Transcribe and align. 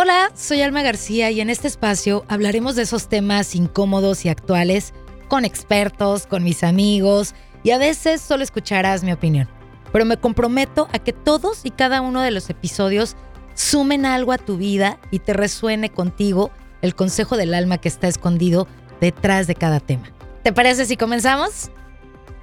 Hola, 0.00 0.30
soy 0.36 0.62
Alma 0.62 0.82
García 0.82 1.32
y 1.32 1.40
en 1.40 1.50
este 1.50 1.66
espacio 1.66 2.24
hablaremos 2.28 2.76
de 2.76 2.82
esos 2.82 3.08
temas 3.08 3.56
incómodos 3.56 4.24
y 4.24 4.28
actuales 4.28 4.94
con 5.26 5.44
expertos, 5.44 6.28
con 6.28 6.44
mis 6.44 6.62
amigos 6.62 7.34
y 7.64 7.72
a 7.72 7.78
veces 7.78 8.20
solo 8.20 8.44
escucharás 8.44 9.02
mi 9.02 9.10
opinión. 9.10 9.48
Pero 9.92 10.04
me 10.04 10.16
comprometo 10.16 10.86
a 10.92 11.00
que 11.00 11.12
todos 11.12 11.64
y 11.64 11.72
cada 11.72 12.00
uno 12.00 12.22
de 12.22 12.30
los 12.30 12.48
episodios 12.48 13.16
sumen 13.54 14.06
algo 14.06 14.30
a 14.30 14.38
tu 14.38 14.56
vida 14.56 15.00
y 15.10 15.18
te 15.18 15.32
resuene 15.32 15.90
contigo 15.90 16.52
el 16.80 16.94
consejo 16.94 17.36
del 17.36 17.52
alma 17.52 17.78
que 17.78 17.88
está 17.88 18.06
escondido 18.06 18.68
detrás 19.00 19.48
de 19.48 19.56
cada 19.56 19.80
tema. 19.80 20.12
¿Te 20.44 20.52
parece 20.52 20.84
si 20.84 20.96
comenzamos? 20.96 21.72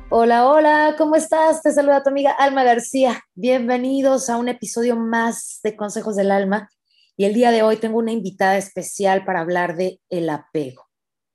Hola, 0.10 0.50
hola, 0.50 0.96
¿cómo 0.98 1.16
estás? 1.16 1.62
Te 1.62 1.72
saluda 1.72 2.04
tu 2.04 2.10
amiga 2.10 2.32
Alma 2.32 2.66
García. 2.66 3.22
Bienvenidos 3.34 4.30
a 4.30 4.36
un 4.36 4.50
episodio 4.50 4.98
más 4.98 5.62
de 5.64 5.78
Consejos 5.78 6.18
del 6.18 6.32
Alma. 6.32 6.70
Y 7.18 7.26
el 7.26 7.34
día 7.34 7.52
de 7.52 7.64
hoy 7.64 7.78
tengo 7.78 7.98
una 7.98 8.12
invitada 8.12 8.58
especial 8.58 9.24
para 9.26 9.40
hablar 9.40 9.78
de 9.78 10.02
el 10.10 10.30
apego, 10.30 10.90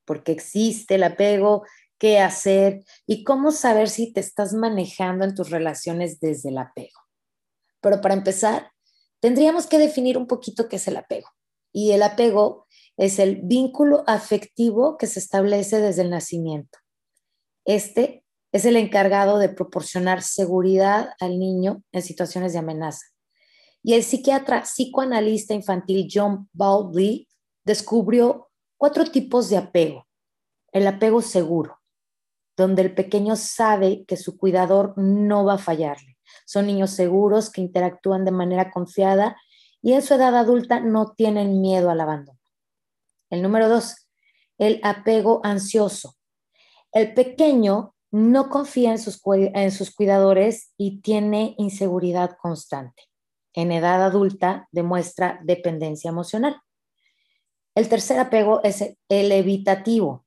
porque 0.05 0.33
existe 0.33 0.97
el 0.97 1.05
apego, 1.05 1.65
qué 1.98 2.19
hacer 2.19 2.83
y 3.06 3.25
cómo 3.25 3.53
saber 3.53 3.89
si 3.89 4.12
te 4.12 4.20
estás 4.20 4.53
manejando 4.55 5.25
en 5.25 5.34
tus 5.34 5.51
relaciones 5.51 6.20
desde 6.20 6.48
el 6.48 6.59
apego. 6.59 6.98
Pero 7.80 8.01
para 8.01 8.15
empezar, 8.15 8.73
tendríamos 9.20 9.66
que 9.66 9.79
definir 9.79 10.19
un 10.19 10.27
poquito 10.27 10.69
qué 10.69 10.77
es 10.77 10.89
el 10.89 10.97
apego. 10.97 11.29
Y 11.73 11.92
el 11.92 12.03
apego 12.03 12.67
es 12.97 13.19
el 13.19 13.41
vínculo 13.42 14.03
afectivo 14.06 14.97
que 14.97 15.06
se 15.06 15.20
establece 15.20 15.81
desde 15.81 16.03
el 16.03 16.11
nacimiento. 16.11 16.78
Este 17.65 18.25
es 18.53 18.65
el 18.65 18.77
encargado 18.77 19.39
de 19.39 19.48
proporcionar 19.48 20.23
seguridad 20.23 21.11
al 21.20 21.39
niño 21.39 21.83
en 21.92 22.03
situaciones 22.03 22.53
de 22.53 22.59
amenaza. 22.59 23.06
Y 23.83 23.95
el 23.95 24.02
psiquiatra 24.02 24.62
psicoanalista 24.62 25.55
infantil 25.55 26.09
John 26.12 26.48
Bowlby 26.53 27.28
descubrió 27.64 28.50
cuatro 28.77 29.05
tipos 29.05 29.48
de 29.48 29.56
apego. 29.56 30.06
El 30.72 30.87
apego 30.87 31.22
seguro, 31.22 31.78
donde 32.56 32.83
el 32.83 32.95
pequeño 32.95 33.37
sabe 33.37 34.05
que 34.06 34.17
su 34.17 34.37
cuidador 34.37 34.95
no 34.97 35.45
va 35.45 35.55
a 35.55 35.59
fallarle. 35.59 36.19
Son 36.47 36.67
niños 36.67 36.91
seguros 36.91 37.50
que 37.50 37.61
interactúan 37.61 38.25
de 38.25 38.31
manera 38.31 38.70
confiada 38.70 39.37
y 39.83 39.94
en 39.94 40.03
su 40.03 40.15
edad 40.15 40.37
adulta 40.37 40.81
no 40.81 41.15
tienen 41.15 41.61
miedo 41.61 41.91
al 41.91 42.00
abandono. 42.00 42.39
El 43.31 43.42
número 43.42 43.69
dos, 43.69 44.09
el 44.59 44.81
apego 44.83 45.41
ansioso. 45.42 46.17
El 46.92 47.15
pequeño 47.15 47.94
no 48.11 48.48
confía 48.48 48.91
en 48.91 48.98
sus, 48.98 49.20
en 49.27 49.70
sus 49.70 49.94
cuidadores 49.94 50.72
y 50.77 51.00
tiene 51.00 51.55
inseguridad 51.59 52.37
constante. 52.41 53.09
En 53.55 53.73
edad 53.73 54.03
adulta 54.03 54.69
demuestra 54.73 55.41
dependencia 55.43 56.09
emocional. 56.09 56.61
El 57.75 57.89
tercer 57.89 58.19
apego 58.19 58.61
es 58.62 58.97
el 59.09 59.33
evitativo. 59.33 60.25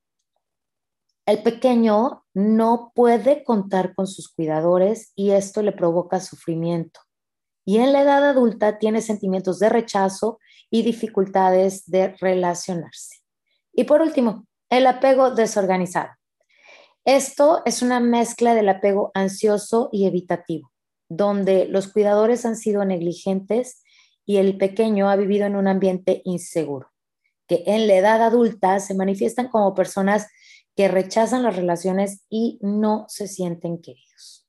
El 1.26 1.42
pequeño 1.42 2.26
no 2.34 2.92
puede 2.94 3.44
contar 3.44 3.96
con 3.96 4.08
sus 4.08 4.28
cuidadores 4.28 5.14
y 5.16 5.32
esto 5.32 5.62
le 5.62 5.72
provoca 5.72 6.20
sufrimiento. 6.20 7.00
Y 7.66 7.78
en 7.78 7.94
la 7.94 8.02
edad 8.02 8.30
adulta 8.30 8.78
tiene 8.78 9.02
sentimientos 9.02 9.60
de 9.60 9.70
rechazo 9.70 10.40
y 10.70 10.82
dificultades 10.82 11.86
de 11.86 12.10
relacionarse. 12.20 13.20
Y 13.72 13.86
por 13.86 14.02
último, 14.02 14.46
el 14.70 14.86
apego 14.86 15.32
desorganizado. 15.32 16.10
Esto 17.06 17.62
es 17.66 17.82
una 17.82 18.00
mezcla 18.00 18.54
del 18.54 18.68
apego 18.70 19.12
ansioso 19.14 19.90
y 19.92 20.08
evitativo, 20.08 20.73
donde 21.16 21.66
los 21.66 21.88
cuidadores 21.88 22.45
han 22.45 22.56
sido 22.56 22.86
negligentes 22.86 23.83
y 24.25 24.38
el 24.38 24.58
pequeño 24.58 25.09
ha 25.09 25.16
vivido 25.16 25.45
en 25.45 25.55
un 25.55 25.67
ambiente 25.67 26.22
inseguro, 26.25 26.92
que 27.47 27.64
en 27.67 27.88
la 27.88 27.95
edad 27.95 28.22
adulta 28.22 28.80
se 28.80 28.95
manifiestan 28.95 29.50
como 29.50 29.75
personas 29.75 30.27
que 30.76 30.88
rechazan 30.88 31.43
las 31.43 31.55
relaciones 31.55 32.23
y 32.30 32.58
no 32.61 33.05
se 33.08 33.27
sienten 33.27 33.80
queridos. 33.80 34.48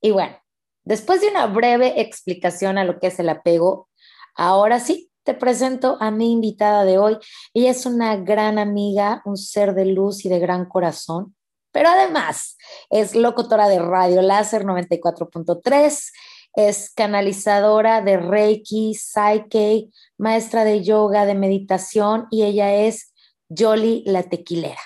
Y 0.00 0.10
bueno, 0.10 0.36
después 0.84 1.20
de 1.20 1.28
una 1.28 1.46
breve 1.46 2.00
explicación 2.00 2.76
a 2.76 2.84
lo 2.84 2.98
que 2.98 3.06
es 3.06 3.18
el 3.18 3.28
apego, 3.30 3.88
ahora 4.34 4.80
sí 4.80 5.10
te 5.22 5.34
presento 5.34 5.96
a 6.00 6.10
mi 6.10 6.32
invitada 6.32 6.84
de 6.84 6.98
hoy. 6.98 7.18
Ella 7.54 7.70
es 7.70 7.86
una 7.86 8.16
gran 8.16 8.58
amiga, 8.58 9.22
un 9.24 9.36
ser 9.36 9.74
de 9.74 9.86
luz 9.86 10.24
y 10.24 10.28
de 10.28 10.38
gran 10.38 10.66
corazón, 10.66 11.34
pero 11.78 11.90
además 11.90 12.58
es 12.90 13.14
locutora 13.14 13.68
de 13.68 13.78
Radio 13.78 14.20
Láser 14.20 14.64
94.3, 14.64 16.12
es 16.54 16.92
canalizadora 16.92 18.00
de 18.00 18.16
Reiki, 18.16 18.96
Psyche, 18.96 19.86
maestra 20.16 20.64
de 20.64 20.82
yoga, 20.82 21.24
de 21.24 21.36
meditación 21.36 22.26
y 22.32 22.42
ella 22.42 22.74
es 22.74 23.14
Jolly 23.48 24.02
la 24.06 24.24
tequilera. 24.24 24.80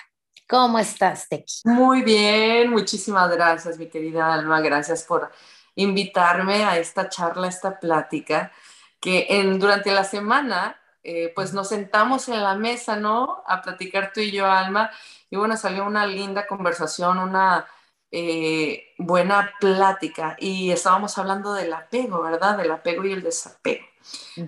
¿Cómo 0.47 0.77
estás, 0.77 1.27
Tequi? 1.27 1.61
Muy 1.63 2.03
bien, 2.03 2.69
muchísimas 2.69 3.31
gracias, 3.31 3.79
mi 3.79 3.87
querida 3.87 4.31
Alma. 4.31 4.61
Gracias 4.61 5.01
por 5.01 5.31
invitarme 5.73 6.63
a 6.63 6.77
esta 6.77 7.09
charla, 7.09 7.47
a 7.47 7.49
esta 7.49 7.79
plática, 7.79 8.51
que 8.99 9.25
en, 9.29 9.57
durante 9.57 9.91
la 9.91 10.03
semana, 10.03 10.79
eh, 11.03 11.31
pues 11.35 11.53
nos 11.53 11.69
sentamos 11.69 12.27
en 12.29 12.41
la 12.41 12.55
mesa, 12.55 12.95
¿no? 12.95 13.43
A 13.45 13.61
platicar 13.61 14.11
tú 14.13 14.21
y 14.21 14.31
yo, 14.31 14.45
Alma, 14.45 14.91
y 15.29 15.35
bueno, 15.35 15.57
salió 15.57 15.85
una 15.85 16.05
linda 16.05 16.47
conversación, 16.47 17.17
una 17.17 17.67
eh, 18.11 18.93
buena 18.97 19.53
plática, 19.59 20.35
y 20.39 20.71
estábamos 20.71 21.17
hablando 21.17 21.53
del 21.53 21.73
apego, 21.73 22.21
¿verdad? 22.21 22.57
Del 22.57 22.71
apego 22.71 23.05
y 23.05 23.13
el 23.13 23.23
desapego. 23.23 23.85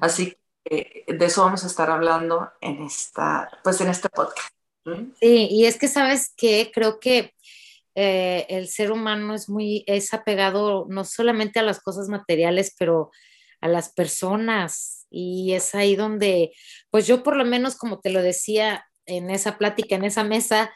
Así 0.02 0.32
que 0.32 0.38
eh, 0.68 1.06
de 1.08 1.26
eso 1.26 1.44
vamos 1.44 1.64
a 1.64 1.68
estar 1.68 1.90
hablando 1.90 2.52
en 2.62 2.84
esta, 2.84 3.50
pues 3.64 3.80
en 3.82 3.90
este 3.90 4.10
podcast. 4.10 4.50
Sí, 5.20 5.48
y 5.50 5.66
es 5.66 5.78
que 5.78 5.88
sabes 5.88 6.34
que 6.36 6.72
creo 6.74 7.00
que 7.00 7.34
eh, 7.96 8.46
el 8.50 8.68
ser 8.68 8.92
humano 8.92 9.34
es 9.34 9.48
muy, 9.50 9.84
es 9.88 10.14
apegado 10.14 10.86
no 10.90 11.04
solamente 11.04 11.60
a 11.60 11.64
las 11.64 11.82
cosas 11.82 12.10
materiales, 12.10 12.76
pero 12.78 13.12
a 13.62 13.68
las 13.68 13.94
personas. 13.94 15.05
Y 15.18 15.54
es 15.54 15.74
ahí 15.74 15.96
donde, 15.96 16.52
pues 16.90 17.08
yo 17.08 17.24
por 17.24 17.38
lo 17.38 17.46
menos, 17.46 17.78
como 17.78 18.02
te 18.02 18.10
lo 18.10 18.22
decía 18.22 18.86
en 19.06 19.30
esa 19.30 19.58
plática, 19.58 19.96
en 19.96 20.04
esa 20.04 20.26
mesa, 20.26 20.76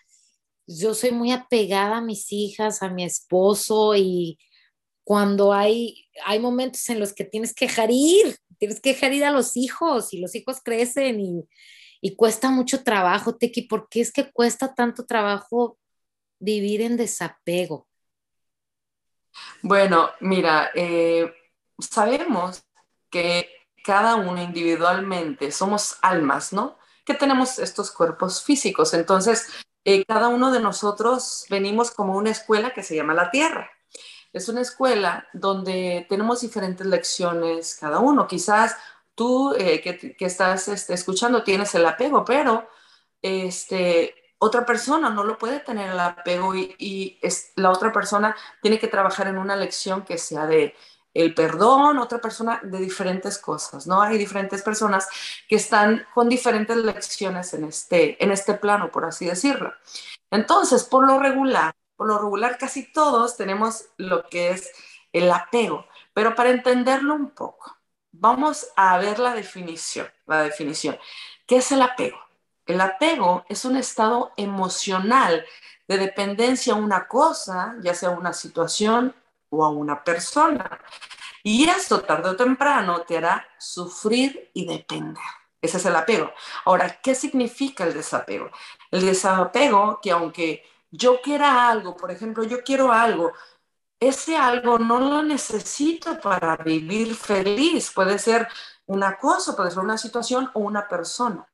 yo 0.66 0.94
soy 0.94 1.12
muy 1.12 1.34
apegada 1.34 1.98
a 1.98 2.02
mis 2.02 2.32
hijas, 2.32 2.82
a 2.82 2.90
mi 2.90 3.04
esposo 3.04 3.96
y 3.96 4.40
cuando 5.04 5.52
hay, 5.52 6.08
hay 6.24 6.40
momentos 6.40 6.88
en 6.88 7.02
los 7.02 7.12
que 7.12 7.26
tienes 7.26 7.54
que 7.54 7.68
dejar 7.68 7.90
ir, 7.92 8.38
tienes 8.58 8.80
que 8.80 8.94
dejar 8.94 9.12
ir 9.12 9.26
a 9.26 9.32
los 9.32 9.58
hijos 9.58 10.14
y 10.14 10.20
los 10.20 10.34
hijos 10.36 10.62
crecen 10.64 11.20
y, 11.20 11.44
y 12.00 12.16
cuesta 12.16 12.50
mucho 12.50 12.82
trabajo, 12.82 13.36
Tequi. 13.36 13.64
¿Por 13.64 13.90
qué 13.90 14.00
es 14.00 14.12
que 14.14 14.32
cuesta 14.32 14.74
tanto 14.74 15.06
trabajo 15.06 15.78
vivir 16.40 16.80
en 16.80 16.96
desapego? 16.96 17.90
Bueno, 19.62 20.12
mira, 20.22 20.72
eh, 20.76 21.30
sabemos 21.78 22.64
que 23.10 23.59
cada 23.84 24.16
uno 24.16 24.42
individualmente 24.42 25.52
somos 25.52 25.98
almas, 26.02 26.54
¿no? 26.54 26.78
Que 27.06 27.14
tenemos 27.14 27.60
estos 27.60 27.92
cuerpos 27.92 28.44
físicos. 28.44 28.94
Entonces, 28.94 29.48
eh, 29.86 30.06
cada 30.06 30.28
uno 30.28 30.52
de 30.52 30.60
nosotros 30.60 31.46
venimos 31.50 31.92
como 31.92 32.16
una 32.16 32.32
escuela 32.32 32.74
que 32.74 32.84
se 32.84 32.96
llama 32.96 33.14
la 33.14 33.32
Tierra. 33.32 33.70
Es 34.34 34.48
una 34.50 34.62
escuela 34.62 35.28
donde 35.34 36.06
tenemos 36.10 36.42
diferentes 36.42 36.86
lecciones 36.86 37.76
cada 37.80 38.00
uno. 38.00 38.28
Quizás 38.28 38.76
tú 39.16 39.54
eh, 39.58 39.82
que, 39.82 40.16
estás 40.26 40.68
este, 40.68 40.94
escuchando 40.94 41.44
tienes 41.44 41.74
el 41.76 41.86
apego, 41.86 42.24
pero 42.24 42.70
este, 43.22 44.16
otra 44.38 44.66
persona 44.66 45.10
no 45.10 45.24
lo 45.24 45.38
puede 45.38 45.60
tener 45.60 45.92
el 45.92 46.00
apego 46.00 46.56
y, 46.56 47.20
la 47.56 47.72
otra 47.72 47.92
persona 47.92 48.36
tiene 48.62 48.80
que 48.80 48.88
trabajar 48.88 49.28
en 49.28 49.38
una 49.38 49.56
lección 49.56 50.04
que 50.04 50.18
sea 50.18 50.48
de 50.48 50.76
el 51.22 51.34
perdón, 51.34 51.98
otra 51.98 52.20
persona 52.20 52.60
de 52.64 52.80
diferentes 52.80 53.38
cosas, 53.38 53.88
¿no? 53.88 54.02
Hay 54.02 54.18
diferentes 54.18 54.62
personas 54.62 55.08
que 55.48 55.56
están 55.56 56.06
con 56.14 56.30
diferentes 56.30 56.78
lecciones 56.78 57.54
en 57.54 57.66
este, 57.66 58.24
en 58.24 58.32
este 58.32 58.54
plano, 58.54 58.92
por 58.92 59.06
así 59.06 59.26
decirlo. 59.26 59.74
Entonces, 60.32 60.84
por 60.84 61.06
lo 61.06 61.20
regular, 61.20 61.74
por 61.96 62.08
lo 62.08 62.18
regular 62.20 62.58
casi 62.58 62.92
todos 62.92 63.38
tenemos 63.38 63.86
lo 63.98 64.28
que 64.30 64.52
es 64.52 64.72
el 65.12 65.32
apego, 65.32 65.86
pero 66.14 66.36
para 66.36 66.52
entenderlo 66.52 67.16
un 67.16 67.32
poco, 67.32 67.80
Vamos 68.12 68.68
a 68.76 68.98
ver 68.98 69.20
la 69.20 69.34
definición. 69.34 70.08
La 70.26 70.42
definición. 70.42 70.98
¿Qué 71.48 71.58
es 71.58 71.72
el 71.72 71.82
apego? 71.82 72.18
El 72.66 72.82
apego 72.82 73.46
es 73.50 73.66
un 73.66 73.78
estado 73.78 74.32
emocional 74.36 75.46
de 75.88 75.98
dependencia 75.98 76.74
a 76.74 76.78
una 76.78 77.08
cosa, 77.08 77.76
ya 77.82 77.94
sea 77.94 78.10
una 78.10 78.34
situación 78.34 79.16
o 79.50 79.64
a 79.64 79.70
una 79.70 80.04
persona. 80.04 80.80
Y 81.44 81.68
esto 81.70 82.02
tarde 82.02 82.30
o 82.30 82.36
temprano 82.36 83.02
te 83.02 83.18
hará 83.18 83.48
sufrir 83.58 84.52
y 84.54 84.66
depender. 84.66 85.24
Ese 85.62 85.78
es 85.78 85.86
el 85.86 85.96
apego. 85.96 86.32
Ahora, 86.66 87.00
¿qué 87.02 87.16
significa 87.16 87.84
el 87.84 87.94
desapego? 87.94 88.50
El 88.92 89.06
desapego 89.06 90.00
que 90.02 90.12
aunque 90.12 90.64
yo 90.92 91.22
quiera 91.22 91.70
algo, 91.70 91.96
por 91.96 92.12
ejemplo, 92.12 92.44
yo 92.44 92.64
quiero 92.64 92.92
algo, 92.92 93.34
ese 94.00 94.38
algo 94.38 94.80
no 94.80 95.00
lo 95.00 95.24
necesito 95.24 96.20
para 96.22 96.56
vivir 96.58 97.16
feliz. 97.16 97.92
Puede 97.94 98.18
ser 98.20 98.48
una 98.86 99.18
cosa, 99.18 99.56
puede 99.56 99.72
ser 99.72 99.80
una 99.80 99.98
situación 99.98 100.50
o 100.54 100.62
una 100.62 100.88
persona. 100.88 101.48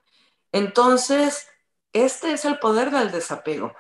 Entonces, 0.52 1.48
este 1.92 2.34
es 2.34 2.46
el 2.46 2.60
poder 2.60 2.92
del 2.92 3.12
desapego. 3.12 3.74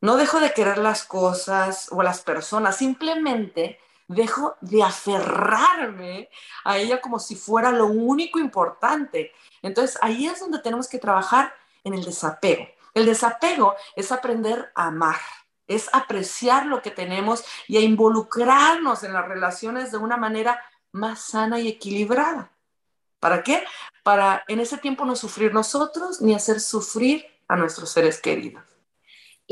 No 0.00 0.16
dejo 0.16 0.40
de 0.40 0.52
querer 0.52 0.78
las 0.78 1.04
cosas 1.04 1.88
o 1.90 2.02
las 2.02 2.22
personas, 2.22 2.76
simplemente 2.76 3.78
dejo 4.08 4.56
de 4.60 4.82
aferrarme 4.82 6.30
a 6.64 6.78
ella 6.78 7.00
como 7.00 7.18
si 7.18 7.36
fuera 7.36 7.70
lo 7.70 7.86
único 7.86 8.38
importante. 8.38 9.32
Entonces, 9.62 9.98
ahí 10.02 10.26
es 10.26 10.40
donde 10.40 10.58
tenemos 10.58 10.88
que 10.88 10.98
trabajar 10.98 11.54
en 11.84 11.94
el 11.94 12.04
desapego. 12.04 12.66
El 12.94 13.06
desapego 13.06 13.74
es 13.94 14.10
aprender 14.10 14.72
a 14.74 14.86
amar 14.86 15.20
es 15.70 15.88
apreciar 15.92 16.66
lo 16.66 16.82
que 16.82 16.90
tenemos 16.90 17.44
y 17.68 17.76
a 17.76 17.80
involucrarnos 17.80 19.04
en 19.04 19.12
las 19.12 19.28
relaciones 19.28 19.92
de 19.92 19.98
una 19.98 20.16
manera 20.16 20.60
más 20.90 21.20
sana 21.20 21.60
y 21.60 21.68
equilibrada. 21.68 22.50
¿Para 23.20 23.44
qué? 23.44 23.62
Para 24.02 24.42
en 24.48 24.58
ese 24.58 24.78
tiempo 24.78 25.04
no 25.04 25.14
sufrir 25.14 25.54
nosotros 25.54 26.20
ni 26.20 26.34
hacer 26.34 26.58
sufrir 26.58 27.24
a 27.46 27.54
nuestros 27.54 27.90
seres 27.90 28.20
queridos. 28.20 28.69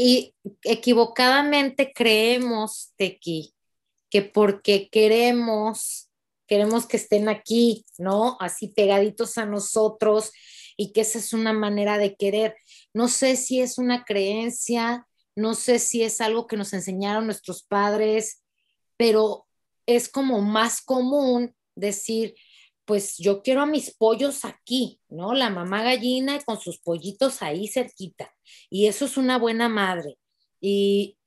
Y 0.00 0.36
equivocadamente 0.62 1.92
creemos, 1.92 2.92
Tequi, 2.94 3.52
que 4.08 4.22
porque 4.22 4.88
queremos, 4.90 6.08
queremos 6.46 6.86
que 6.86 6.98
estén 6.98 7.28
aquí, 7.28 7.84
¿no? 7.98 8.36
Así 8.38 8.68
pegaditos 8.68 9.38
a 9.38 9.44
nosotros 9.44 10.30
y 10.76 10.92
que 10.92 11.00
esa 11.00 11.18
es 11.18 11.32
una 11.32 11.52
manera 11.52 11.98
de 11.98 12.14
querer. 12.14 12.54
No 12.94 13.08
sé 13.08 13.34
si 13.34 13.60
es 13.60 13.76
una 13.76 14.04
creencia, 14.04 15.04
no 15.34 15.54
sé 15.54 15.80
si 15.80 16.04
es 16.04 16.20
algo 16.20 16.46
que 16.46 16.56
nos 16.56 16.72
enseñaron 16.74 17.24
nuestros 17.24 17.64
padres, 17.64 18.44
pero 18.96 19.48
es 19.84 20.08
como 20.08 20.42
más 20.42 20.80
común 20.80 21.56
decir, 21.74 22.36
pues 22.88 23.18
yo 23.18 23.42
quiero 23.42 23.60
a 23.60 23.66
mis 23.66 23.94
pollos 23.94 24.46
aquí, 24.46 24.98
¿no? 25.10 25.34
La 25.34 25.50
mamá 25.50 25.82
gallina 25.82 26.40
con 26.40 26.58
sus 26.58 26.78
pollitos 26.78 27.42
ahí 27.42 27.68
cerquita. 27.68 28.34
Y 28.70 28.86
eso 28.86 29.04
es 29.04 29.18
una 29.18 29.36
buena 29.36 29.68
madre. 29.68 30.18
Y 30.58 31.18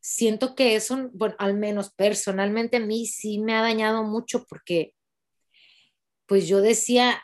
siento 0.00 0.54
que 0.54 0.74
eso, 0.74 1.10
bueno, 1.12 1.34
al 1.38 1.52
menos 1.52 1.92
personalmente 1.92 2.78
a 2.78 2.80
mí 2.80 3.04
sí 3.04 3.38
me 3.40 3.54
ha 3.54 3.60
dañado 3.60 4.04
mucho 4.04 4.46
porque, 4.48 4.94
pues 6.24 6.48
yo 6.48 6.62
decía, 6.62 7.22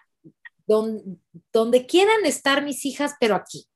donde 0.67 1.87
quieran 1.87 2.27
estar 2.27 2.63
mis 2.63 2.85
hijas, 2.85 3.15
pero 3.19 3.37
aquí. 3.37 3.71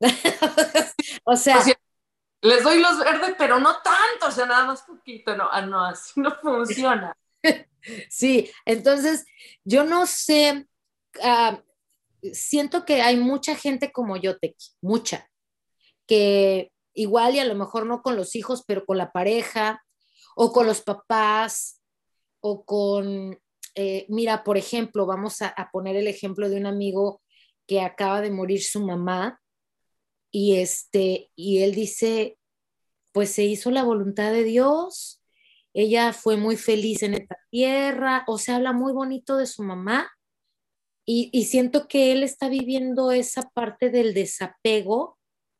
o 1.24 1.36
sea, 1.36 1.62
les 2.40 2.64
doy 2.64 2.80
los 2.80 2.98
verdes, 3.00 3.34
pero 3.36 3.60
no 3.60 3.82
tanto, 3.82 4.28
o 4.28 4.30
sea, 4.30 4.46
nada 4.46 4.64
más 4.64 4.80
poquito, 4.80 5.36
no, 5.36 5.46
ah, 5.52 5.60
no, 5.60 5.84
así 5.84 6.18
no 6.22 6.34
funciona. 6.40 7.14
sí, 8.10 8.50
entonces 8.64 9.24
yo 9.64 9.84
no 9.84 10.06
sé, 10.06 10.66
ah, 11.22 11.62
siento 12.32 12.84
que 12.84 13.02
hay 13.02 13.16
mucha 13.16 13.54
gente 13.56 13.92
como 13.92 14.16
yo, 14.16 14.34
mucha, 14.80 15.30
que 16.06 16.72
igual 16.94 17.34
y 17.34 17.38
a 17.40 17.44
lo 17.44 17.54
mejor 17.54 17.86
no 17.86 18.02
con 18.02 18.16
los 18.16 18.34
hijos, 18.36 18.64
pero 18.66 18.84
con 18.84 18.98
la 18.98 19.12
pareja 19.12 19.82
o 20.36 20.52
con 20.52 20.66
los 20.66 20.80
papás 20.82 21.82
o 22.40 22.64
con, 22.64 23.38
eh, 23.74 24.06
mira, 24.08 24.44
por 24.44 24.56
ejemplo, 24.56 25.06
vamos 25.06 25.42
a, 25.42 25.48
a 25.48 25.70
poner 25.70 25.96
el 25.96 26.08
ejemplo 26.08 26.48
de 26.48 26.56
un 26.56 26.66
amigo 26.66 27.22
que 27.66 27.80
acaba 27.80 28.20
de 28.20 28.30
morir 28.30 28.62
su 28.62 28.84
mamá 28.84 29.40
y 30.30 30.56
este 30.56 31.30
y 31.36 31.62
él 31.62 31.74
dice 31.74 32.36
pues 33.12 33.30
se 33.30 33.44
hizo 33.44 33.70
la 33.70 33.84
voluntad 33.84 34.32
de 34.32 34.42
Dios 34.42 35.22
ella 35.74 36.12
fue 36.12 36.36
muy 36.36 36.56
feliz 36.56 37.02
en 37.02 37.14
esta 37.14 37.36
tierra 37.50 38.24
o 38.26 38.38
se 38.38 38.52
habla 38.52 38.72
muy 38.72 38.92
bonito 38.92 39.36
de 39.36 39.46
su 39.46 39.62
mamá 39.62 40.10
y, 41.04 41.28
y 41.32 41.44
siento 41.44 41.86
que 41.88 42.12
él 42.12 42.22
está 42.22 42.48
viviendo 42.48 43.12
esa 43.12 43.42
parte 43.50 43.90
del 43.90 44.14
desapego 44.14 45.18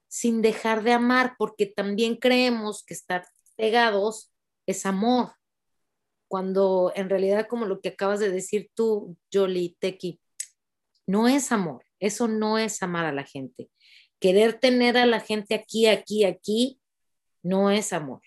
sin 0.08 0.40
dejar 0.40 0.82
de 0.82 0.92
amar 0.92 1.34
porque 1.36 1.66
también 1.66 2.16
creemos 2.16 2.84
que 2.84 2.94
estar 2.94 3.26
pegados 3.56 4.32
es 4.66 4.86
amor 4.86 5.32
cuando 6.28 6.92
en 6.94 7.10
realidad 7.10 7.46
como 7.48 7.66
lo 7.66 7.80
que 7.80 7.90
acabas 7.90 8.20
de 8.20 8.30
decir 8.30 8.70
tú 8.74 9.16
Jolie 9.32 9.76
Teki 9.78 10.20
no 11.06 11.28
es 11.28 11.52
amor 11.52 11.84
eso 11.98 12.28
no 12.28 12.56
es 12.56 12.82
amar 12.82 13.04
a 13.04 13.12
la 13.12 13.24
gente 13.24 13.68
querer 14.24 14.58
tener 14.58 14.96
a 14.96 15.04
la 15.04 15.20
gente 15.20 15.54
aquí, 15.54 15.86
aquí, 15.86 16.24
aquí, 16.24 16.80
no 17.42 17.70
es 17.70 17.92
amor. 17.92 18.22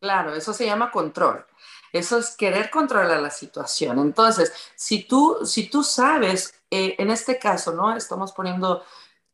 Claro, 0.00 0.34
eso 0.34 0.52
se 0.52 0.66
llama 0.66 0.90
control. 0.90 1.44
Eso 1.92 2.18
es 2.18 2.36
querer 2.36 2.70
controlar 2.70 3.20
la 3.20 3.30
situación. 3.30 3.98
Entonces, 3.98 4.52
si 4.76 5.04
tú, 5.04 5.38
si 5.44 5.68
tú 5.68 5.82
sabes, 5.82 6.54
eh, 6.70 6.94
en 6.98 7.10
este 7.10 7.38
caso, 7.38 7.72
¿no? 7.72 7.96
Estamos 7.96 8.32
poniendo 8.32 8.84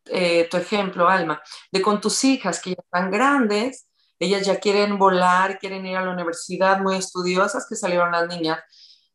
eh, 0.07 0.49
tu 0.51 0.57
ejemplo, 0.57 1.09
Alma, 1.09 1.43
de 1.71 1.83
con 1.83 2.01
tus 2.01 2.25
hijas 2.25 2.61
que 2.61 2.71
ya 2.71 2.83
están 2.83 3.11
grandes, 3.11 3.89
ellas 4.19 4.47
ya 4.47 4.61
quieren 4.61 4.99
volar, 4.99 5.59
quieren 5.59 5.85
ir 5.87 5.97
a 5.97 6.05
la 6.05 6.13
universidad, 6.13 6.81
muy 6.81 6.97
estudiosas 6.97 7.67
que 7.69 7.77
salieron 7.77 8.13
las 8.13 8.29
niñas, 8.29 8.61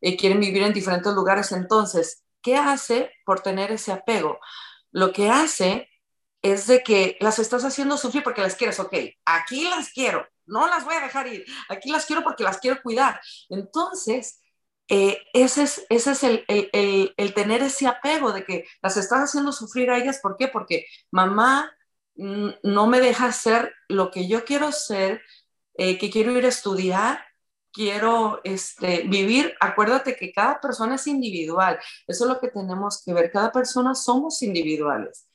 eh, 0.01 0.17
quieren 0.17 0.39
vivir 0.39 0.63
en 0.63 0.73
diferentes 0.73 1.13
lugares. 1.13 1.51
Entonces, 1.51 2.23
¿qué 2.41 2.57
hace 2.57 3.11
por 3.25 3.39
tener 3.41 3.71
ese 3.71 3.91
apego? 3.91 4.39
Lo 4.91 5.11
que 5.13 5.29
hace 5.29 5.89
es 6.41 6.67
de 6.67 6.83
que 6.83 7.17
las 7.19 7.39
estás 7.39 7.63
haciendo 7.65 7.97
sufrir 7.97 8.23
porque 8.23 8.41
las 8.41 8.55
quieres, 8.55 8.79
ok, 8.79 8.93
aquí 9.25 9.63
las 9.69 9.89
quiero, 9.91 10.27
no 10.49 10.67
las 10.67 10.85
voy 10.85 10.95
a 10.95 11.01
dejar 11.01 11.27
ir, 11.27 11.45
aquí 11.69 11.89
las 11.89 12.05
quiero 12.05 12.23
porque 12.23 12.43
las 12.43 12.59
quiero 12.59 12.81
cuidar. 12.81 13.19
Entonces, 13.49 14.41
eh, 14.89 15.19
ese 15.33 15.63
es, 15.63 15.85
ese 15.89 16.11
es 16.11 16.23
el, 16.23 16.45
el, 16.47 17.13
el, 17.15 17.33
tener 17.35 17.61
ese 17.61 17.87
apego 17.87 18.33
de 18.33 18.43
que 18.43 18.65
las 18.81 18.97
estás 18.97 19.21
haciendo 19.29 19.51
sufrir 19.51 19.91
a 19.91 19.97
ellas, 19.97 20.19
¿por 20.21 20.35
qué? 20.35 20.47
Porque 20.47 20.87
mamá 21.11 21.71
mm, 22.15 22.49
no 22.63 22.87
me 22.87 22.99
deja 22.99 23.31
ser 23.31 23.71
lo 23.87 24.09
que 24.09 24.27
yo 24.27 24.45
quiero 24.45 24.71
ser, 24.71 25.21
eh, 25.75 25.97
que 25.99 26.09
quiero 26.09 26.31
ir 26.37 26.45
a 26.45 26.49
estudiar, 26.49 27.23
quiero 27.71 28.41
este, 28.43 29.03
vivir, 29.03 29.55
acuérdate 29.59 30.15
que 30.15 30.31
cada 30.33 30.59
persona 30.59 30.95
es 30.95 31.07
individual, 31.07 31.79
eso 32.07 32.25
es 32.25 32.29
lo 32.31 32.39
que 32.39 32.49
tenemos 32.49 33.03
que 33.05 33.13
ver, 33.13 33.31
cada 33.31 33.51
persona 33.51 33.93
somos 33.95 34.41
individuales. 34.41 35.28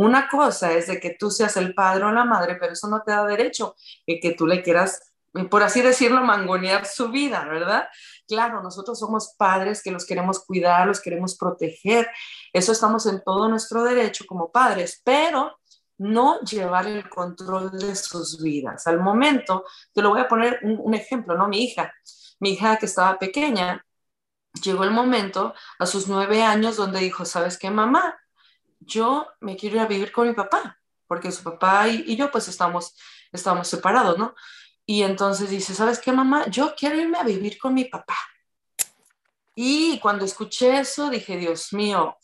Una 0.00 0.30
cosa 0.30 0.72
es 0.72 0.86
de 0.86 0.98
que 0.98 1.10
tú 1.10 1.30
seas 1.30 1.58
el 1.58 1.74
padre 1.74 2.04
o 2.04 2.10
la 2.10 2.24
madre, 2.24 2.56
pero 2.58 2.72
eso 2.72 2.88
no 2.88 3.02
te 3.02 3.12
da 3.12 3.22
derecho 3.26 3.76
de 4.06 4.18
que 4.18 4.32
tú 4.32 4.46
le 4.46 4.62
quieras, 4.62 5.12
por 5.50 5.62
así 5.62 5.82
decirlo, 5.82 6.22
mangonear 6.22 6.86
su 6.86 7.10
vida, 7.10 7.44
¿verdad? 7.44 7.86
Claro, 8.26 8.62
nosotros 8.62 8.98
somos 8.98 9.34
padres 9.36 9.82
que 9.82 9.90
los 9.90 10.06
queremos 10.06 10.42
cuidar, 10.42 10.86
los 10.86 11.02
queremos 11.02 11.36
proteger, 11.36 12.08
eso 12.50 12.72
estamos 12.72 13.04
en 13.04 13.22
todo 13.22 13.50
nuestro 13.50 13.84
derecho 13.84 14.24
como 14.26 14.50
padres, 14.50 15.02
pero 15.04 15.58
no 15.98 16.40
llevar 16.40 16.86
el 16.86 17.06
control 17.10 17.70
de 17.70 17.94
sus 17.94 18.42
vidas. 18.42 18.86
Al 18.86 19.00
momento, 19.00 19.66
te 19.92 20.00
lo 20.00 20.08
voy 20.08 20.20
a 20.20 20.28
poner 20.28 20.60
un, 20.62 20.80
un 20.82 20.94
ejemplo, 20.94 21.36
¿no? 21.36 21.46
Mi 21.46 21.62
hija, 21.62 21.92
mi 22.38 22.52
hija 22.52 22.78
que 22.78 22.86
estaba 22.86 23.18
pequeña, 23.18 23.84
llegó 24.62 24.84
el 24.84 24.92
momento 24.92 25.52
a 25.78 25.84
sus 25.84 26.08
nueve 26.08 26.42
años 26.42 26.78
donde 26.78 27.00
dijo, 27.00 27.26
¿sabes 27.26 27.58
qué, 27.58 27.70
mamá? 27.70 28.16
Yo 28.90 29.28
me 29.40 29.56
quiero 29.56 29.76
ir 29.76 29.82
a 29.82 29.86
vivir 29.86 30.12
con 30.12 30.28
mi 30.28 30.34
papá, 30.34 30.78
porque 31.06 31.32
su 31.32 31.42
papá 31.42 31.88
y, 31.88 32.16
yo 32.16 32.30
pues 32.30 32.48
estamos, 32.48 32.96
estamos 33.32 33.68
separados, 33.68 34.18
¿no? 34.18 34.34
Y 34.84 35.02
entonces 35.04 35.50
dice, 35.50 35.74
¿sabes 35.74 36.00
qué, 36.00 36.12
mamá? 36.12 36.46
Yo 36.48 36.74
quiero 36.76 36.98
irme 36.98 37.18
a 37.18 37.22
vivir 37.22 37.58
con 37.58 37.72
mi 37.74 37.84
papá. 37.84 38.16
Y 39.54 39.98
cuando 40.00 40.24
escuché 40.24 40.80
eso, 40.80 41.10
dije, 41.10 41.36
Dios 41.36 41.72
mío, 41.72 42.18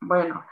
bueno, 0.00 0.44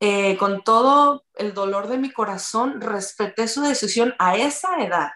eh, 0.00 0.36
con 0.38 0.64
todo 0.64 1.24
el 1.34 1.52
dolor 1.52 1.88
de 1.88 1.98
mi 1.98 2.10
corazón, 2.10 2.80
respeté 2.80 3.48
su 3.48 3.60
decisión 3.60 4.14
a 4.18 4.36
esa 4.36 4.82
edad. 4.82 5.10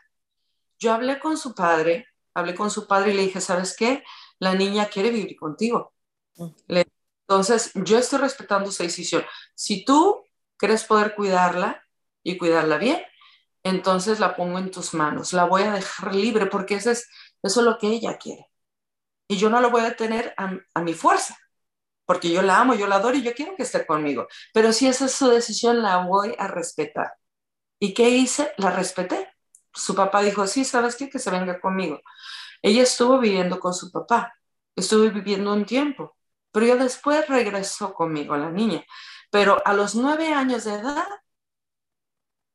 Yo 0.78 0.92
hablé 0.92 1.18
con 1.18 1.38
su 1.38 1.54
padre, 1.54 2.06
hablé 2.34 2.54
con 2.54 2.70
su 2.70 2.86
padre 2.86 3.12
y 3.12 3.14
le 3.14 3.22
dije, 3.22 3.40
¿sabes 3.40 3.74
qué? 3.76 4.04
La 4.38 4.54
niña 4.54 4.86
quiere 4.86 5.10
vivir 5.10 5.36
contigo. 5.36 5.94
Mm. 6.36 6.48
Le 6.68 6.86
entonces, 7.28 7.72
yo 7.74 7.98
estoy 7.98 8.20
respetando 8.20 8.70
esa 8.70 8.84
decisión. 8.84 9.24
Si 9.54 9.84
tú 9.84 10.24
crees 10.56 10.84
poder 10.84 11.14
cuidarla 11.16 11.84
y 12.22 12.38
cuidarla 12.38 12.78
bien, 12.78 13.02
entonces 13.64 14.20
la 14.20 14.36
pongo 14.36 14.58
en 14.58 14.70
tus 14.70 14.94
manos. 14.94 15.32
La 15.32 15.44
voy 15.44 15.62
a 15.62 15.72
dejar 15.72 16.14
libre 16.14 16.46
porque 16.46 16.76
eso 16.76 16.92
es, 16.92 17.08
eso 17.42 17.60
es 17.60 17.66
lo 17.66 17.78
que 17.78 17.88
ella 17.88 18.16
quiere. 18.18 18.46
Y 19.28 19.38
yo 19.38 19.50
no 19.50 19.60
lo 19.60 19.70
voy 19.70 19.82
a 19.82 19.96
tener 19.96 20.34
a, 20.36 20.52
a 20.74 20.82
mi 20.82 20.94
fuerza, 20.94 21.36
porque 22.06 22.30
yo 22.30 22.42
la 22.42 22.60
amo, 22.60 22.74
yo 22.74 22.86
la 22.86 22.96
adoro 22.96 23.16
y 23.16 23.22
yo 23.22 23.34
quiero 23.34 23.56
que 23.56 23.64
esté 23.64 23.84
conmigo. 23.86 24.28
Pero 24.54 24.72
si 24.72 24.86
esa 24.86 25.06
es 25.06 25.12
su 25.12 25.28
decisión, 25.28 25.82
la 25.82 25.98
voy 26.06 26.34
a 26.38 26.46
respetar. 26.46 27.14
¿Y 27.80 27.92
qué 27.94 28.08
hice? 28.10 28.52
La 28.58 28.70
respeté. 28.70 29.34
Su 29.74 29.96
papá 29.96 30.22
dijo, 30.22 30.46
sí, 30.46 30.64
¿sabes 30.64 30.96
qué? 30.96 31.10
Que 31.10 31.18
se 31.18 31.30
venga 31.30 31.60
conmigo. 31.60 32.00
Ella 32.62 32.84
estuvo 32.84 33.18
viviendo 33.18 33.58
con 33.60 33.74
su 33.74 33.90
papá, 33.90 34.34
estuvo 34.76 35.10
viviendo 35.10 35.52
un 35.52 35.66
tiempo 35.66 36.15
pero 36.56 36.68
yo 36.68 36.76
después 36.78 37.28
regresó 37.28 37.92
conmigo 37.92 38.34
la 38.34 38.50
niña. 38.50 38.82
Pero 39.30 39.60
a 39.66 39.74
los 39.74 39.94
nueve 39.94 40.32
años 40.32 40.64
de 40.64 40.72
edad 40.72 41.06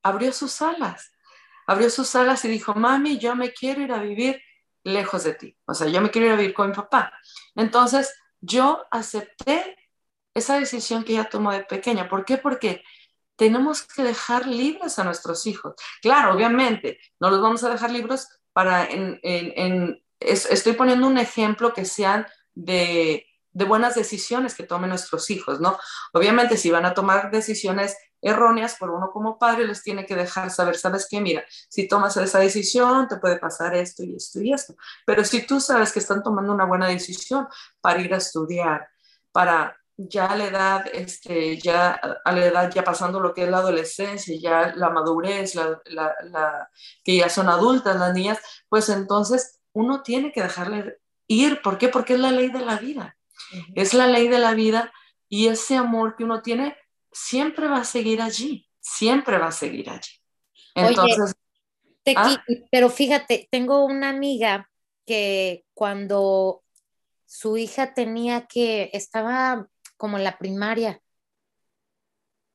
abrió 0.01 0.34
sus 0.34 0.60
alas. 0.63 1.12
abrió 1.67 1.88
sus 1.91 2.15
alas 2.15 2.43
y 2.46 2.48
dijo, 2.48 2.74
mami, 2.74 3.20
yo 3.20 3.36
me 3.36 3.53
quiero 3.53 3.79
ir 3.81 3.91
a 3.91 4.00
vivir 4.00 4.41
lejos 4.84 5.24
de 5.24 5.36
ti. 5.36 5.55
O 5.65 5.75
sea, 5.75 5.86
yo 5.86 6.01
me 6.01 6.10
quiero 6.10 6.25
ir 6.29 6.34
a 6.34 6.36
vivir 6.36 6.55
con 6.55 6.70
mi 6.70 6.75
papá. 6.75 7.13
Entonces, 7.53 8.12
yo 8.39 8.84
acepté 8.89 9.77
esa 10.34 10.60
decisión 10.60 11.03
que 11.03 11.13
ella 11.13 11.29
tomó 11.29 11.51
de 11.51 11.63
pequeña. 11.63 12.10
¿Por 12.10 12.25
qué? 12.25 12.39
Porque 12.39 12.84
tenemos 13.36 13.84
que 13.84 14.01
dejar 14.01 14.48
libres 14.48 14.98
a 14.98 15.03
nuestros 15.03 15.46
hijos. 15.46 15.75
Claro, 16.01 16.34
obviamente, 16.34 17.00
no 17.20 17.29
los 17.29 17.39
vamos 17.39 17.63
a 17.63 17.70
dejar 17.70 17.91
libres 17.91 18.41
para, 18.51 18.84
en, 18.84 19.20
en, 19.22 20.03
estoy 20.20 20.74
poniendo 20.74 21.05
un 21.05 21.20
ejemplo 21.20 21.72
que 21.72 21.86
sean 21.86 22.25
de, 22.55 23.27
de 23.53 23.65
buenas 23.65 23.96
decisiones 23.96 24.55
que 24.55 24.63
tomen 24.63 24.89
nuestros 24.89 25.29
hijos, 25.29 25.60
¿no? 25.60 25.77
Obviamente, 26.13 26.58
si 26.58 26.72
van 26.72 26.86
a 26.86 26.93
tomar 26.93 27.31
decisiones 27.31 27.98
erróneas 28.22 28.75
por 28.75 28.91
uno 28.91 29.10
como 29.12 29.38
padre, 29.38 29.65
les 29.65 29.81
tiene 29.81 30.05
que 30.05 30.15
dejar 30.15 30.51
saber, 30.51 30.77
¿sabes 30.77 31.08
qué? 31.10 31.20
Mira, 31.20 31.43
si 31.70 31.88
tomas 31.88 32.15
esa 32.17 32.39
decisión, 32.39 33.08
te 33.08 33.17
puede 33.17 33.38
pasar 33.38 33.75
esto 33.75 34.03
y 34.03 34.15
esto 34.15 34.41
y 34.41 34.53
esto. 34.53 34.75
Pero 35.05 35.24
si 35.25 35.46
tú 35.46 35.60
sabes 35.60 35.91
que 35.91 36.00
están 36.00 36.24
tomando 36.24 36.53
una 36.53 36.65
buena 36.65 36.88
decisión 36.88 37.48
para 37.81 38.00
ir 38.00 38.13
a 38.13 38.17
estudiar, 38.17 38.88
para 39.31 39.75
ya 39.98 40.27
a 40.27 40.36
la 40.36 40.46
edad, 40.46 40.86
este, 40.93 41.58
ya 41.60 41.91
a 41.91 42.31
la 42.31 42.46
edad, 42.46 42.72
ya 42.72 42.84
pasando 42.84 43.20
lo 43.20 43.34
que 43.34 43.43
es 43.43 43.50
la 43.50 43.58
adolescencia, 43.58 44.36
ya 44.39 44.74
la 44.75 44.89
madurez, 44.89 45.55
la, 45.55 46.70
que 47.03 47.17
ya 47.17 47.29
son 47.29 47.50
adultas 47.50 47.98
las 47.98 48.13
niñas, 48.13 48.39
pues 48.70 48.89
entonces 48.89 49.60
uno 49.74 50.01
tiene 50.01 50.31
que 50.31 50.41
dejarle 50.41 51.00
ir. 51.27 51.62
¿Por 51.62 51.77
qué? 51.77 51.89
Porque 51.89 52.13
es 52.13 52.20
la 52.20 52.31
ley 52.31 52.50
de 52.50 52.65
la 52.65 52.77
vida. 52.77 53.17
Es 53.75 53.93
la 53.93 54.07
ley 54.07 54.27
de 54.27 54.39
la 54.39 54.53
vida 54.53 54.91
y 55.29 55.48
ese 55.48 55.75
amor 55.75 56.15
que 56.15 56.24
uno 56.24 56.41
tiene 56.41 56.75
siempre 57.12 57.67
va 57.67 57.77
a 57.77 57.86
seguir 57.86 58.21
allí, 58.21 58.67
siempre 58.79 59.38
va 59.38 59.48
a 59.48 59.51
seguir 59.51 59.89
allí. 59.89 60.12
Entonces, 60.75 61.36
¿ah? 62.15 62.43
pero 62.71 62.89
fíjate, 62.89 63.48
tengo 63.51 63.86
una 63.86 64.10
amiga 64.10 64.69
que 65.05 65.65
cuando 65.74 66.63
su 67.25 67.57
hija 67.57 67.93
tenía 67.93 68.45
que, 68.48 68.89
estaba 68.93 69.67
como 69.98 70.17
en 70.17 70.24
la 70.24 70.38
primaria, 70.38 71.01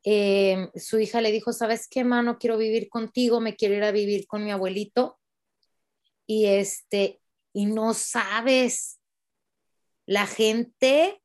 em, 0.02 0.70
su 0.74 0.98
hija 0.98 1.20
le 1.20 1.32
dijo, 1.32 1.52
¿sabes 1.52 1.88
qué, 1.88 2.04
mano? 2.04 2.38
Quiero 2.38 2.58
vivir 2.58 2.88
contigo, 2.88 3.40
me 3.40 3.56
quiero 3.56 3.74
ir 3.74 3.84
a 3.84 3.92
vivir 3.92 4.26
con 4.26 4.44
mi 4.44 4.50
abuelito. 4.50 5.18
Y 6.26 6.46
este, 6.46 7.20
y 7.52 7.66
no 7.66 7.94
sabes, 7.94 9.00
la 10.06 10.26
gente 10.26 11.20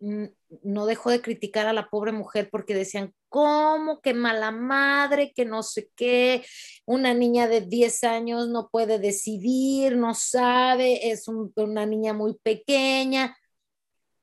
no 0.00 0.86
dejó 0.86 1.10
de 1.10 1.22
criticar 1.22 1.66
a 1.66 1.72
la 1.72 1.88
pobre 1.88 2.12
mujer 2.12 2.48
porque 2.50 2.74
decían, 2.74 3.14
¿cómo 3.28 4.00
que 4.00 4.12
mala 4.12 4.50
madre, 4.50 5.32
que 5.34 5.44
no 5.44 5.62
sé 5.62 5.88
qué? 5.96 6.44
Una 6.84 7.14
niña 7.14 7.48
de 7.48 7.62
10 7.62 8.04
años 8.04 8.48
no 8.48 8.68
puede 8.70 8.98
decidir, 8.98 9.96
no 9.96 10.14
sabe, 10.14 11.10
es 11.10 11.26
una 11.28 11.86
niña 11.86 12.12
muy 12.12 12.34
pequeña. 12.42 13.36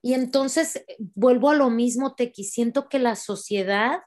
Y 0.03 0.13
entonces 0.13 0.83
vuelvo 0.99 1.49
a 1.49 1.55
lo 1.55 1.69
mismo, 1.69 2.15
Tequi, 2.15 2.43
siento 2.43 2.87
que 2.87 2.99
la 2.99 3.15
sociedad, 3.15 3.99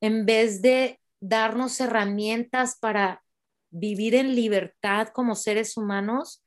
en 0.00 0.26
vez 0.26 0.62
de 0.62 1.00
darnos 1.20 1.80
herramientas 1.80 2.76
para 2.80 3.22
vivir 3.70 4.14
en 4.14 4.34
libertad 4.34 5.08
como 5.08 5.34
seres 5.34 5.76
humanos, 5.76 6.44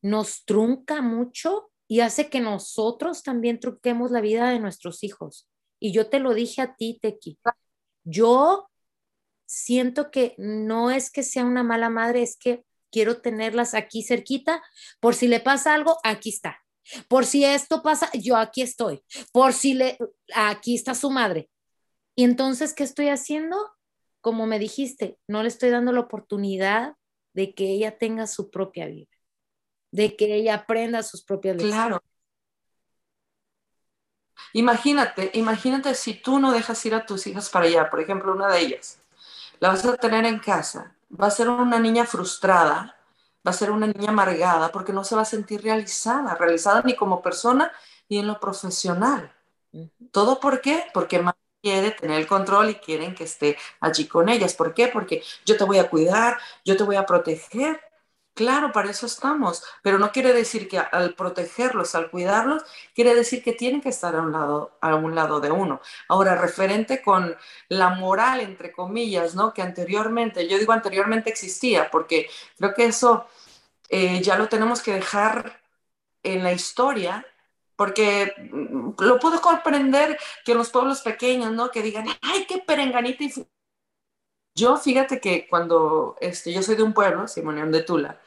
nos 0.00 0.44
trunca 0.44 1.02
mucho 1.02 1.70
y 1.88 2.00
hace 2.00 2.30
que 2.30 2.40
nosotros 2.40 3.22
también 3.22 3.60
truquemos 3.60 4.10
la 4.10 4.20
vida 4.20 4.50
de 4.50 4.60
nuestros 4.60 5.04
hijos. 5.04 5.48
Y 5.78 5.92
yo 5.92 6.08
te 6.08 6.18
lo 6.18 6.34
dije 6.34 6.62
a 6.62 6.76
ti, 6.76 6.98
Tequi. 7.00 7.38
Yo 8.04 8.70
siento 9.46 10.10
que 10.10 10.34
no 10.38 10.90
es 10.90 11.10
que 11.10 11.22
sea 11.22 11.44
una 11.44 11.62
mala 11.62 11.90
madre, 11.90 12.22
es 12.22 12.36
que 12.36 12.64
quiero 12.90 13.20
tenerlas 13.20 13.74
aquí 13.74 14.02
cerquita. 14.02 14.62
Por 15.00 15.14
si 15.14 15.28
le 15.28 15.40
pasa 15.40 15.74
algo, 15.74 15.98
aquí 16.04 16.30
está. 16.30 16.58
Por 17.08 17.26
si 17.26 17.44
esto 17.44 17.82
pasa, 17.82 18.10
yo 18.14 18.36
aquí 18.36 18.62
estoy. 18.62 19.02
Por 19.32 19.52
si 19.52 19.74
le, 19.74 19.98
aquí 20.34 20.74
está 20.74 20.94
su 20.94 21.10
madre. 21.10 21.50
Y 22.14 22.24
entonces, 22.24 22.74
¿qué 22.74 22.84
estoy 22.84 23.08
haciendo? 23.08 23.56
Como 24.20 24.46
me 24.46 24.58
dijiste, 24.58 25.18
no 25.28 25.42
le 25.42 25.48
estoy 25.48 25.70
dando 25.70 25.92
la 25.92 26.00
oportunidad 26.00 26.94
de 27.34 27.52
que 27.54 27.70
ella 27.70 27.98
tenga 27.98 28.26
su 28.26 28.50
propia 28.50 28.86
vida 28.86 29.13
de 29.94 30.16
que 30.16 30.34
ella 30.34 30.54
aprenda 30.54 31.04
sus 31.04 31.22
propias 31.22 31.54
lecciones. 31.54 31.78
Claro. 31.78 32.02
Imagínate, 34.52 35.30
imagínate 35.34 35.94
si 35.94 36.14
tú 36.14 36.40
no 36.40 36.50
dejas 36.50 36.84
ir 36.84 36.96
a 36.96 37.06
tus 37.06 37.28
hijas 37.28 37.48
para 37.48 37.66
allá, 37.66 37.88
por 37.88 38.00
ejemplo, 38.00 38.32
una 38.32 38.48
de 38.48 38.58
ellas, 38.58 38.98
la 39.60 39.68
vas 39.68 39.84
a 39.84 39.96
tener 39.96 40.24
en 40.24 40.40
casa, 40.40 40.96
va 41.08 41.28
a 41.28 41.30
ser 41.30 41.48
una 41.48 41.78
niña 41.78 42.06
frustrada, 42.06 42.96
va 43.46 43.50
a 43.50 43.52
ser 43.52 43.70
una 43.70 43.86
niña 43.86 44.08
amargada 44.08 44.72
porque 44.72 44.92
no 44.92 45.04
se 45.04 45.14
va 45.14 45.22
a 45.22 45.26
sentir 45.26 45.62
realizada, 45.62 46.34
realizada 46.34 46.82
ni 46.84 46.96
como 46.96 47.22
persona 47.22 47.70
ni 48.08 48.18
en 48.18 48.26
lo 48.26 48.40
profesional. 48.40 49.32
¿Todo 50.10 50.40
por 50.40 50.60
qué? 50.60 50.86
Porque 50.92 51.20
más 51.20 51.34
quiere 51.62 51.92
tener 51.92 52.18
el 52.18 52.26
control 52.26 52.70
y 52.70 52.74
quieren 52.74 53.14
que 53.14 53.24
esté 53.24 53.56
allí 53.78 54.08
con 54.08 54.28
ellas. 54.28 54.54
¿Por 54.54 54.74
qué? 54.74 54.88
Porque 54.88 55.22
yo 55.46 55.56
te 55.56 55.62
voy 55.62 55.78
a 55.78 55.88
cuidar, 55.88 56.38
yo 56.64 56.76
te 56.76 56.82
voy 56.82 56.96
a 56.96 57.06
proteger, 57.06 57.80
Claro, 58.34 58.72
para 58.72 58.90
eso 58.90 59.06
estamos, 59.06 59.62
pero 59.80 59.96
no 60.00 60.10
quiere 60.10 60.32
decir 60.32 60.68
que 60.68 60.78
al 60.78 61.14
protegerlos, 61.14 61.94
al 61.94 62.10
cuidarlos, 62.10 62.64
quiere 62.92 63.14
decir 63.14 63.44
que 63.44 63.52
tienen 63.52 63.80
que 63.80 63.90
estar 63.90 64.16
a 64.16 64.22
un 64.22 64.32
lado, 64.32 64.76
a 64.80 64.96
un 64.96 65.14
lado 65.14 65.38
de 65.38 65.52
uno. 65.52 65.80
Ahora, 66.08 66.34
referente 66.34 67.00
con 67.00 67.36
la 67.68 67.90
moral, 67.90 68.40
entre 68.40 68.72
comillas, 68.72 69.36
¿no? 69.36 69.54
Que 69.54 69.62
anteriormente, 69.62 70.48
yo 70.48 70.58
digo 70.58 70.72
anteriormente 70.72 71.30
existía, 71.30 71.90
porque 71.92 72.28
creo 72.58 72.74
que 72.74 72.86
eso 72.86 73.26
eh, 73.88 74.20
ya 74.22 74.36
lo 74.38 74.48
tenemos 74.48 74.82
que 74.82 74.94
dejar 74.94 75.60
en 76.24 76.42
la 76.44 76.52
historia, 76.52 77.26
porque 77.76 78.34
mm, 78.52 78.94
lo 79.00 79.18
puedo 79.20 79.40
comprender 79.40 80.18
que 80.44 80.52
en 80.52 80.58
los 80.58 80.70
pueblos 80.70 81.02
pequeños, 81.02 81.52
¿no? 81.52 81.70
Que 81.70 81.82
digan, 81.82 82.06
ay, 82.22 82.46
qué 82.48 82.58
perenganita 82.58 83.24
yo, 84.56 84.76
fíjate 84.76 85.20
que 85.20 85.48
cuando 85.48 86.16
este, 86.20 86.52
yo 86.52 86.62
soy 86.62 86.76
de 86.76 86.84
un 86.84 86.94
pueblo, 86.94 87.26
Simonión 87.26 87.72
de 87.72 87.82
Tula, 87.82 88.20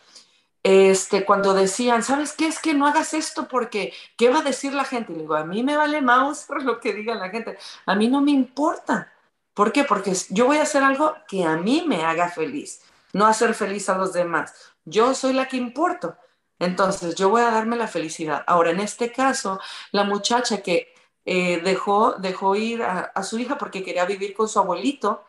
este, 0.64 1.26
cuando 1.26 1.54
decían, 1.54 2.04
¿sabes 2.04 2.34
qué? 2.34 2.48
Es 2.48 2.60
que 2.60 2.74
no 2.74 2.88
hagas 2.88 3.14
esto 3.14 3.48
porque, 3.48 3.94
¿qué 4.18 4.30
va 4.30 4.40
a 4.40 4.44
decir 4.44 4.74
la 4.74 4.86
gente? 4.86 5.14
Le 5.14 5.20
digo, 5.20 5.36
a 5.36 5.46
mí 5.46 5.64
me 5.64 5.78
vale 5.78 6.02
por 6.48 6.64
lo 6.64 6.80
que 6.80 6.94
diga 6.94 7.16
la 7.16 7.30
gente. 7.30 7.58
A 7.86 7.96
mí 7.96 8.08
no 8.08 8.22
me 8.22 8.32
importa. 8.32 9.14
¿Por 9.54 9.72
qué? 9.72 9.84
Porque 9.84 10.14
yo 10.30 10.46
voy 10.46 10.58
a 10.58 10.64
hacer 10.64 10.84
algo 10.84 11.16
que 11.28 11.44
a 11.44 11.58
mí 11.58 11.84
me 11.88 12.04
haga 12.06 12.30
feliz, 12.30 12.82
no 13.14 13.26
hacer 13.26 13.56
feliz 13.56 13.90
a 13.90 13.98
los 13.98 14.14
demás. 14.14 14.54
Yo 14.86 15.14
soy 15.16 15.34
la 15.34 15.48
que 15.48 15.58
importo. 15.58 16.16
Entonces, 16.60 17.16
yo 17.16 17.30
voy 17.30 17.42
a 17.42 17.52
darme 17.52 17.76
la 17.76 17.88
felicidad. 17.88 18.44
Ahora, 18.48 18.72
en 18.72 18.80
este 18.80 19.12
caso, 19.12 19.60
la 19.92 20.04
muchacha 20.04 20.62
que 20.62 20.94
eh, 21.26 21.60
dejó, 21.64 22.14
dejó 22.14 22.56
ir 22.56 22.84
a, 22.84 23.12
su 23.24 23.38
hija 23.38 23.58
porque 23.58 23.84
quería 23.84 24.06
vivir 24.06 24.34
con 24.34 24.48
su 24.48 24.60
abuelito, 24.60 25.26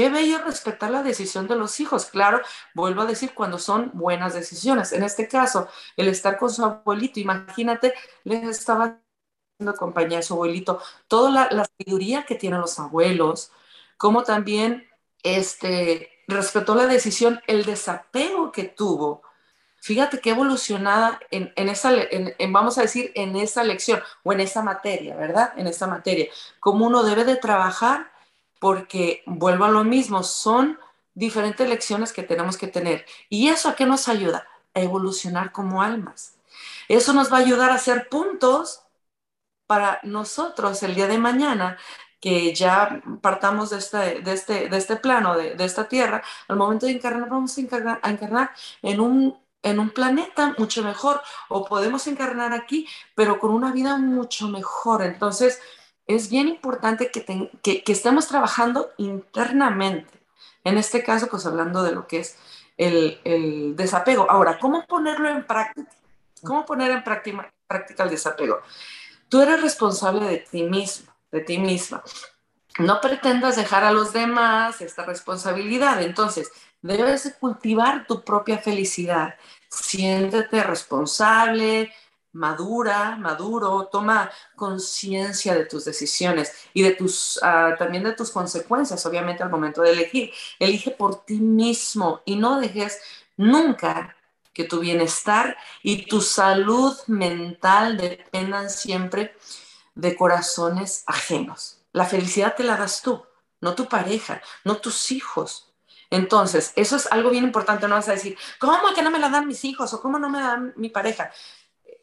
Qué 0.00 0.08
bello 0.08 0.38
respetar 0.38 0.90
la 0.90 1.02
decisión 1.02 1.46
de 1.46 1.56
los 1.56 1.78
hijos. 1.78 2.06
Claro, 2.06 2.40
vuelvo 2.72 3.02
a 3.02 3.04
decir, 3.04 3.34
cuando 3.34 3.58
son 3.58 3.90
buenas 3.92 4.32
decisiones. 4.32 4.94
En 4.94 5.02
este 5.02 5.28
caso, 5.28 5.68
el 5.94 6.08
estar 6.08 6.38
con 6.38 6.48
su 6.48 6.64
abuelito, 6.64 7.20
imagínate, 7.20 7.92
les 8.24 8.44
estaba 8.44 8.98
haciendo 9.58 9.76
compañía 9.76 10.20
a 10.20 10.22
su 10.22 10.32
abuelito, 10.32 10.80
toda 11.06 11.50
la, 11.50 11.66
sabiduría 11.66 12.24
que 12.24 12.34
tienen 12.34 12.62
los 12.62 12.78
abuelos, 12.78 13.52
como 13.98 14.22
también 14.22 14.88
este, 15.22 16.10
respetó 16.26 16.74
la 16.74 16.86
decisión, 16.86 17.42
el 17.46 17.66
desapego 17.66 18.52
que 18.52 18.64
tuvo. 18.64 19.20
Fíjate 19.82 20.20
qué 20.20 20.30
evolucionada 20.30 21.20
en, 21.30 21.52
esa, 21.68 21.92
en, 21.94 22.52
vamos 22.54 22.78
a 22.78 22.82
decir, 22.82 23.12
en 23.16 23.36
esa 23.36 23.64
lección 23.64 24.00
o 24.22 24.32
en 24.32 24.40
esa 24.40 24.62
materia, 24.62 25.14
¿verdad? 25.14 25.52
En 25.58 25.66
esa 25.66 25.86
materia. 25.86 26.30
Cómo 26.58 26.86
uno 26.86 27.02
debe 27.02 27.24
de 27.26 27.36
trabajar 27.36 28.09
porque 28.60 29.24
vuelvo 29.26 29.64
a 29.64 29.70
lo 29.70 29.82
mismo, 29.82 30.22
son 30.22 30.78
diferentes 31.14 31.68
lecciones 31.68 32.12
que 32.12 32.22
tenemos 32.22 32.56
que 32.56 32.68
tener. 32.68 33.04
¿Y 33.28 33.48
eso 33.48 33.68
a 33.68 33.74
qué 33.74 33.86
nos 33.86 34.08
ayuda? 34.08 34.46
A 34.74 34.80
evolucionar 34.80 35.50
como 35.50 35.82
almas. 35.82 36.36
Eso 36.88 37.12
nos 37.12 37.32
va 37.32 37.38
a 37.38 37.40
ayudar 37.40 37.70
a 37.70 37.74
hacer 37.74 38.08
puntos 38.08 38.82
para 39.66 40.00
nosotros 40.04 40.82
el 40.82 40.94
día 40.94 41.08
de 41.08 41.18
mañana, 41.18 41.78
que 42.20 42.54
ya 42.54 43.02
partamos 43.22 43.70
de 43.70 43.78
este, 43.78 44.20
de 44.20 44.32
este, 44.32 44.68
de 44.68 44.76
este 44.76 44.96
plano, 44.96 45.36
de, 45.36 45.64
esta 45.64 45.88
tierra, 45.88 46.22
al 46.48 46.56
momento 46.56 46.86
de 46.86 46.92
encarnar, 46.92 47.28
vamos 47.30 47.56
a 47.56 47.60
encarnar, 47.62 48.00
a 48.02 48.10
encarnar 48.10 48.50
en 48.82 49.00
un 49.00 49.40
en 49.62 49.78
un 49.78 49.90
planeta 49.90 50.54
mucho 50.58 50.82
mejor 50.82 51.20
o 51.48 51.64
podemos 51.66 52.06
encarnar 52.06 52.52
aquí, 52.52 52.88
pero 53.14 53.38
con 53.38 53.50
una 53.50 53.72
vida 53.72 53.96
mucho 53.98 54.48
mejor. 54.48 55.02
Entonces, 55.02 55.60
es 56.14 56.30
bien 56.30 56.48
importante 56.48 57.10
que, 57.10 57.82
estemos 57.86 58.28
trabajando 58.28 58.90
internamente. 58.98 60.12
En 60.64 60.78
este 60.78 61.02
caso, 61.02 61.28
pues 61.28 61.46
hablando 61.46 61.82
de 61.82 61.92
lo 61.92 62.06
que 62.06 62.20
es 62.20 62.36
el, 62.76 63.74
desapego. 63.76 64.30
Ahora, 64.30 64.58
¿cómo 64.58 64.86
ponerlo 64.86 65.28
en 65.28 65.46
práctica? 65.46 65.90
¿Cómo 66.42 66.64
poner 66.64 66.90
en 66.90 67.04
práctica, 67.04 67.52
práctica 67.66 68.04
el 68.04 68.10
desapego? 68.10 68.60
Tú 69.28 69.40
eres 69.40 69.60
responsable 69.62 70.26
de 70.26 70.38
ti 70.38 70.62
mismo, 70.64 71.12
de 71.30 71.40
ti 71.40 71.58
misma. 71.58 72.02
No 72.78 73.00
pretendas 73.00 73.56
dejar 73.56 73.84
a 73.84 73.92
los 73.92 74.12
demás 74.12 74.80
esta 74.80 75.04
responsabilidad. 75.04 76.02
Entonces, 76.02 76.50
Debes 76.82 77.34
cultivar 77.38 78.06
tu 78.06 78.22
propia 78.22 78.58
felicidad. 78.58 79.34
Siéntete 79.68 80.62
responsable, 80.62 81.92
madura, 82.32 83.16
maduro, 83.16 83.88
toma 83.90 84.30
conciencia 84.56 85.54
de 85.54 85.66
tus 85.66 85.84
decisiones 85.84 86.52
y 86.72 86.82
de 86.82 86.92
tus, 86.92 87.38
uh, 87.38 87.76
también 87.78 88.04
de 88.04 88.12
tus 88.12 88.30
consecuencias, 88.30 89.04
obviamente, 89.06 89.42
al 89.42 89.50
momento 89.50 89.82
de 89.82 89.92
elegir. 89.92 90.32
Elige 90.58 90.90
por 90.90 91.24
ti 91.24 91.40
mismo 91.40 92.22
y 92.24 92.36
no 92.36 92.60
dejes 92.60 93.00
nunca 93.36 94.16
que 94.52 94.64
tu 94.64 94.80
bienestar 94.80 95.56
y 95.82 96.06
tu 96.06 96.20
salud 96.20 96.96
mental 97.06 97.96
dependan 97.96 98.70
siempre 98.70 99.36
de 99.94 100.16
corazones 100.16 101.04
ajenos. 101.06 101.78
La 101.92 102.04
felicidad 102.04 102.54
te 102.56 102.64
la 102.64 102.76
das 102.76 103.02
tú, 103.02 103.24
no 103.60 103.74
tu 103.74 103.88
pareja, 103.88 104.42
no 104.64 104.76
tus 104.76 105.12
hijos. 105.12 105.66
Entonces, 106.10 106.72
eso 106.74 106.96
es 106.96 107.06
algo 107.12 107.30
bien 107.30 107.44
importante, 107.44 107.86
no 107.86 107.94
vas 107.94 108.08
a 108.08 108.12
decir, 108.12 108.36
¿cómo 108.58 108.92
que 108.94 109.02
no 109.02 109.10
me 109.10 109.20
la 109.20 109.28
dan 109.28 109.46
mis 109.46 109.64
hijos 109.64 109.94
o 109.94 110.02
cómo 110.02 110.18
no 110.18 110.28
me 110.28 110.40
la 110.40 110.46
dan 110.48 110.74
mi 110.76 110.88
pareja? 110.88 111.30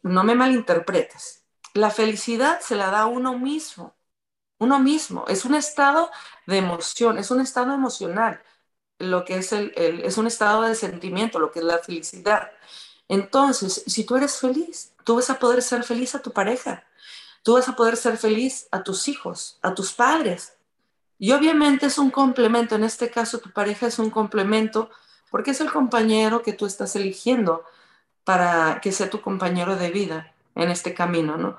No 0.08 0.24
me 0.24 0.34
malinterpretes. 0.34 1.44
La 1.74 1.90
felicidad 1.90 2.60
se 2.60 2.76
la 2.76 2.90
da 2.90 3.06
uno 3.06 3.38
mismo, 3.38 3.94
uno 4.58 4.78
mismo. 4.78 5.24
Es 5.28 5.44
un 5.44 5.54
estado 5.54 6.10
de 6.46 6.58
emoción, 6.58 7.18
es 7.18 7.30
un 7.30 7.40
estado 7.40 7.74
emocional, 7.74 8.42
lo 8.98 9.24
que 9.24 9.36
es, 9.38 9.52
el, 9.52 9.72
es 9.76 10.18
un 10.18 10.26
estado 10.26 10.62
de 10.62 10.74
sentimiento, 10.74 11.38
lo 11.38 11.52
que 11.52 11.60
es 11.60 11.64
la 11.64 11.78
felicidad. 11.78 12.50
Entonces, 13.08 13.84
si 13.86 14.04
tú 14.04 14.16
eres 14.16 14.38
feliz, 14.38 14.92
tú 15.04 15.16
vas 15.16 15.30
a 15.30 15.38
poder 15.38 15.62
ser 15.62 15.84
feliz 15.84 16.14
a 16.14 16.22
tu 16.22 16.32
pareja, 16.32 16.84
tú 17.42 17.54
vas 17.54 17.68
a 17.68 17.76
poder 17.76 17.96
ser 17.96 18.18
feliz 18.18 18.68
a 18.70 18.82
tus 18.82 19.08
hijos, 19.08 19.58
a 19.62 19.74
tus 19.74 19.92
padres. 19.92 20.54
Y 21.18 21.32
obviamente 21.32 21.86
es 21.86 21.98
un 21.98 22.10
complemento, 22.10 22.74
en 22.76 22.84
este 22.84 23.10
caso 23.10 23.38
tu 23.38 23.50
pareja 23.50 23.86
es 23.86 23.98
un 23.98 24.10
complemento 24.10 24.90
porque 25.30 25.50
es 25.50 25.60
el 25.60 25.70
compañero 25.70 26.42
que 26.42 26.52
tú 26.52 26.66
estás 26.66 26.96
eligiendo 26.96 27.64
para 28.28 28.78
que 28.82 28.92
sea 28.92 29.08
tu 29.08 29.22
compañero 29.22 29.76
de 29.76 29.90
vida 29.90 30.34
en 30.54 30.70
este 30.70 30.92
camino, 30.92 31.38
¿no? 31.38 31.56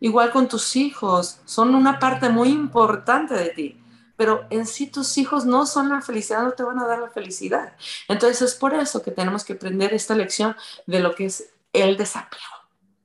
Igual 0.00 0.32
con 0.32 0.48
tus 0.48 0.74
hijos, 0.74 1.38
son 1.44 1.76
una 1.76 2.00
parte 2.00 2.28
muy 2.28 2.48
importante 2.48 3.34
de 3.34 3.50
ti, 3.50 3.80
pero 4.16 4.44
en 4.50 4.66
sí 4.66 4.88
tus 4.88 5.16
hijos 5.16 5.44
no 5.44 5.64
son 5.64 5.90
la 5.90 6.00
felicidad, 6.00 6.42
no 6.42 6.54
te 6.54 6.64
van 6.64 6.80
a 6.80 6.88
dar 6.88 6.98
la 6.98 7.10
felicidad. 7.10 7.72
Entonces 8.08 8.42
es 8.42 8.56
por 8.56 8.74
eso 8.74 9.00
que 9.00 9.12
tenemos 9.12 9.44
que 9.44 9.52
aprender 9.52 9.94
esta 9.94 10.16
lección 10.16 10.56
de 10.88 10.98
lo 10.98 11.14
que 11.14 11.26
es 11.26 11.52
el 11.72 11.96
desapego. 11.96 12.42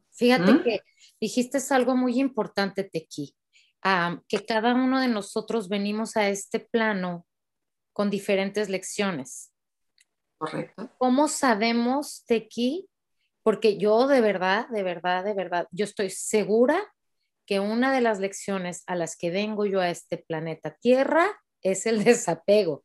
Fíjate 0.09 0.51
¿Mm? 0.51 0.63
que 0.63 0.81
dijiste 1.21 1.59
algo 1.69 1.95
muy 1.95 2.19
importante, 2.19 2.83
Tequi, 2.83 3.35
que 4.27 4.43
cada 4.43 4.73
uno 4.73 4.99
de 4.99 5.07
nosotros 5.07 5.69
venimos 5.69 6.17
a 6.17 6.29
este 6.29 6.59
plano 6.59 7.27
con 7.91 8.09
diferentes 8.09 8.69
lecciones. 8.69 9.51
Correcto. 10.39 10.89
¿Cómo 10.97 11.27
sabemos, 11.27 12.23
Tequi? 12.25 12.89
Porque 13.43 13.77
yo 13.77 14.07
de 14.07 14.21
verdad, 14.21 14.67
de 14.69 14.83
verdad, 14.83 15.23
de 15.23 15.33
verdad, 15.33 15.67
yo 15.71 15.85
estoy 15.85 16.09
segura 16.09 16.81
que 17.45 17.59
una 17.59 17.93
de 17.93 18.01
las 18.01 18.19
lecciones 18.19 18.83
a 18.87 18.95
las 18.95 19.17
que 19.17 19.29
vengo 19.29 19.65
yo 19.65 19.81
a 19.81 19.89
este 19.89 20.17
planeta 20.17 20.75
Tierra 20.79 21.27
es 21.61 21.85
el 21.85 22.03
desapego. 22.03 22.83